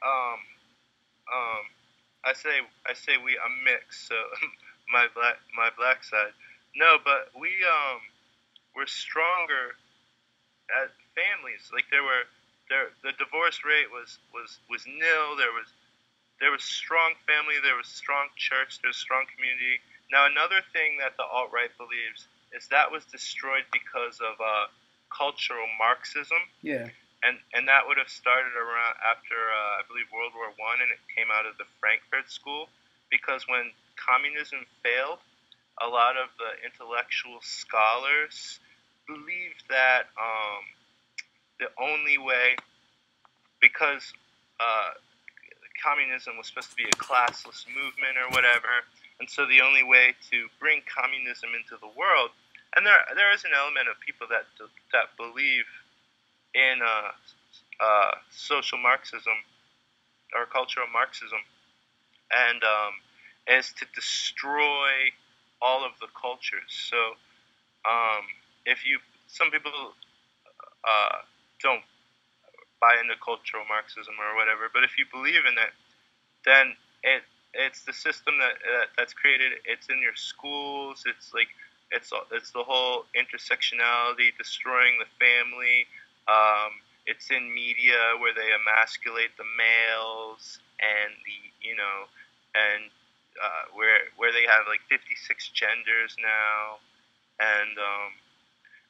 Um, 0.00 0.40
um, 1.32 1.62
I 2.24 2.32
say 2.32 2.60
I 2.86 2.94
say 2.94 3.18
we 3.22 3.36
a 3.36 3.48
mix. 3.64 4.08
So 4.08 4.14
my 4.92 5.06
black 5.14 5.36
my 5.54 5.68
black 5.76 6.02
side. 6.02 6.32
No, 6.76 6.96
but 7.04 7.28
we 7.38 7.48
um 7.64 8.00
were 8.78 8.86
stronger 8.86 9.74
as 10.70 10.90
families. 11.18 11.70
Like 11.74 11.90
there 11.90 12.06
were 12.06 12.24
there 12.70 12.94
the 13.02 13.12
divorce 13.18 13.64
rate 13.66 13.90
was 13.90 14.18
was 14.32 14.58
was 14.70 14.86
nil. 14.86 15.36
There 15.36 15.52
was 15.52 15.68
there 16.40 16.52
was 16.54 16.62
strong 16.62 17.18
family. 17.26 17.58
There 17.62 17.76
was 17.76 17.90
strong 17.90 18.30
church. 18.38 18.78
There 18.80 18.90
was 18.90 19.00
strong 19.00 19.26
community. 19.34 19.82
Now 20.14 20.26
another 20.30 20.62
thing 20.72 20.96
that 21.02 21.18
the 21.18 21.26
alt 21.26 21.50
right 21.52 21.72
believes 21.76 22.30
is 22.54 22.68
that 22.70 22.90
was 22.90 23.04
destroyed 23.10 23.66
because 23.74 24.22
of 24.22 24.38
uh, 24.40 24.70
cultural 25.12 25.66
Marxism 25.78 26.40
Yeah, 26.62 26.88
and 27.26 27.36
and 27.52 27.66
that 27.68 27.84
would 27.86 27.98
have 27.98 28.08
started 28.08 28.54
around 28.54 28.94
after 29.02 29.36
uh, 29.36 29.80
I 29.80 29.82
believe 29.90 30.06
World 30.14 30.32
War 30.38 30.54
One, 30.56 30.80
and 30.80 30.90
it 30.94 31.02
came 31.12 31.28
out 31.34 31.44
of 31.44 31.58
the 31.58 31.68
Frankfurt 31.82 32.30
School 32.30 32.70
because 33.10 33.48
when 33.48 33.72
communism 33.98 34.64
failed, 34.84 35.18
a 35.82 35.88
lot 35.88 36.16
of 36.16 36.28
the 36.38 36.50
intellectual 36.64 37.40
scholars 37.42 38.60
believed 39.08 39.64
that 39.68 40.12
um, 40.20 40.62
the 41.58 41.66
only 41.80 42.18
way, 42.18 42.54
because 43.60 44.12
uh, 44.60 44.92
communism 45.82 46.36
was 46.36 46.46
supposed 46.46 46.70
to 46.70 46.76
be 46.76 46.84
a 46.84 46.96
classless 47.00 47.66
movement 47.72 48.20
or 48.20 48.28
whatever, 48.30 48.84
and 49.18 49.28
so 49.28 49.48
the 49.48 49.60
only 49.60 49.82
way 49.82 50.14
to 50.30 50.46
bring 50.60 50.82
communism 50.86 51.50
into 51.56 51.80
the 51.80 51.90
world, 51.98 52.30
and 52.76 52.86
there 52.86 53.00
there 53.16 53.32
is 53.32 53.42
an 53.44 53.50
element 53.56 53.88
of 53.88 53.98
people 54.04 54.28
that 54.28 54.46
that 54.92 55.16
believe 55.16 55.66
in 56.54 56.78
uh, 56.84 57.10
uh, 57.80 58.12
social 58.30 58.78
Marxism 58.78 59.40
or 60.36 60.46
cultural 60.46 60.86
Marxism, 60.92 61.40
and 62.30 62.62
um, 62.62 62.92
is 63.48 63.72
to 63.72 63.86
destroy 63.94 65.10
all 65.60 65.84
of 65.84 65.92
the 66.00 66.06
cultures. 66.14 66.68
So, 66.68 67.16
um, 67.88 68.24
if 68.68 68.84
you, 68.84 69.00
some 69.26 69.50
people 69.50 69.72
uh, 70.84 71.18
don't 71.62 71.82
buy 72.80 72.96
into 73.00 73.14
cultural 73.24 73.64
Marxism 73.68 74.14
or 74.20 74.36
whatever, 74.36 74.70
but 74.72 74.84
if 74.84 74.98
you 74.98 75.04
believe 75.10 75.42
in 75.48 75.56
it, 75.58 75.72
then 76.44 76.76
it 77.02 77.22
it's 77.54 77.82
the 77.82 77.92
system 77.92 78.38
that, 78.38 78.60
that 78.62 78.88
that's 78.96 79.14
created. 79.14 79.52
It's 79.64 79.88
in 79.88 80.00
your 80.02 80.14
schools. 80.14 81.04
It's 81.06 81.32
like 81.34 81.48
it's 81.90 82.12
it's 82.32 82.52
the 82.52 82.62
whole 82.62 83.04
intersectionality, 83.16 84.36
destroying 84.36 85.00
the 85.00 85.08
family. 85.18 85.88
Um, 86.28 86.78
it's 87.06 87.30
in 87.30 87.52
media 87.52 88.20
where 88.20 88.34
they 88.36 88.52
emasculate 88.52 89.32
the 89.40 89.48
males 89.56 90.60
and 90.78 91.16
the 91.24 91.38
you 91.64 91.74
know 91.74 92.06
and 92.54 92.92
uh, 93.40 93.64
where 93.74 94.12
where 94.16 94.32
they 94.32 94.44
have 94.44 94.68
like 94.68 94.84
56 94.88 95.16
genders 95.56 96.16
now 96.20 96.78
and 97.40 97.74
um, 97.78 98.10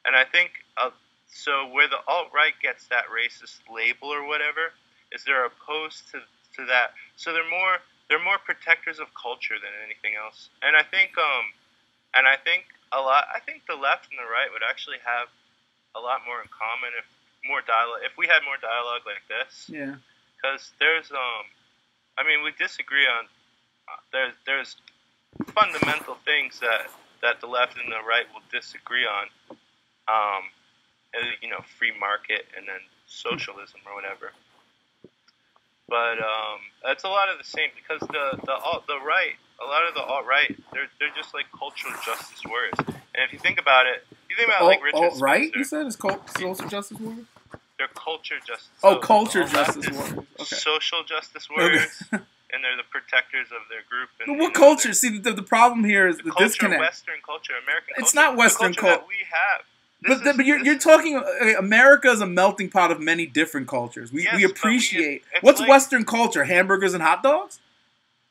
and 0.05 0.15
I 0.15 0.23
think 0.25 0.51
uh, 0.77 0.91
so 1.27 1.67
where 1.69 1.87
the 1.87 1.99
alt 2.07 2.29
right 2.33 2.53
gets 2.61 2.87
that 2.87 3.05
racist 3.11 3.59
label 3.69 4.09
or 4.09 4.27
whatever 4.27 4.73
is 5.11 5.23
they're 5.23 5.45
opposed 5.45 6.09
to, 6.11 6.19
to 6.57 6.65
that. 6.67 6.93
So 7.15 7.33
they're 7.33 7.49
more 7.49 7.77
they're 8.09 8.23
more 8.23 8.41
protectors 8.41 8.97
of 8.99 9.07
culture 9.13 9.55
than 9.61 9.69
anything 9.85 10.17
else. 10.17 10.49
And 10.61 10.75
I 10.75 10.83
think 10.83 11.13
um 11.17 11.45
and 12.15 12.25
I 12.27 12.37
think 12.37 12.65
a 12.91 12.99
lot 12.99 13.25
I 13.33 13.39
think 13.39 13.63
the 13.67 13.75
left 13.77 14.09
and 14.09 14.17
the 14.17 14.29
right 14.29 14.49
would 14.51 14.65
actually 14.65 14.97
have 15.05 15.29
a 15.95 15.99
lot 16.01 16.21
more 16.25 16.41
in 16.41 16.49
common 16.49 16.93
if 16.97 17.05
more 17.45 17.61
dialogue 17.61 18.01
if 18.05 18.17
we 18.17 18.25
had 18.27 18.41
more 18.45 18.57
dialogue 18.57 19.05
like 19.05 19.23
this. 19.29 19.69
Yeah. 19.69 19.95
because 20.37 20.71
there's 20.79 21.11
um 21.11 21.45
i 22.17 22.23
mean 22.25 22.43
we 22.43 22.51
disagree 22.57 23.05
on 23.05 23.25
uh, 23.87 23.99
there's 24.11 24.33
there's 24.45 24.75
fundamental 25.53 26.17
things 26.25 26.59
that 26.59 26.89
that 27.21 27.41
the 27.41 27.47
left 27.47 27.77
and 27.77 27.91
the 27.91 28.01
right 28.07 28.25
will 28.33 28.43
disagree 28.51 29.05
on 29.05 29.27
um 30.09 30.43
you 31.41 31.49
know 31.49 31.61
free 31.77 31.93
market 31.99 32.45
and 32.57 32.67
then 32.67 32.81
socialism 33.05 33.79
or 33.87 33.93
whatever 33.95 34.31
but 35.87 36.19
um 36.19 36.59
it's 36.85 37.03
a 37.03 37.07
lot 37.07 37.29
of 37.29 37.37
the 37.37 37.43
same 37.43 37.69
because 37.75 37.99
the 38.09 38.39
the 38.45 38.53
alt 38.53 38.85
the 38.87 38.99
right 39.05 39.35
a 39.61 39.65
lot 39.65 39.87
of 39.87 39.93
the 39.93 40.01
alt 40.01 40.25
right 40.25 40.55
they're 40.73 40.87
they're 40.99 41.13
just 41.15 41.33
like 41.33 41.45
cultural 41.57 41.93
justice 42.05 42.41
warriors 42.47 42.73
and 42.79 43.25
if 43.25 43.33
you 43.33 43.39
think 43.39 43.59
about 43.59 43.85
it 43.85 44.05
you 44.29 44.35
think 44.35 44.47
about 44.49 44.65
like 44.65 44.83
Richard 44.83 44.95
alt 44.97 45.21
right? 45.21 45.51
You 45.55 45.63
said 45.63 45.85
it's 45.85 45.95
cult, 45.95 46.29
social 46.37 46.67
justice 46.67 46.99
warriors. 46.99 47.25
they're 47.77 47.87
culture 47.95 48.37
justice 48.45 48.69
Oh, 48.83 48.95
so 48.95 48.99
culture 48.99 49.43
justice 49.45 49.89
warriors. 49.91 50.25
Okay. 50.39 50.55
social 50.55 51.03
justice 51.03 51.47
Okay. 51.51 51.61
warriors 51.61 52.03
and 52.51 52.63
they're 52.63 52.77
the 52.77 52.87
protectors 52.89 53.47
of 53.51 53.61
their 53.69 53.83
group. 53.89 54.09
And, 54.19 54.37
But 54.37 54.41
what 54.41 54.53
culture? 54.53 54.93
See, 54.93 55.19
the, 55.19 55.33
the 55.33 55.43
problem 55.43 55.83
here 55.83 56.07
is 56.07 56.17
The, 56.17 56.23
the, 56.23 56.31
culture, 56.31 56.47
disconnect. 56.47 56.79
Western 56.81 57.15
culture, 57.25 57.53
American 57.61 57.93
culture. 57.93 58.01
It's 58.05 58.15
not 58.15 58.35
Western 58.37 58.73
culture 58.73 58.81
cul- 58.81 58.89
that 58.89 59.07
we 59.07 59.21
have. 59.29 59.61
But, 60.01 60.11
is- 60.25 60.37
but 60.37 60.45
you're, 60.45 60.59
you're 60.63 60.77
talking. 60.79 61.17
Uh, 61.17 61.57
America 61.57 62.09
is 62.09 62.21
a 62.21 62.25
melting 62.27 62.69
pot 62.69 62.91
of 62.91 62.99
many 63.01 63.25
different 63.25 63.67
cultures. 63.67 64.11
We, 64.13 64.23
Yes, 64.23 64.35
we 64.35 64.43
but 64.45 64.47
we- 64.47 64.51
appreciate. 64.59 65.23
What's 65.41 65.59
like- 65.59 65.69
Western 65.69 66.05
culture? 66.05 66.43
Hamburgers 66.45 66.93
and 66.93 67.03
hot 67.03 67.21
dogs? 67.23 67.59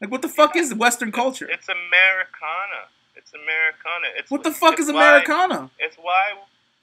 Like 0.01 0.11
what 0.11 0.23
the 0.23 0.29
fuck 0.29 0.55
is 0.57 0.73
Western 0.75 1.11
culture? 1.13 1.49
It's 1.51 1.69
Americana. 1.69 2.87
It's 3.17 3.33
Americana. 3.35 4.07
It's 4.17 4.31
What 4.31 4.45
the 4.45 4.53
fuck 4.53 4.75
it's 4.79 4.83
is 4.89 4.93
why- 4.93 5.09
Americana? 5.09 5.71
It's 5.79 5.97
why 5.97 6.35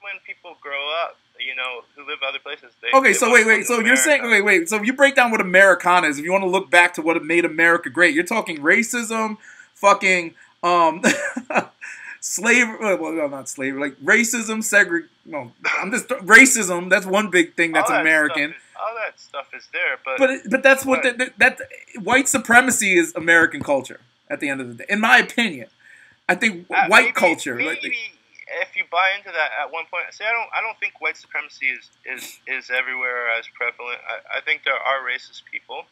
when 0.02 0.14
people 0.28 0.56
grow 0.62 0.88
up, 1.04 1.18
you 1.40 1.56
know, 1.56 1.82
who 1.96 2.06
live 2.06 2.20
other 2.28 2.38
places, 2.40 2.72
they 2.82 2.90
Okay, 2.96 3.10
they 3.10 3.14
so 3.14 3.32
wait, 3.32 3.48
wait. 3.48 3.66
So 3.66 3.80
you're 3.80 3.96
saying, 3.96 4.22
wait, 4.24 4.42
wait. 4.44 4.70
So 4.70 4.76
if 4.76 4.86
you 4.86 4.94
break 4.94 5.16
down 5.16 5.32
what 5.32 5.42
Americana 5.42 6.08
is, 6.08 6.20
if 6.20 6.26
you 6.26 6.32
want 6.32 6.44
to 6.44 6.50
look 6.50 6.70
back 6.70 6.94
to 6.96 7.02
what 7.02 7.22
made 7.24 7.44
America 7.46 7.90
great, 7.90 8.14
you're 8.14 8.24
talking 8.24 8.58
racism, 8.60 9.38
fucking 9.74 10.36
um, 10.62 11.02
slavery. 12.26 12.96
Well, 12.96 13.12
no, 13.14 13.28
not 13.28 13.48
slavery. 13.50 13.80
Like 13.90 14.00
racism, 14.02 14.64
segregation. 14.64 15.10
No, 15.26 15.52
I'm 15.80 15.92
just 15.92 16.08
racism. 16.08 16.90
That's 16.90 17.06
one 17.06 17.30
big 17.30 17.56
thing 17.56 17.72
that's 17.72 17.90
All 17.90 17.96
that 17.98 18.02
American. 18.02 18.52
Is, 18.52 18.56
all 18.80 18.96
that 18.96 19.20
stuff 19.20 19.48
is 19.56 19.68
there, 19.74 19.98
but, 20.04 20.18
But 20.18 20.30
it- 20.30 20.50
but 20.50 20.62
that's 20.64 20.86
what 20.86 21.04
What? 21.04 21.18
the, 21.18 21.32
that 21.38 21.60
white 22.04 22.28
supremacy 22.28 22.98
is 22.98 23.14
American 23.16 23.62
culture 23.64 24.02
at 24.30 24.40
the 24.40 24.50
end 24.50 24.60
of 24.62 24.68
the 24.70 24.74
day. 24.76 24.86
In 24.90 25.00
my 25.00 25.18
opinion, 25.18 25.68
I 26.28 26.36
think 26.36 26.66
Uh, 26.70 26.88
white 26.88 27.02
maybe- 27.06 27.12
culture. 27.14 27.56
Maybe 27.56 27.70
like- 27.70 28.12
if 28.62 28.76
you 28.76 28.84
buy 28.92 29.12
into 29.18 29.32
that 29.32 29.52
at 29.62 29.72
one 29.72 29.86
point, 29.92 30.06
see, 30.12 30.24
I 30.24 30.32
don't, 30.32 30.50
I 30.54 30.62
don't 30.62 30.80
think 30.80 31.02
white 31.02 31.18
supremacy 31.18 31.68
is 31.70 31.90
is, 32.06 32.40
is 32.48 32.70
everywhere 32.70 33.30
as 33.38 33.46
prevalent. 33.60 34.00
I, 34.08 34.38
I 34.38 34.42
think 34.42 34.64
there 34.64 34.76
are 34.90 35.00
racist 35.04 35.42
people 35.52 35.86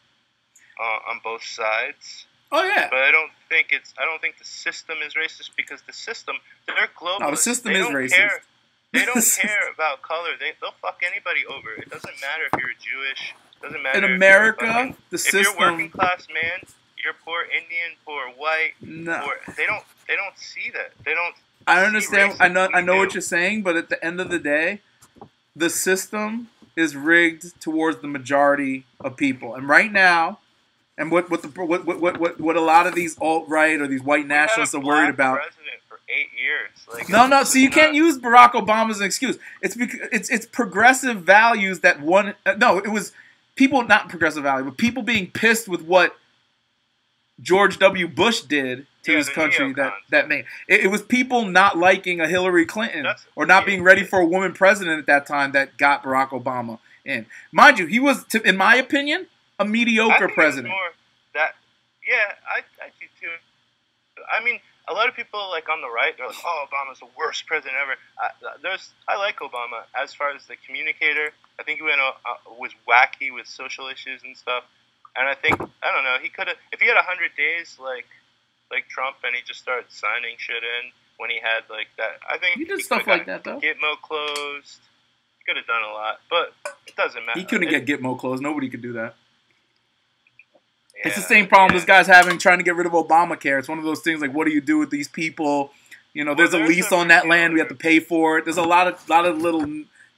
uh, 0.80 1.10
on 1.10 1.20
both 1.24 1.42
sides, 1.44 2.26
oh 2.52 2.62
yeah, 2.64 2.88
but 2.90 3.00
I 3.00 3.10
don't 3.10 3.30
think 3.48 3.68
it's, 3.70 3.92
I 3.98 4.04
don't 4.04 4.20
think 4.20 4.38
the 4.38 4.44
system 4.44 4.98
is 5.06 5.14
racist 5.14 5.50
because 5.56 5.80
the 5.86 5.92
system, 5.92 6.36
they're 6.66 6.88
global. 6.98 7.20
No, 7.20 7.30
the 7.30 7.36
system 7.36 7.72
they 7.72 7.80
is 7.80 7.86
don't 7.86 7.94
racist. 7.94 8.10
Care, 8.16 8.42
they 8.92 9.04
don't 9.06 9.24
care 9.24 9.72
about 9.72 10.02
color. 10.02 10.30
They 10.38 10.52
they'll 10.60 10.74
fuck 10.82 11.00
anybody 11.04 11.40
over. 11.48 11.72
It 11.76 11.90
doesn't 11.90 12.20
matter 12.20 12.44
if 12.52 12.60
you're 12.60 12.70
Jewish. 12.80 13.34
It 13.60 13.62
Doesn't 13.66 13.82
matter. 13.82 13.98
in 13.98 14.04
if 14.04 14.08
you're 14.08 14.16
America, 14.16 14.66
fucking- 14.66 14.96
the 15.10 15.18
system. 15.18 15.40
if 15.40 15.46
you're 15.58 15.70
working 15.72 15.90
class 15.90 16.26
man, 16.32 16.60
you're 17.02 17.14
poor 17.24 17.42
Indian, 17.44 17.96
poor 18.04 18.28
white, 18.36 18.72
No, 18.80 19.20
poor. 19.24 19.54
They 19.56 19.66
don't. 19.66 19.84
They 20.08 20.16
don't 20.16 20.36
see 20.38 20.70
that. 20.72 20.92
They 21.04 21.14
don't. 21.14 21.34
I 21.66 21.84
understand. 21.84 22.36
I 22.40 22.48
know. 22.48 22.68
I 22.74 22.80
know 22.82 22.94
We 22.94 22.98
what 23.00 23.14
you're 23.14 23.20
saying, 23.22 23.62
but 23.62 23.76
at 23.76 23.88
the 23.88 24.02
end 24.04 24.20
of 24.20 24.28
the 24.30 24.38
day, 24.38 24.80
the 25.56 25.70
system 25.70 26.48
is 26.76 26.94
rigged 26.96 27.60
towards 27.60 28.00
the 28.00 28.08
majority 28.08 28.84
of 29.00 29.16
people. 29.16 29.54
And 29.54 29.68
right 29.68 29.92
now, 29.92 30.40
and 30.98 31.10
what 31.10 31.30
what 31.30 31.42
the 31.42 31.48
what 31.48 31.84
what 31.84 32.00
what 32.00 32.18
what, 32.18 32.40
what 32.40 32.56
a 32.56 32.60
lot 32.60 32.86
of 32.86 32.94
these 32.94 33.18
alt 33.18 33.48
right 33.48 33.80
or 33.80 33.86
these 33.86 34.02
white 34.02 34.24
We 34.24 34.30
had 34.30 34.42
a 34.42 34.46
nationalists 34.46 34.74
are 34.74 34.80
worried 34.80 35.10
about. 35.10 35.40
For 35.88 35.98
eight 36.08 36.28
years. 36.40 36.70
Like, 36.92 37.08
No, 37.08 37.26
no. 37.26 37.44
So 37.44 37.58
you 37.58 37.70
can't 37.70 37.94
use 37.94 38.18
Barack 38.18 38.52
Obama 38.52 38.90
as 38.90 39.00
an 39.00 39.06
excuse. 39.06 39.38
It's 39.62 39.74
because 39.76 40.00
it's 40.12 40.28
it's 40.30 40.46
progressive 40.46 41.22
values 41.22 41.80
that 41.80 42.00
one. 42.00 42.34
uh, 42.46 42.54
No, 42.58 42.78
it 42.78 42.88
was 42.88 43.12
people 43.56 43.82
not 43.82 44.08
progressive 44.08 44.42
value, 44.42 44.64
but 44.66 44.76
people 44.76 45.02
being 45.02 45.28
pissed 45.30 45.66
with 45.68 45.82
what 45.82 46.14
George 47.40 47.78
W. 47.78 48.06
Bush 48.06 48.42
did 48.42 48.86
to 49.04 49.12
Yeah, 49.12 49.18
his 49.18 49.28
country. 49.28 49.72
That 49.72 49.92
neocons. 49.92 50.10
that 50.10 50.28
made 50.28 50.44
it, 50.68 50.80
it 50.84 50.88
was 50.88 51.02
people 51.02 51.46
not 51.46 51.76
liking 51.78 52.20
a 52.20 52.28
Hillary 52.28 52.66
Clinton 52.66 53.02
That's- 53.04 53.26
or 53.34 53.46
not 53.46 53.62
yeah. 53.62 53.66
being 53.66 53.82
ready 53.82 54.04
for 54.04 54.20
a 54.20 54.26
woman 54.26 54.52
president 54.52 54.98
at 55.00 55.06
that 55.06 55.26
time 55.26 55.52
that 55.52 55.76
got 55.78 56.02
Barack 56.04 56.28
Obama 56.30 56.78
in. 57.04 57.26
Mind 57.52 57.78
you, 57.78 57.86
he 57.86 57.98
was, 58.00 58.24
to, 58.26 58.40
in 58.48 58.56
my 58.56 58.76
opinion, 58.76 59.26
a 59.58 59.64
mediocre 59.64 60.12
think 60.12 60.22
it 60.22 60.26
was 60.26 60.34
president. 60.34 60.68
More 60.68 60.90
that, 61.34 61.54
yeah, 62.06 62.34
I, 62.46 62.60
I 62.82 62.88
do 62.98 63.06
too. 63.20 63.34
I 64.30 64.42
mean, 64.44 64.60
a 64.88 64.92
lot 64.92 65.08
of 65.08 65.14
people 65.16 65.40
like 65.50 65.68
on 65.68 65.80
the 65.80 65.90
right, 65.90 66.14
they're 66.16 66.26
like, 66.26 66.36
"Oh, 66.44 66.66
Obama's 66.70 67.00
the 67.00 67.10
worst 67.18 67.46
president 67.46 67.74
ever." 67.80 67.96
I, 68.18 68.56
there's, 68.62 68.90
I 69.08 69.16
like 69.16 69.38
Obama 69.38 69.84
as 69.96 70.14
far 70.14 70.30
as 70.30 70.46
the 70.46 70.56
communicator. 70.66 71.32
I 71.58 71.62
think 71.62 71.78
he 71.78 71.84
went 71.84 72.00
uh, 72.00 72.14
uh, 72.24 72.54
was 72.58 72.72
wacky 72.88 73.32
with 73.34 73.46
social 73.46 73.88
issues 73.88 74.22
and 74.22 74.36
stuff. 74.36 74.64
and 75.16 75.28
I 75.28 75.34
think 75.34 75.60
I 75.60 75.92
don't 75.92 76.04
know. 76.04 76.16
He 76.22 76.28
could 76.28 76.48
have 76.48 76.56
if 76.72 76.80
he 76.80 76.86
had 76.86 76.96
hundred 76.98 77.32
days 77.36 77.78
like 77.80 78.06
like 78.70 78.88
Trump, 78.88 79.16
and 79.24 79.34
he 79.34 79.42
just 79.42 79.60
started 79.60 79.86
signing 79.88 80.36
shit 80.38 80.62
in 80.62 80.92
when 81.18 81.30
he 81.30 81.38
had 81.40 81.64
like 81.70 81.88
that. 81.98 82.20
I 82.28 82.38
think 82.38 82.58
he 82.58 82.64
did 82.64 82.78
he 82.78 82.84
stuff 82.84 83.06
like 83.06 83.26
that 83.26 83.44
though. 83.44 83.60
Gitmo 83.60 84.00
closed. 84.02 84.80
He 85.38 85.44
could 85.46 85.56
have 85.56 85.66
done 85.66 85.82
a 85.82 85.92
lot, 85.92 86.20
but 86.30 86.54
it 86.86 86.96
doesn't 86.96 87.24
matter. 87.24 87.38
He 87.38 87.44
couldn't 87.44 87.68
it, 87.68 87.84
get 87.84 88.00
Gitmo 88.00 88.18
closed. 88.18 88.42
Nobody 88.42 88.68
could 88.68 88.82
do 88.82 88.94
that. 88.94 89.14
Yeah, 90.96 91.08
it's 91.08 91.16
the 91.16 91.22
same 91.22 91.46
problem 91.46 91.72
yeah. 91.72 91.78
this 91.78 91.86
guy's 91.86 92.06
having 92.06 92.38
trying 92.38 92.58
to 92.58 92.64
get 92.64 92.76
rid 92.76 92.86
of 92.86 92.92
Obamacare. 92.92 93.58
It's 93.58 93.68
one 93.68 93.78
of 93.78 93.84
those 93.84 94.00
things 94.00 94.20
like, 94.20 94.32
what 94.32 94.46
do 94.46 94.52
you 94.52 94.60
do 94.60 94.78
with 94.78 94.90
these 94.90 95.08
people? 95.08 95.70
You 96.12 96.24
know, 96.24 96.30
well, 96.30 96.36
there's, 96.36 96.52
there's, 96.52 96.64
a 96.64 96.68
lease 96.68 96.92
on 96.92 97.08
that 97.08 97.26
land. 97.26 97.54
We 97.54 97.58
have 97.58 97.68
to 97.68 97.74
pay 97.74 97.98
for 97.98 98.38
it. 98.38 98.44
There's 98.44 98.56
a 98.56 98.62
lot 98.62 98.86
of 98.86 99.08
lot 99.08 99.26
of 99.26 99.38
little 99.38 99.66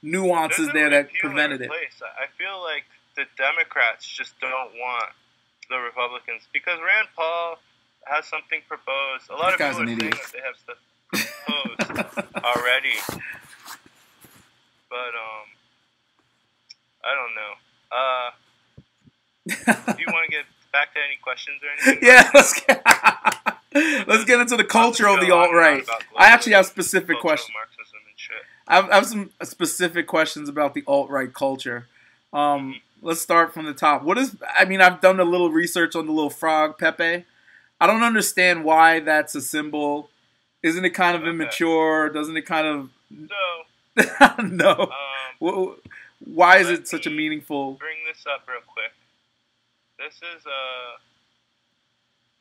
nuances 0.03 0.69
there 0.73 0.89
that 0.91 1.11
prevented 1.13 1.61
it. 1.61 1.71
I 1.71 2.27
feel 2.37 2.61
like 2.61 2.85
the 3.15 3.25
Democrats 3.35 4.07
just 4.07 4.39
don't 4.39 4.73
want 4.75 5.11
the 5.69 5.77
Republicans 5.77 6.47
because 6.53 6.79
Rand 6.79 7.07
Paul 7.15 7.57
has 8.05 8.25
something 8.25 8.61
proposed. 8.67 9.29
A 9.29 9.33
lot 9.33 9.57
this 9.57 9.67
of 9.67 9.75
people 9.75 9.83
are 9.83 9.87
saying 9.87 9.99
that 9.99 10.31
they 10.33 10.39
have 10.45 10.55
stuff 10.55 10.77
proposed 11.11 12.35
already, 12.45 12.95
but 14.89 15.13
um, 15.17 15.47
I 17.03 17.15
don't 17.15 17.33
know. 17.35 17.53
Uh, 17.91 18.29
do 19.93 20.01
you 20.01 20.07
want 20.11 20.29
to 20.29 20.31
get 20.31 20.45
back 20.71 20.93
to 20.93 20.99
any 20.99 21.17
questions 21.21 21.57
or 21.63 21.69
anything? 21.89 22.07
yeah, 22.07 22.29
let's 22.33 22.59
get, 22.61 22.83
let's 24.07 24.25
get 24.25 24.39
into 24.39 24.57
the 24.57 24.63
culture 24.63 25.07
of 25.07 25.19
the 25.19 25.31
alt 25.31 25.51
right. 25.53 25.83
I 26.17 26.27
actually 26.27 26.53
have 26.53 26.65
specific 26.65 27.19
questions. 27.19 27.55
I 28.67 28.75
have, 28.75 28.89
I 28.89 28.95
have, 28.95 29.05
some 29.05 29.29
specific 29.43 30.07
questions 30.07 30.49
about 30.49 30.73
the 30.73 30.83
alt 30.87 31.09
right 31.09 31.33
culture. 31.33 31.87
Um, 32.33 32.41
mm-hmm. 32.41 32.71
Let's 33.01 33.21
start 33.21 33.53
from 33.53 33.65
the 33.65 33.73
top. 33.73 34.03
What 34.03 34.17
is? 34.17 34.35
I 34.57 34.65
mean, 34.65 34.81
I've 34.81 34.99
done 34.99 35.19
a 35.19 35.23
little 35.23 35.51
research 35.51 35.95
on 35.95 36.07
the 36.07 36.11
little 36.11 36.31
frog 36.31 36.77
Pepe. 36.77 37.25
I 37.79 37.87
don't 37.87 38.03
understand 38.03 38.63
why 38.63 38.99
that's 38.99 39.35
a 39.35 39.41
symbol. 39.41 40.09
Isn't 40.63 40.83
it 40.83 40.89
kind 40.89 41.15
of 41.15 41.21
okay. 41.21 41.29
immature? 41.29 42.09
Doesn't 42.09 42.35
it 42.35 42.45
kind 42.45 42.67
of? 42.67 42.89
No. 43.11 44.39
no. 44.43 44.91
Um, 45.39 45.75
why 46.25 46.57
is 46.57 46.69
it 46.69 46.87
such 46.87 47.05
a 47.05 47.09
meaningful? 47.09 47.73
Bring 47.73 47.97
this 48.07 48.25
up 48.25 48.47
real 48.47 48.61
quick. 48.67 48.91
This 49.97 50.15
is 50.21 50.45
a 50.45 50.63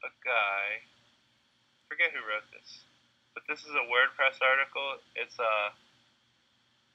a 0.04 0.10
guy. 0.20 0.84
Forget 1.88 2.12
who 2.12 2.20
wrote 2.20 2.44
this, 2.52 2.84
but 3.32 3.42
this 3.48 3.64
is 3.64 3.72
a 3.72 3.84
WordPress 3.88 4.44
article. 4.44 5.00
It's 5.16 5.38
a. 5.38 5.42
Uh, 5.42 5.68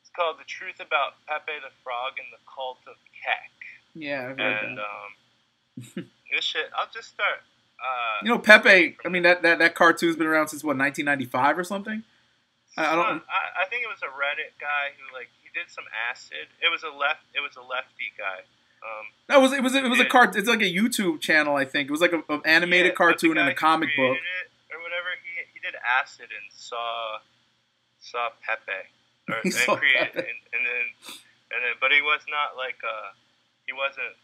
it's 0.02 0.14
called 0.14 0.38
"The 0.38 0.46
Truth 0.46 0.78
About 0.78 1.18
Pepe 1.26 1.58
the 1.66 1.74
Frog 1.84 2.22
and 2.22 2.30
the 2.30 2.42
Cult 2.46 2.80
of 2.86 2.96
Kek." 3.10 3.54
Yeah, 3.96 4.30
I've 4.30 4.38
heard 4.38 4.64
and, 4.70 4.78
that. 4.78 4.86
Um, 4.86 6.10
this 6.32 6.46
shit. 6.46 6.70
I'll 6.78 6.92
just 6.94 7.10
start. 7.10 7.42
Uh, 7.82 8.22
you 8.22 8.30
know, 8.30 8.38
Pepe. 8.38 8.98
I 9.04 9.10
mean, 9.10 9.24
that, 9.24 9.42
that 9.42 9.58
that 9.58 9.74
cartoon's 9.74 10.16
been 10.16 10.28
around 10.28 10.50
since 10.50 10.64
what 10.64 10.78
1995 10.78 11.58
or 11.58 11.64
something. 11.64 12.04
I, 12.78 12.86
I 12.86 12.96
don't. 12.96 13.26
I, 13.26 13.66
I 13.66 13.70
think 13.70 13.82
it 13.82 13.90
was 13.90 14.06
a 14.06 14.14
Reddit 14.14 14.54
guy 14.62 14.94
who 14.94 15.10
like 15.18 15.34
he 15.42 15.50
did 15.58 15.74
some 15.74 15.90
acid. 16.10 16.54
It 16.62 16.70
was 16.70 16.84
a 16.84 16.94
left. 16.94 17.26
It 17.34 17.42
was 17.42 17.58
a 17.58 17.66
lefty 17.66 18.14
guy. 18.14 18.46
Um, 18.82 19.06
that 19.30 19.40
was 19.40 19.54
it 19.54 19.62
was 19.62 19.76
it 19.76 19.86
was 19.86 20.00
a 20.00 20.06
cart. 20.06 20.36
It's 20.36 20.50
like 20.50 20.62
a 20.62 20.70
YouTube 20.70 21.22
channel, 21.22 21.56
I 21.56 21.66
think. 21.66 21.90
It 21.90 21.94
was 21.94 22.02
like 22.02 22.14
an 22.14 22.24
animated 22.46 22.94
yeah, 22.94 23.02
cartoon 23.02 23.38
and 23.38 23.48
a 23.50 23.54
comic 23.54 23.90
book. 23.96 24.18
or 24.74 24.80
whatever. 24.82 25.14
He 25.22 25.32
he 25.54 25.60
did 25.62 25.78
acid 25.78 26.34
and 26.34 26.48
saw 26.50 27.22
saw 28.02 28.34
Pepe 28.42 28.90
or 29.30 29.40
and 29.46 29.54
created 29.54 30.26
and, 30.26 30.40
and, 30.52 30.64
then 30.66 30.86
and 31.54 31.60
then 31.62 31.76
but 31.78 31.94
he 31.94 32.02
was 32.02 32.26
not 32.28 32.58
like 32.58 32.82
uh 32.82 33.14
he 33.70 33.74
wasn't. 33.74 34.18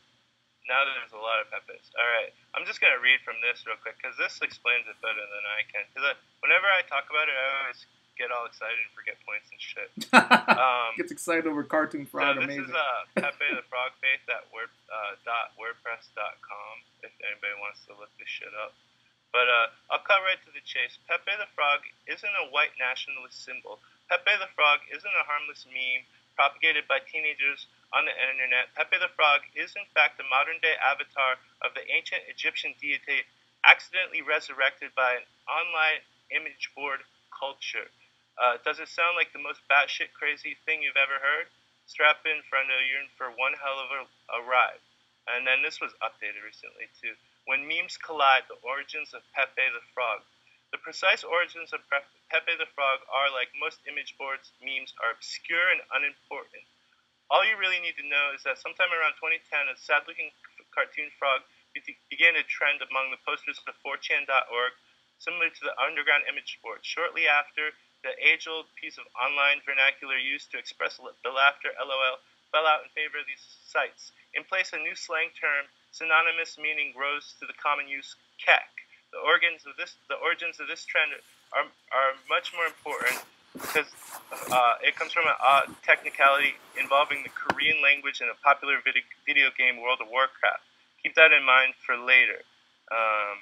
Now 0.67 0.83
there's 0.83 1.15
a 1.15 1.23
lot 1.23 1.39
of 1.39 1.47
Pepes. 1.47 1.95
All 1.95 2.09
right, 2.19 2.35
I'm 2.51 2.67
just 2.67 2.83
gonna 2.83 2.99
read 2.99 3.23
from 3.23 3.39
this 3.39 3.63
real 3.63 3.79
quick 3.79 3.95
because 4.01 4.19
this 4.19 4.41
explains 4.43 4.83
it 4.89 4.99
better 4.99 5.23
than 5.23 5.43
I 5.47 5.63
can. 5.71 5.87
Because 5.87 6.17
whenever 6.43 6.67
I 6.67 6.83
talk 6.83 7.07
about 7.07 7.31
it, 7.31 7.37
I 7.37 7.45
always 7.63 7.87
get 8.17 8.33
all 8.33 8.49
excited 8.49 8.75
and 8.81 8.91
forget 8.97 9.15
points 9.23 9.47
and 9.53 9.61
shit. 9.61 9.89
Um, 10.57 10.97
Gets 10.97 11.13
excited 11.13 11.45
over 11.45 11.61
cartoon 11.61 12.09
frog. 12.09 12.33
So 12.35 12.41
this 12.41 12.57
Amazing. 12.57 12.73
is 12.73 12.73
uh, 12.73 13.01
Pepe 13.29 13.47
the 13.53 13.61
Frog 13.69 13.93
Faith 14.01 14.25
at 14.25 14.49
word, 14.49 14.73
uh, 14.89 15.13
dot 15.21 15.53
wordpress.com 15.59 16.73
if 17.05 17.13
anybody 17.21 17.53
wants 17.61 17.85
to 17.85 17.93
look 17.93 18.09
this 18.17 18.27
shit 18.27 18.49
up. 18.57 18.73
But 19.29 19.45
uh, 19.45 19.93
I'll 19.93 20.01
cut 20.01 20.23
right 20.25 20.39
to 20.49 20.51
the 20.55 20.63
chase. 20.65 20.97
Pepe 21.05 21.29
the 21.37 21.45
Frog 21.53 21.85
isn't 22.09 22.35
a 22.41 22.49
white 22.49 22.73
nationalist 22.81 23.43
symbol. 23.45 23.77
Pepe 24.09 24.33
the 24.41 24.49
Frog 24.57 24.81
isn't 24.89 25.13
a 25.19 25.25
harmless 25.29 25.67
meme 25.69 26.03
propagated 26.33 26.89
by 26.89 27.03
teenagers 27.05 27.69
on 27.93 28.09
the 28.09 28.15
internet. 28.17 28.73
Pepe 28.73 28.97
the 28.97 29.13
Frog 29.13 29.45
is 29.53 29.77
in 29.77 29.85
fact 29.93 30.17
the 30.17 30.25
modern 30.25 30.57
day 30.63 30.73
avatar 30.81 31.37
of 31.61 31.75
the 31.77 31.85
ancient 31.91 32.25
Egyptian 32.31 32.73
deity 32.81 33.25
accidentally 33.65 34.21
resurrected 34.25 34.89
by 34.97 35.21
an 35.21 35.25
online 35.45 36.01
image 36.33 36.71
board 36.73 37.03
culture. 37.33 37.91
Uh, 38.37 38.61
does 38.61 38.77
it 38.77 38.87
sound 38.87 39.17
like 39.17 39.33
the 39.33 39.41
most 39.41 39.65
batshit 39.65 40.13
crazy 40.13 40.55
thing 40.65 40.85
you've 40.85 40.99
ever 40.99 41.17
heard? 41.17 41.49
Strap 41.89 42.21
in, 42.29 42.45
friendo, 42.45 42.77
you're 42.85 43.01
in 43.01 43.09
for 43.17 43.33
one 43.33 43.57
hell 43.57 43.81
of 43.81 43.89
a, 43.89 44.01
a 44.37 44.39
ride. 44.45 44.81
And 45.27 45.43
then 45.43 45.65
this 45.65 45.81
was 45.81 45.97
updated 45.99 46.45
recently 46.45 46.87
too. 47.01 47.17
When 47.49 47.65
memes 47.65 47.97
collide, 47.97 48.45
the 48.47 48.59
origins 48.61 49.15
of 49.15 49.25
Pepe 49.33 49.71
the 49.73 49.83
Frog. 49.95 50.21
The 50.71 50.83
precise 50.83 51.23
origins 51.23 51.71
of 51.71 51.79
Pepe 51.87 52.55
the 52.59 52.69
Frog 52.75 52.99
are, 53.07 53.31
like 53.31 53.49
most 53.55 53.79
image 53.87 54.15
boards, 54.19 54.51
memes 54.59 54.93
are 54.99 55.15
obscure 55.15 55.71
and 55.71 55.81
unimportant. 55.95 56.67
All 57.31 57.43
you 57.43 57.55
really 57.55 57.79
need 57.79 57.95
to 57.99 58.07
know 58.07 58.31
is 58.35 58.43
that 58.43 58.59
sometime 58.59 58.91
around 58.91 59.19
2010, 59.19 59.71
a 59.71 59.75
sad-looking 59.75 60.31
cartoon 60.71 61.11
frog 61.19 61.43
began 62.11 62.35
a 62.35 62.43
trend 62.47 62.83
among 62.83 63.11
the 63.11 63.21
posters 63.23 63.59
of 63.63 63.75
4chan.org, 63.83 64.73
similar 65.19 65.49
to 65.49 65.63
the 65.63 65.75
underground 65.79 66.23
image 66.27 66.59
board. 66.63 66.83
Shortly 66.83 67.27
after, 67.27 67.75
the 68.03 68.13
age-old 68.21 68.69
piece 68.79 68.97
of 68.97 69.05
online 69.17 69.61
vernacular 69.65 70.17
used 70.17 70.51
to 70.53 70.57
express 70.57 70.97
the 70.97 71.33
laughter 71.33 71.73
LOL 71.81 72.21
fell 72.51 72.65
out 72.65 72.85
in 72.85 72.89
favor 72.95 73.19
of 73.19 73.27
these 73.27 73.43
sites. 73.67 74.11
In 74.33 74.43
place, 74.43 74.71
a 74.71 74.79
new 74.79 74.95
slang 74.95 75.33
term, 75.35 75.67
synonymous 75.91 76.57
meaning, 76.57 76.93
rose 76.95 77.35
to 77.39 77.45
the 77.45 77.57
common 77.57 77.87
use 77.87 78.15
kek. 78.39 78.69
The 79.11 79.19
origins 79.23 79.65
of 79.65 79.75
this, 79.75 79.95
the 80.07 80.19
origins 80.19 80.59
of 80.59 80.67
this 80.67 80.85
trend 80.85 81.11
are, 81.55 81.67
are 81.91 82.11
much 82.29 82.51
more 82.53 82.67
important 82.67 83.23
because 83.55 83.89
uh, 84.51 84.75
it 84.83 84.95
comes 84.95 85.11
from 85.11 85.25
a 85.25 85.35
odd 85.41 85.73
technicality 85.81 86.53
involving 86.79 87.23
the 87.23 87.33
Korean 87.33 87.81
language 87.81 88.21
in 88.21 88.29
a 88.29 88.37
popular 88.43 88.77
video, 88.83 89.01
video 89.25 89.49
game, 89.57 89.81
World 89.81 89.99
of 90.03 90.11
Warcraft. 90.11 90.61
Keep 91.01 91.15
that 91.15 91.31
in 91.31 91.43
mind 91.43 91.73
for 91.81 91.97
later. 91.97 92.43
Um, 92.91 93.41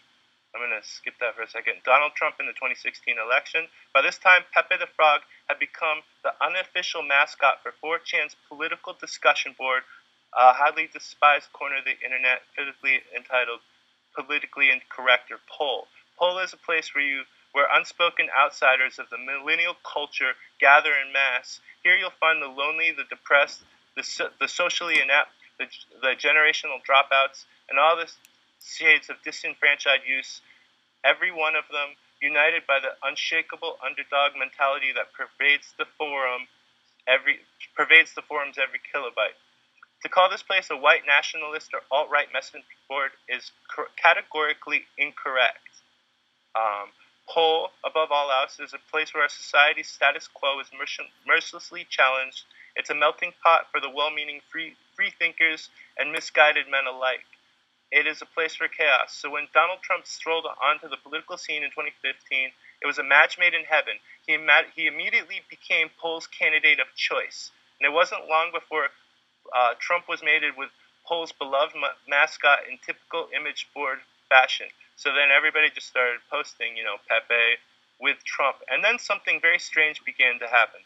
I'm 0.55 0.63
going 0.63 0.71
to 0.71 0.87
skip 0.87 1.19
that 1.19 1.35
for 1.35 1.43
a 1.43 1.51
second. 1.51 1.83
Donald 1.83 2.15
Trump 2.15 2.39
in 2.39 2.47
the 2.47 2.55
2016 2.55 3.19
election. 3.19 3.67
By 3.93 4.01
this 4.01 4.17
time, 4.17 4.47
Pepe 4.55 4.79
the 4.79 4.87
Frog 4.95 5.19
had 5.51 5.59
become 5.59 5.99
the 6.23 6.31
unofficial 6.39 7.03
mascot 7.03 7.59
for 7.59 7.75
4chan's 7.83 8.39
political 8.47 8.95
discussion 8.95 9.51
board, 9.59 9.83
a 10.31 10.55
highly 10.55 10.87
despised 10.87 11.51
corner 11.51 11.83
of 11.83 11.83
the 11.83 11.99
internet, 11.99 12.47
critically 12.55 13.03
entitled 13.11 13.59
Politically 14.15 14.71
Incorrect 14.71 15.27
or 15.27 15.43
Poll. 15.51 15.91
Poll 16.15 16.39
is 16.39 16.55
a 16.55 16.57
place 16.63 16.95
where 16.95 17.03
you 17.03 17.27
where 17.51 17.67
unspoken 17.71 18.27
outsiders 18.35 18.99
of 18.99 19.07
the 19.09 19.17
millennial 19.17 19.75
culture 19.87 20.35
gather 20.59 20.91
in 20.91 21.13
mass. 21.13 21.61
Here 21.83 21.95
you'll 21.95 22.11
find 22.19 22.41
the 22.41 22.51
lonely, 22.51 22.91
the 22.91 23.05
depressed, 23.07 23.63
the, 23.95 24.03
the 24.41 24.47
socially 24.49 24.99
inept, 24.99 25.31
the, 25.57 25.65
the 26.01 26.19
generational 26.19 26.83
dropouts, 26.83 27.45
and 27.69 27.79
all 27.79 27.95
this 27.95 28.17
shades 28.59 29.09
of 29.09 29.15
disenfranchised 29.23 30.03
youth, 30.05 30.41
every 31.05 31.31
one 31.31 31.55
of 31.55 31.63
them 31.71 31.95
united 32.21 32.65
by 32.67 32.79
the 32.81 32.97
unshakable 33.05 33.77
underdog 33.85 34.33
mentality 34.37 34.89
that 34.95 35.13
pervades 35.13 35.73
the 35.77 35.85
forum 35.97 36.49
every 37.07 37.39
pervades 37.77 38.13
the 38.15 38.21
forum's 38.21 38.57
every 38.57 38.81
kilobyte. 38.81 39.37
To 40.03 40.09
call 40.09 40.29
this 40.29 40.43
place 40.43 40.69
a 40.69 40.77
white 40.77 41.05
nationalist 41.05 41.73
or 41.73 41.81
alt-right 41.91 42.27
message 42.33 42.61
board 42.89 43.11
is 43.29 43.51
categorically 44.01 44.85
incorrect. 44.97 45.69
Um, 46.55 46.89
Poll, 47.27 47.71
above 47.83 48.11
all 48.11 48.29
else, 48.29 48.59
is 48.59 48.73
a 48.73 48.91
place 48.91 49.13
where 49.13 49.23
our 49.23 49.29
society's 49.29 49.89
status 49.89 50.27
quo 50.27 50.59
is 50.59 50.69
mercilessly 51.25 51.87
challenged. 51.89 52.43
It's 52.75 52.91
a 52.91 52.95
melting 52.95 53.33
pot 53.41 53.65
for 53.71 53.81
the 53.81 53.89
well-meaning 53.89 54.41
free, 54.51 54.75
free 54.95 55.11
thinkers 55.17 55.69
and 55.97 56.11
misguided 56.11 56.69
men 56.69 56.85
alike 56.85 57.25
it 57.91 58.07
is 58.07 58.21
a 58.21 58.25
place 58.25 58.55
for 58.55 58.67
chaos. 58.67 59.13
So 59.13 59.29
when 59.29 59.47
Donald 59.53 59.79
Trump 59.81 60.05
strolled 60.05 60.45
onto 60.61 60.89
the 60.89 60.97
political 60.97 61.37
scene 61.37 61.63
in 61.63 61.69
2015, 61.69 62.51
it 62.81 62.87
was 62.87 62.97
a 62.97 63.03
match 63.03 63.37
made 63.39 63.53
in 63.53 63.63
heaven. 63.63 63.95
He, 64.27 64.37
he 64.75 64.87
immediately 64.87 65.41
became 65.49 65.89
Poll's 65.99 66.27
candidate 66.27 66.79
of 66.79 66.87
choice. 66.95 67.51
And 67.79 67.87
it 67.87 67.93
wasn't 67.93 68.27
long 68.27 68.51
before 68.53 68.89
uh, 69.55 69.73
Trump 69.79 70.07
was 70.09 70.23
mated 70.23 70.53
with 70.57 70.69
Poll's 71.07 71.31
beloved 71.31 71.75
ma- 71.75 71.97
mascot 72.07 72.59
in 72.69 72.77
typical 72.85 73.29
image 73.35 73.67
board 73.73 73.99
fashion. 74.29 74.67
So 74.97 75.13
then 75.13 75.29
everybody 75.35 75.69
just 75.69 75.87
started 75.87 76.19
posting, 76.31 76.75
you 76.77 76.83
know, 76.83 76.97
Pepe 77.07 77.59
with 77.99 78.23
Trump. 78.23 78.57
And 78.69 78.83
then 78.83 78.99
something 78.99 79.39
very 79.41 79.59
strange 79.59 80.03
began 80.03 80.39
to 80.39 80.47
happen. 80.47 80.81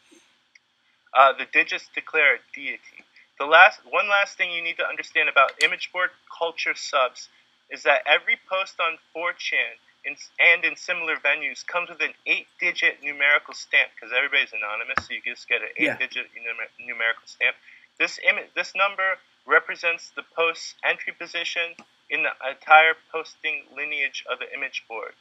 Uh, 1.18 1.34
the 1.34 1.45
digits 1.52 1.89
declare 1.95 2.36
a 2.36 2.39
deity. 2.54 3.04
The 3.40 3.46
last 3.46 3.80
one 3.90 4.10
last 4.10 4.38
thing 4.38 4.52
you 4.52 4.62
need 4.62 4.78
to 4.78 4.86
understand 4.86 5.30
about 5.30 5.52
image 5.64 5.90
board 5.92 6.12
culture 6.28 6.76
subs 6.76 7.30
is 7.72 7.84
that 7.84 8.04
every 8.06 8.38
post 8.50 8.76
on 8.80 9.00
4chan 9.16 9.80
in, 10.06 10.16
and 10.40 10.66
in 10.66 10.76
similar 10.76 11.16
venues 11.16 11.66
comes 11.66 11.90
with 11.90 12.02
an 12.02 12.14
eight-digit 12.26 13.00
numerical 13.04 13.54
stamp 13.54 13.92
because 13.96 14.14
everybody's 14.16 14.52
anonymous, 14.52 15.08
so 15.08 15.14
you 15.14 15.22
just 15.24 15.48
get 15.48 15.62
an 15.62 15.72
eight-digit 15.78 16.28
yeah. 16.36 16.86
numerical 16.86 17.24
stamp. 17.26 17.56
This 18.00 18.20
image, 18.28 18.52
this 18.56 18.74
number 18.76 19.20
represents 19.48 20.12
the 20.16 20.24
post's 20.36 20.76
entry 20.84 21.14
position 21.14 21.76
in 22.10 22.24
the 22.24 22.32
entire 22.44 22.96
posting 23.12 23.64
lineage 23.76 24.24
of 24.32 24.40
the 24.40 24.52
image 24.52 24.84
board. 24.88 25.14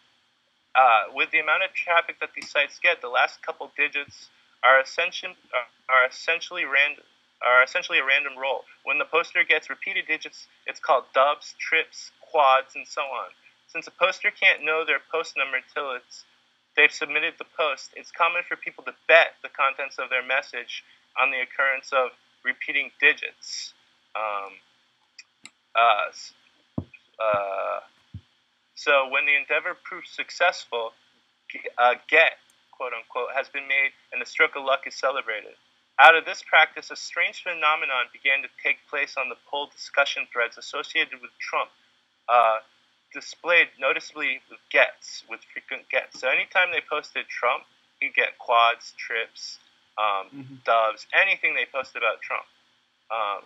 Uh, 0.74 1.10
with 1.14 1.30
the 1.30 1.38
amount 1.38 1.64
of 1.64 1.74
traffic 1.74 2.20
that 2.20 2.30
these 2.34 2.50
sites 2.50 2.78
get, 2.78 3.02
the 3.02 3.08
last 3.08 3.42
couple 3.42 3.70
digits 3.76 4.30
are, 4.62 4.80
essentially 4.80 5.36
are 5.88 6.06
essentially 6.06 6.64
random 6.64 7.04
are 7.42 7.62
essentially 7.62 7.98
a 7.98 8.04
random 8.04 8.32
roll. 8.38 8.64
When 8.84 8.98
the 8.98 9.04
poster 9.04 9.44
gets 9.44 9.70
repeated 9.70 10.06
digits, 10.06 10.46
it's 10.66 10.80
called 10.80 11.04
dubs, 11.14 11.54
trips, 11.58 12.10
quads, 12.20 12.74
and 12.74 12.86
so 12.86 13.02
on. 13.02 13.30
Since 13.68 13.86
a 13.86 13.92
poster 13.92 14.30
can't 14.30 14.64
know 14.64 14.84
their 14.84 15.00
post 15.12 15.36
number 15.36 15.58
until 15.58 15.94
it's 15.94 16.24
they've 16.76 16.92
submitted 16.92 17.34
the 17.38 17.46
post, 17.56 17.90
it's 17.96 18.10
common 18.10 18.42
for 18.48 18.56
people 18.56 18.84
to 18.84 18.94
bet 19.06 19.34
the 19.42 19.48
contents 19.50 19.98
of 19.98 20.10
their 20.10 20.24
message 20.24 20.82
on 21.20 21.30
the 21.30 21.40
occurrence 21.40 21.90
of 21.92 22.10
repeating 22.44 22.90
digits. 23.00 23.74
Um, 24.16 24.52
uh, 25.74 26.10
uh, 27.22 27.80
so 28.74 29.08
when 29.10 29.26
the 29.26 29.36
endeavor 29.36 29.76
proves 29.82 30.10
successful, 30.10 30.92
uh, 31.78 31.94
get 32.08 32.38
quote 32.72 32.92
unquote 32.94 33.34
has 33.34 33.48
been 33.48 33.66
made 33.66 33.90
and 34.12 34.22
the 34.22 34.26
stroke 34.26 34.56
of 34.56 34.64
luck 34.64 34.86
is 34.86 34.94
celebrated. 34.94 35.54
Out 36.00 36.14
of 36.14 36.24
this 36.24 36.42
practice, 36.42 36.90
a 36.90 36.96
strange 36.96 37.42
phenomenon 37.42 38.06
began 38.12 38.42
to 38.42 38.48
take 38.62 38.78
place 38.86 39.16
on 39.18 39.28
the 39.28 39.34
poll 39.50 39.66
discussion 39.66 40.28
threads 40.32 40.56
associated 40.56 41.20
with 41.20 41.30
Trump, 41.40 41.70
uh, 42.28 42.58
displayed 43.12 43.66
noticeably 43.80 44.40
with 44.48 44.60
gets, 44.70 45.24
with 45.28 45.40
frequent 45.52 45.88
gets. 45.90 46.20
So 46.20 46.28
anytime 46.28 46.70
they 46.70 46.82
posted 46.88 47.26
Trump, 47.26 47.64
you 48.00 48.12
get 48.14 48.38
quads, 48.38 48.94
trips, 48.96 49.58
um, 49.98 50.30
mm-hmm. 50.30 50.54
doves, 50.64 51.06
anything 51.10 51.54
they 51.54 51.66
posted 51.66 51.98
about 51.98 52.22
Trump. 52.22 52.46
Um, 53.10 53.42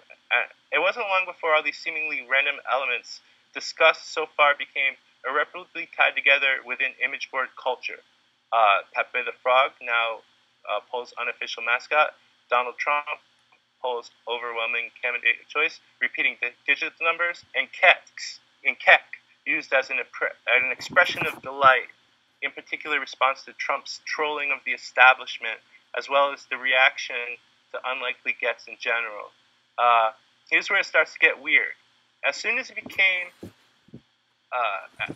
it 0.73 0.81
wasn't 0.81 1.07
long 1.09 1.25
before 1.25 1.55
all 1.55 1.63
these 1.63 1.79
seemingly 1.79 2.27
random 2.29 2.57
elements 2.71 3.21
discussed 3.55 4.13
so 4.13 4.27
far 4.37 4.53
became 4.59 4.99
irreparably 5.25 5.89
tied 5.97 6.17
together 6.17 6.61
within 6.67 6.93
image 7.03 7.31
board 7.31 7.49
culture. 7.57 8.03
Uh, 8.53 8.85
Pepe 8.93 9.25
the 9.25 9.33
Frog, 9.43 9.73
now 9.81 10.21
uh, 10.69 10.81
Poll's 10.91 11.15
unofficial 11.17 11.63
mascot, 11.63 12.13
Donald 12.53 12.77
Trump 12.77 13.07
polls 13.81 14.11
overwhelming 14.29 14.93
candidate 15.01 15.37
choice, 15.49 15.81
repeating 16.03 16.37
the 16.43 16.51
digit 16.67 16.93
numbers, 17.01 17.43
and 17.57 17.67
keks, 17.73 18.41
in 18.63 18.77
kek, 18.77 19.01
used 19.47 19.73
as 19.73 19.89
an, 19.89 19.97
an 19.99 20.71
expression 20.71 21.27
of 21.27 21.41
delight, 21.41 21.89
in 22.43 22.51
particular 22.51 23.01
response 23.01 23.43
to 23.45 23.55
Trump's 23.55 24.03
trolling 24.05 24.53
of 24.53 24.59
the 24.67 24.73
establishment, 24.73 25.59
as 25.97 26.11
well 26.11 26.31
as 26.31 26.45
the 26.51 26.59
reaction 26.59 27.41
to 27.73 27.81
unlikely 27.87 28.37
gets 28.39 28.69
in 28.69 28.77
general. 28.79 29.33
Uh, 29.79 30.11
here's 30.51 30.69
where 30.69 30.79
it 30.79 30.85
starts 30.87 31.15
to 31.15 31.19
get 31.19 31.41
weird. 31.41 31.73
As 32.23 32.37
soon 32.37 32.59
as 32.59 32.69
it 32.69 32.77
became 32.77 33.33
uh, 34.53 35.13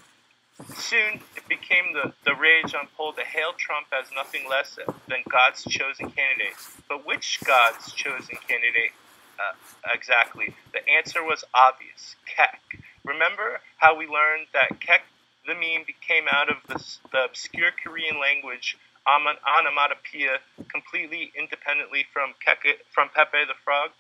Soon 0.75 1.21
it 1.37 1.47
became 1.49 1.93
the, 1.93 2.13
the 2.25 2.35
rage 2.35 2.75
on 2.75 2.89
poll 2.97 3.13
to 3.13 3.23
hail 3.23 3.53
Trump 3.59 3.89
as 3.93 4.09
nothing 4.15 4.49
less 4.49 4.79
than 5.09 5.19
God's 5.29 5.63
chosen 5.65 6.11
candidate. 6.11 6.57
But 6.89 7.07
which 7.07 7.41
God's 7.45 7.93
chosen 7.93 8.37
candidate 8.49 8.93
uh, 9.39 9.53
exactly? 9.93 10.55
The 10.73 10.81
answer 10.89 11.23
was 11.23 11.45
obvious 11.53 12.17
Kek. 12.25 12.81
Remember 13.05 13.61
how 13.77 13.97
we 13.97 14.07
learned 14.07 14.49
that 14.55 14.81
Kek, 14.81 15.05
the 15.47 15.55
meme, 15.55 15.85
came 16.01 16.25
out 16.31 16.49
of 16.49 16.57
the, 16.69 16.83
the 17.13 17.25
obscure 17.25 17.71
Korean 17.85 18.19
language 18.19 18.79
onomatopoeia 19.07 20.39
completely 20.73 21.33
independently 21.39 22.07
from, 22.13 22.35
Kek, 22.45 22.65
from 22.91 23.11
Pepe 23.15 23.45
the 23.47 23.55
Frog? 23.63 23.91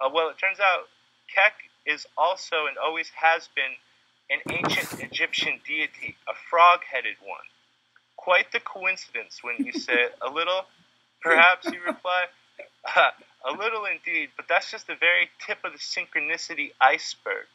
Uh, 0.00 0.08
well, 0.12 0.30
it 0.30 0.38
turns 0.38 0.60
out 0.60 0.88
Kek 1.26 1.54
is 1.84 2.06
also 2.16 2.66
and 2.66 2.78
always 2.78 3.10
has 3.10 3.48
been 3.54 3.74
an 4.30 4.40
ancient 4.50 5.00
Egyptian 5.02 5.60
deity, 5.66 6.16
a 6.28 6.34
frog 6.50 6.80
headed 6.90 7.16
one. 7.22 7.46
Quite 8.16 8.52
the 8.52 8.60
coincidence 8.60 9.40
when 9.42 9.56
you 9.58 9.72
say 9.88 10.08
a 10.20 10.30
little, 10.30 10.62
perhaps 11.22 11.66
you 11.66 11.80
reply, 11.86 12.26
uh, 12.96 13.10
a 13.48 13.52
little 13.56 13.84
indeed, 13.84 14.30
but 14.36 14.46
that's 14.48 14.70
just 14.70 14.86
the 14.86 14.96
very 14.96 15.30
tip 15.44 15.58
of 15.64 15.72
the 15.72 15.78
synchronicity 15.78 16.72
iceberg. 16.80 17.46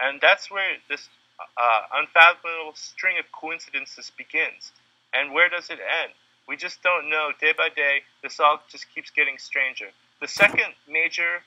And 0.00 0.20
that's 0.20 0.50
where 0.50 0.76
this 0.88 1.08
uh, 1.40 1.82
unfathomable 1.94 2.72
string 2.74 3.18
of 3.18 3.30
coincidences 3.32 4.10
begins. 4.16 4.72
And 5.14 5.32
where 5.32 5.48
does 5.48 5.70
it 5.70 5.78
end? 5.80 6.12
We 6.48 6.56
just 6.56 6.82
don't 6.82 7.08
know. 7.08 7.30
Day 7.40 7.52
by 7.56 7.68
day, 7.74 8.02
this 8.22 8.40
all 8.40 8.60
just 8.68 8.86
keeps 8.94 9.10
getting 9.10 9.38
stranger. 9.38 9.88
The 10.20 10.28
second 10.28 10.74
major 10.88 11.42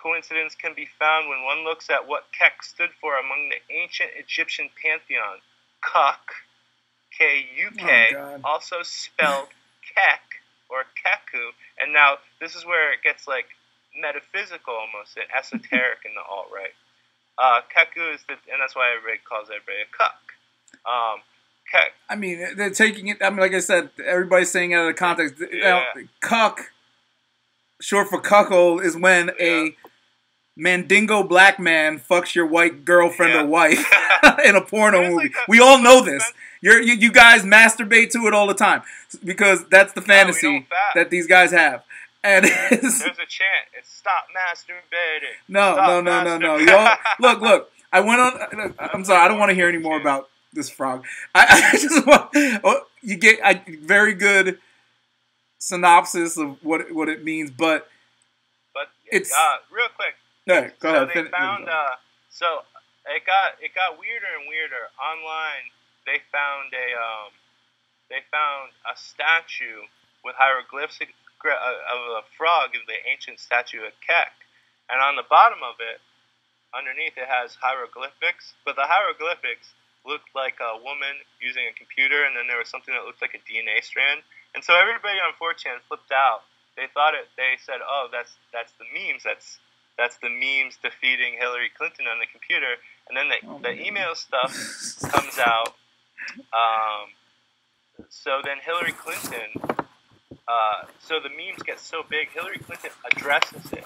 coincidence 0.00 0.54
can 0.54 0.74
be 0.74 0.86
found 0.98 1.28
when 1.28 1.44
one 1.44 1.64
looks 1.64 1.90
at 1.90 2.06
what 2.06 2.24
Kek 2.36 2.62
stood 2.62 2.90
for 3.00 3.18
among 3.18 3.50
the 3.50 3.60
ancient 3.74 4.10
Egyptian 4.16 4.70
pantheon. 4.82 5.38
Kuk, 5.80 6.34
K 7.16 7.46
U 7.56 7.70
K, 7.76 8.14
oh, 8.16 8.40
also 8.44 8.82
spelled 8.82 9.48
Kek 9.94 10.42
or 10.68 10.84
Keku. 10.98 11.50
And 11.80 11.92
now 11.92 12.18
this 12.40 12.54
is 12.54 12.64
where 12.64 12.92
it 12.92 13.02
gets 13.02 13.26
like 13.26 13.46
metaphysical 13.96 14.74
almost 14.74 15.16
and 15.16 15.26
esoteric 15.36 16.04
in 16.04 16.14
the 16.14 16.22
alt 16.28 16.48
right. 16.52 16.74
Uh, 17.38 17.60
Keku 17.70 18.14
is 18.14 18.20
the, 18.26 18.34
and 18.50 18.60
that's 18.60 18.74
why 18.74 18.92
everybody 18.96 19.20
calls 19.22 19.48
everybody 19.48 19.78
a 19.82 19.96
Kuk. 19.96 20.18
Um, 20.84 21.22
Kek. 21.70 21.92
I 22.08 22.16
mean, 22.16 22.56
they're 22.56 22.70
taking 22.70 23.08
it. 23.08 23.18
I 23.22 23.30
mean, 23.30 23.40
like 23.40 23.54
I 23.54 23.60
said, 23.60 23.90
everybody's 24.04 24.50
saying 24.50 24.72
it 24.72 24.74
out 24.74 24.88
of 24.88 24.94
the 24.94 24.98
context. 24.98 25.34
Yeah. 25.52 25.84
Now, 25.94 26.02
Cuck, 26.20 26.72
short 27.80 28.08
for 28.08 28.20
cuckold, 28.20 28.82
is 28.82 28.96
when 28.96 29.30
yeah. 29.38 29.46
a 29.46 29.76
Mandingo 30.58 31.22
black 31.22 31.60
man 31.60 32.00
fucks 32.00 32.34
your 32.34 32.44
white 32.44 32.84
girlfriend 32.84 33.32
yeah. 33.32 33.42
or 33.42 33.46
wife 33.46 33.90
in 34.44 34.56
a 34.56 34.60
porno 34.60 35.02
movie. 35.02 35.28
Like 35.28 35.34
a, 35.36 35.44
we 35.48 35.60
all 35.60 35.80
know 35.80 36.02
this. 36.02 36.32
You're, 36.60 36.82
you 36.82 36.94
you 36.94 37.12
guys 37.12 37.44
masturbate 37.44 38.10
to 38.10 38.26
it 38.26 38.34
all 38.34 38.48
the 38.48 38.54
time 38.54 38.82
because 39.24 39.64
that's 39.68 39.92
the 39.92 40.02
fantasy 40.02 40.60
no, 40.60 40.64
that 40.96 41.10
these 41.10 41.28
guys 41.28 41.52
have. 41.52 41.84
And 42.24 42.44
there's 42.70 43.00
a 43.02 43.26
chant. 43.28 43.68
It's 43.78 43.88
stop 43.88 44.26
masturbating. 44.36 45.36
No, 45.46 45.74
stop 45.74 46.04
no, 46.04 46.24
no, 46.24 46.36
no, 46.36 46.56
no. 46.58 46.94
Look, 47.20 47.40
look. 47.40 47.70
I 47.92 48.00
went 48.00 48.20
on. 48.20 48.74
I'm 48.78 49.04
sorry. 49.04 49.24
I 49.24 49.28
don't 49.28 49.38
want 49.38 49.50
to 49.50 49.54
hear 49.54 49.68
any 49.68 49.78
more 49.78 49.98
about 49.98 50.28
this 50.52 50.68
frog. 50.68 51.04
I, 51.34 51.70
I 51.72 51.78
just 51.78 52.04
want. 52.06 52.30
Oh, 52.64 52.82
you 53.00 53.16
get 53.16 53.38
a 53.44 53.62
very 53.82 54.14
good 54.14 54.58
synopsis 55.58 56.36
of 56.36 56.62
what 56.64 56.92
what 56.92 57.08
it 57.08 57.24
means, 57.24 57.52
but 57.52 57.88
but 58.74 58.88
it's 59.06 59.32
uh, 59.32 59.56
real 59.70 59.88
quick. 59.94 60.16
Yeah, 60.50 60.70
go 60.80 60.92
so 60.96 61.04
ahead. 61.04 61.26
they 61.26 61.30
found. 61.30 61.68
Uh, 61.68 62.00
so 62.30 62.64
it 63.06 63.22
got 63.28 63.60
it 63.60 63.76
got 63.76 64.00
weirder 64.00 64.32
and 64.40 64.48
weirder. 64.48 64.88
Online, 64.96 65.68
they 66.08 66.24
found 66.32 66.72
a 66.72 66.88
um, 66.96 67.30
they 68.08 68.24
found 68.32 68.72
a 68.88 68.96
statue 68.96 69.84
with 70.24 70.34
hieroglyphs 70.40 71.00
uh, 71.04 71.52
of 71.92 72.00
a 72.20 72.24
frog, 72.36 72.72
in 72.74 72.80
the 72.88 72.96
ancient 73.08 73.38
statue 73.38 73.84
of 73.84 73.92
Kek, 74.00 74.32
and 74.88 75.00
on 75.04 75.16
the 75.20 75.28
bottom 75.28 75.60
of 75.60 75.76
it, 75.84 76.00
underneath 76.72 77.16
it 77.20 77.28
has 77.28 77.56
hieroglyphics, 77.60 78.54
but 78.64 78.76
the 78.76 78.88
hieroglyphics 78.88 79.76
looked 80.08 80.32
like 80.34 80.56
a 80.64 80.80
woman 80.80 81.20
using 81.40 81.68
a 81.68 81.74
computer, 81.76 82.24
and 82.24 82.36
then 82.36 82.48
there 82.48 82.58
was 82.58 82.68
something 82.72 82.94
that 82.96 83.04
looked 83.04 83.20
like 83.20 83.36
a 83.36 83.42
DNA 83.44 83.84
strand. 83.84 84.24
And 84.56 84.64
so 84.64 84.72
everybody 84.72 85.20
on 85.20 85.36
4chan 85.36 85.84
flipped 85.88 86.12
out. 86.12 86.48
They 86.76 86.88
thought 86.94 87.12
it. 87.14 87.28
They 87.36 87.58
said, 87.60 87.84
"Oh, 87.84 88.08
that's 88.10 88.32
that's 88.52 88.72
the 88.80 88.86
memes. 88.94 89.22
That's 89.26 89.58
that's 89.98 90.16
the 90.22 90.30
memes 90.30 90.78
defeating 90.80 91.34
Hillary 91.38 91.70
Clinton 91.76 92.06
on 92.06 92.18
the 92.22 92.26
computer, 92.30 92.78
and 93.08 93.18
then 93.18 93.28
the, 93.28 93.38
oh, 93.50 93.58
the 93.60 93.74
email 93.74 94.14
stuff 94.14 94.54
comes 95.10 95.38
out. 95.38 95.74
Um, 96.54 97.10
so 98.08 98.40
then 98.44 98.58
Hillary 98.62 98.92
Clinton, 98.92 99.58
uh, 100.46 100.86
so 101.02 101.18
the 101.18 101.28
memes 101.28 101.62
get 101.66 101.80
so 101.80 102.06
big, 102.08 102.30
Hillary 102.30 102.58
Clinton 102.58 102.90
addresses 103.10 103.72
it. 103.72 103.84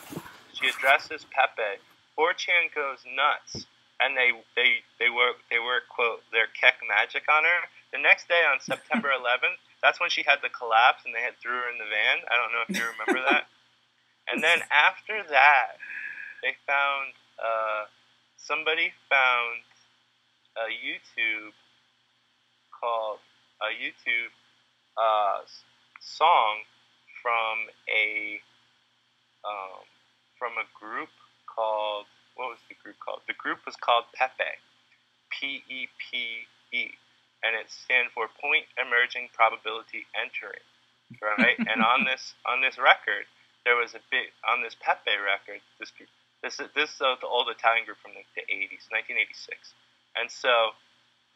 She 0.52 0.68
addresses 0.68 1.24
Pepe. 1.32 1.80
4chan 2.18 2.76
goes 2.76 3.00
nuts, 3.08 3.64
and 3.98 4.12
they 4.14 4.36
they 4.54 4.84
they 5.00 5.08
work 5.08 5.40
they 5.48 5.58
work 5.58 5.88
quote 5.88 6.20
their 6.30 6.46
Kek 6.52 6.76
magic 6.84 7.24
on 7.32 7.44
her. 7.44 7.60
The 7.90 7.98
next 7.98 8.28
day 8.28 8.44
on 8.44 8.60
September 8.60 9.08
11th, 9.20 9.56
that's 9.82 9.98
when 9.98 10.10
she 10.10 10.22
had 10.22 10.44
the 10.44 10.52
collapse 10.52 11.02
and 11.04 11.14
they 11.14 11.24
had 11.24 11.40
threw 11.40 11.56
her 11.56 11.72
in 11.72 11.80
the 11.80 11.88
van. 11.88 12.20
I 12.28 12.36
don't 12.36 12.52
know 12.52 12.64
if 12.68 12.76
you 12.76 12.84
remember 12.84 13.24
that. 13.32 13.48
And 14.30 14.40
then 14.40 14.62
after 14.70 15.18
that, 15.30 15.82
they 16.42 16.54
found 16.66 17.14
uh, 17.38 17.86
somebody 18.36 18.92
found 19.08 19.62
a 20.58 20.68
YouTube 20.68 21.54
called 22.74 23.18
a 23.62 23.70
YouTube 23.70 24.34
uh, 24.98 25.46
song 26.00 26.66
from 27.22 27.70
a 27.86 28.42
um, 29.46 29.86
from 30.38 30.58
a 30.58 30.66
group 30.74 31.08
called 31.46 32.06
what 32.34 32.50
was 32.50 32.62
the 32.68 32.74
group 32.82 32.96
called? 32.98 33.20
The 33.28 33.38
group 33.38 33.62
was 33.66 33.76
called 33.76 34.04
Pepe, 34.14 34.58
P 35.30 35.62
E 35.68 35.86
P 36.00 36.48
E, 36.72 36.90
and 37.44 37.54
it 37.54 37.70
stands 37.70 38.10
for 38.14 38.26
Point 38.40 38.66
Emerging 38.80 39.30
Probability 39.30 40.08
Entering, 40.16 40.66
right? 41.20 41.58
and 41.70 41.84
on 41.84 42.04
this 42.04 42.34
on 42.46 42.60
this 42.60 42.78
record, 42.78 43.30
there 43.64 43.76
was 43.76 43.94
a 43.94 44.02
bit 44.10 44.34
on 44.48 44.62
this 44.62 44.74
Pepe 44.80 45.14
record. 45.22 45.60
This 45.78 45.92
this 46.42 46.60
is 46.60 46.68
this 46.74 46.90
is 46.90 46.98
the 46.98 47.26
old 47.26 47.48
Italian 47.48 47.84
group 47.84 47.98
from 48.02 48.12
the, 48.12 48.22
the 48.34 48.44
80s, 48.50 48.90
1986, 48.90 49.74
and 50.18 50.30
so 50.30 50.74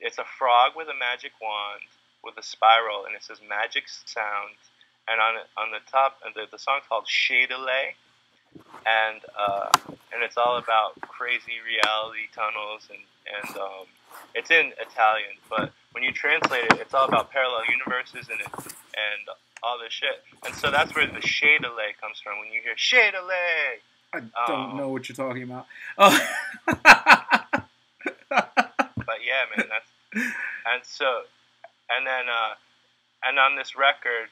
it's 0.00 0.18
a 0.18 0.26
frog 0.38 0.72
with 0.76 0.88
a 0.88 0.98
magic 0.98 1.32
wand 1.40 1.88
with 2.24 2.36
a 2.36 2.42
spiral, 2.42 3.06
and 3.06 3.14
it 3.14 3.22
says 3.22 3.38
magic 3.48 3.84
sound. 3.86 4.58
And 5.08 5.20
on 5.20 5.34
on 5.56 5.70
the 5.70 5.80
top, 5.90 6.18
and 6.24 6.34
the 6.34 6.50
the 6.50 6.58
song's 6.58 6.82
called 6.88 7.06
Shadilay, 7.06 7.94
and 8.84 9.22
uh, 9.38 9.70
and 10.12 10.22
it's 10.22 10.36
all 10.36 10.58
about 10.58 11.00
crazy 11.02 11.62
reality 11.62 12.26
tunnels 12.34 12.88
and 12.90 12.98
and 13.26 13.56
um, 13.56 13.86
it's 14.34 14.50
in 14.50 14.72
Italian, 14.78 15.34
but 15.48 15.72
when 15.92 16.04
you 16.04 16.12
translate 16.12 16.64
it, 16.64 16.78
it's 16.80 16.94
all 16.94 17.06
about 17.06 17.30
parallel 17.30 17.62
universes 17.68 18.28
and 18.28 18.40
it, 18.40 18.46
and 18.56 19.22
all 19.62 19.78
this 19.82 19.92
shit. 19.92 20.22
And 20.44 20.54
so 20.54 20.70
that's 20.70 20.94
where 20.94 21.06
the 21.06 21.20
Shadilay 21.20 21.96
comes 22.00 22.20
from. 22.20 22.38
When 22.38 22.52
you 22.52 22.60
hear 22.62 22.76
Shadilay, 22.76 23.80
I 24.16 24.46
don't 24.46 24.70
um, 24.70 24.76
know 24.76 24.88
what 24.88 25.08
you're 25.08 25.16
talking 25.16 25.42
about. 25.42 25.66
Oh. 25.98 26.18
but 26.66 26.80
yeah, 29.24 29.44
man, 29.56 29.68
that's 29.68 29.90
and 30.66 30.82
so 30.82 31.22
and 31.90 32.06
then 32.06 32.28
uh, 32.28 32.54
and 33.24 33.38
on 33.38 33.56
this 33.56 33.76
record, 33.76 34.28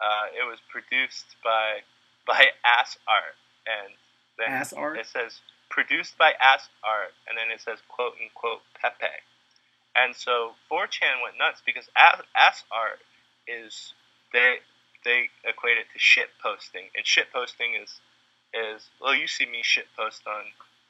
uh, 0.00 0.26
it 0.32 0.48
was 0.48 0.58
produced 0.68 1.36
by 1.42 1.80
by 2.26 2.46
Ass 2.64 2.98
Art, 3.08 3.36
and 3.66 3.94
then 4.38 4.48
Ass 4.48 4.72
Art. 4.72 4.98
It 4.98 5.06
says 5.06 5.40
produced 5.70 6.16
by 6.18 6.32
Ass 6.40 6.68
Art, 6.84 7.12
and 7.28 7.36
then 7.36 7.50
it 7.52 7.60
says 7.60 7.78
quote 7.88 8.14
unquote 8.22 8.62
Pepe. 8.80 9.06
And 9.96 10.14
so 10.16 10.54
4chan 10.70 11.22
went 11.22 11.38
nuts 11.38 11.62
because 11.64 11.88
Ass, 11.96 12.20
Ass 12.36 12.64
Art 12.72 12.98
is 13.46 13.94
they 14.32 14.58
they 15.04 15.30
equate 15.44 15.78
it 15.78 15.86
to 15.92 15.98
shit 15.98 16.30
posting, 16.42 16.90
and 16.96 17.06
shit 17.06 17.32
posting 17.32 17.74
is 17.80 18.00
is 18.54 18.88
well, 19.00 19.14
you 19.14 19.26
see 19.26 19.46
me 19.46 19.60
shit 19.62 19.86
post 19.96 20.22
on 20.26 20.44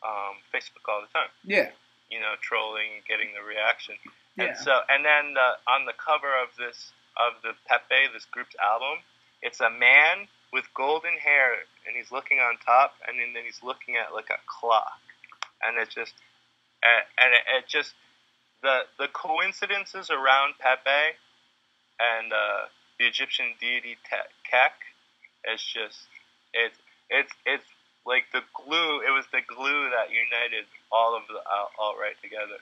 um, 0.05 0.37
Facebook 0.53 0.85
all 0.89 1.01
the 1.01 1.13
time. 1.13 1.33
Yeah. 1.45 1.71
You 2.11 2.21
know, 2.21 2.37
trolling, 2.41 3.03
getting 3.09 3.33
the 3.33 3.43
reaction. 3.43 3.97
Yeah. 4.37 4.53
And 4.53 4.57
so, 4.57 4.73
and 4.89 5.05
then 5.05 5.35
the, 5.35 5.57
on 5.67 5.87
the 5.87 5.97
cover 5.97 6.29
of 6.29 6.53
this 6.59 6.93
of 7.17 7.41
the 7.43 7.55
Pepe, 7.67 8.13
this 8.13 8.27
group's 8.27 8.57
album, 8.61 8.99
it's 9.41 9.61
a 9.61 9.71
man 9.71 10.27
with 10.53 10.67
golden 10.75 11.17
hair, 11.19 11.67
and 11.87 11.97
he's 11.97 12.11
looking 12.13 12.39
on 12.39 12.59
top, 12.65 12.95
and 13.07 13.19
then, 13.19 13.43
he's 13.45 13.63
looking 13.63 13.97
at 13.97 14.15
like 14.15 14.31
a 14.31 14.39
clock, 14.47 14.99
and 15.63 15.79
it's 15.79 15.95
just, 15.95 16.15
and, 16.83 17.03
and 17.19 17.35
it, 17.35 17.43
it, 17.59 17.69
just 17.69 17.95
the 18.63 18.83
the 18.99 19.09
coincidences 19.09 20.11
around 20.11 20.55
Pepe 20.59 21.15
and 22.01 22.33
uh, 22.33 22.67
the 22.99 23.07
Egyptian 23.07 23.55
deity 23.61 23.97
Kek 24.09 24.75
is 25.53 25.63
just 25.63 26.07
it's 26.53 26.79
it's 27.11 27.33
it's 27.47 27.67
like 28.07 28.25
the 28.33 28.43
glue. 28.55 29.01
It 29.01 29.13
was 29.13 29.27
the 29.33 29.41
glue 29.47 29.91
that 29.91 30.11
united 30.11 30.67
all 30.93 31.17
of 31.17 31.25
the 31.29 31.41
alt 31.79 31.97
right 32.01 32.17
together. 32.23 32.61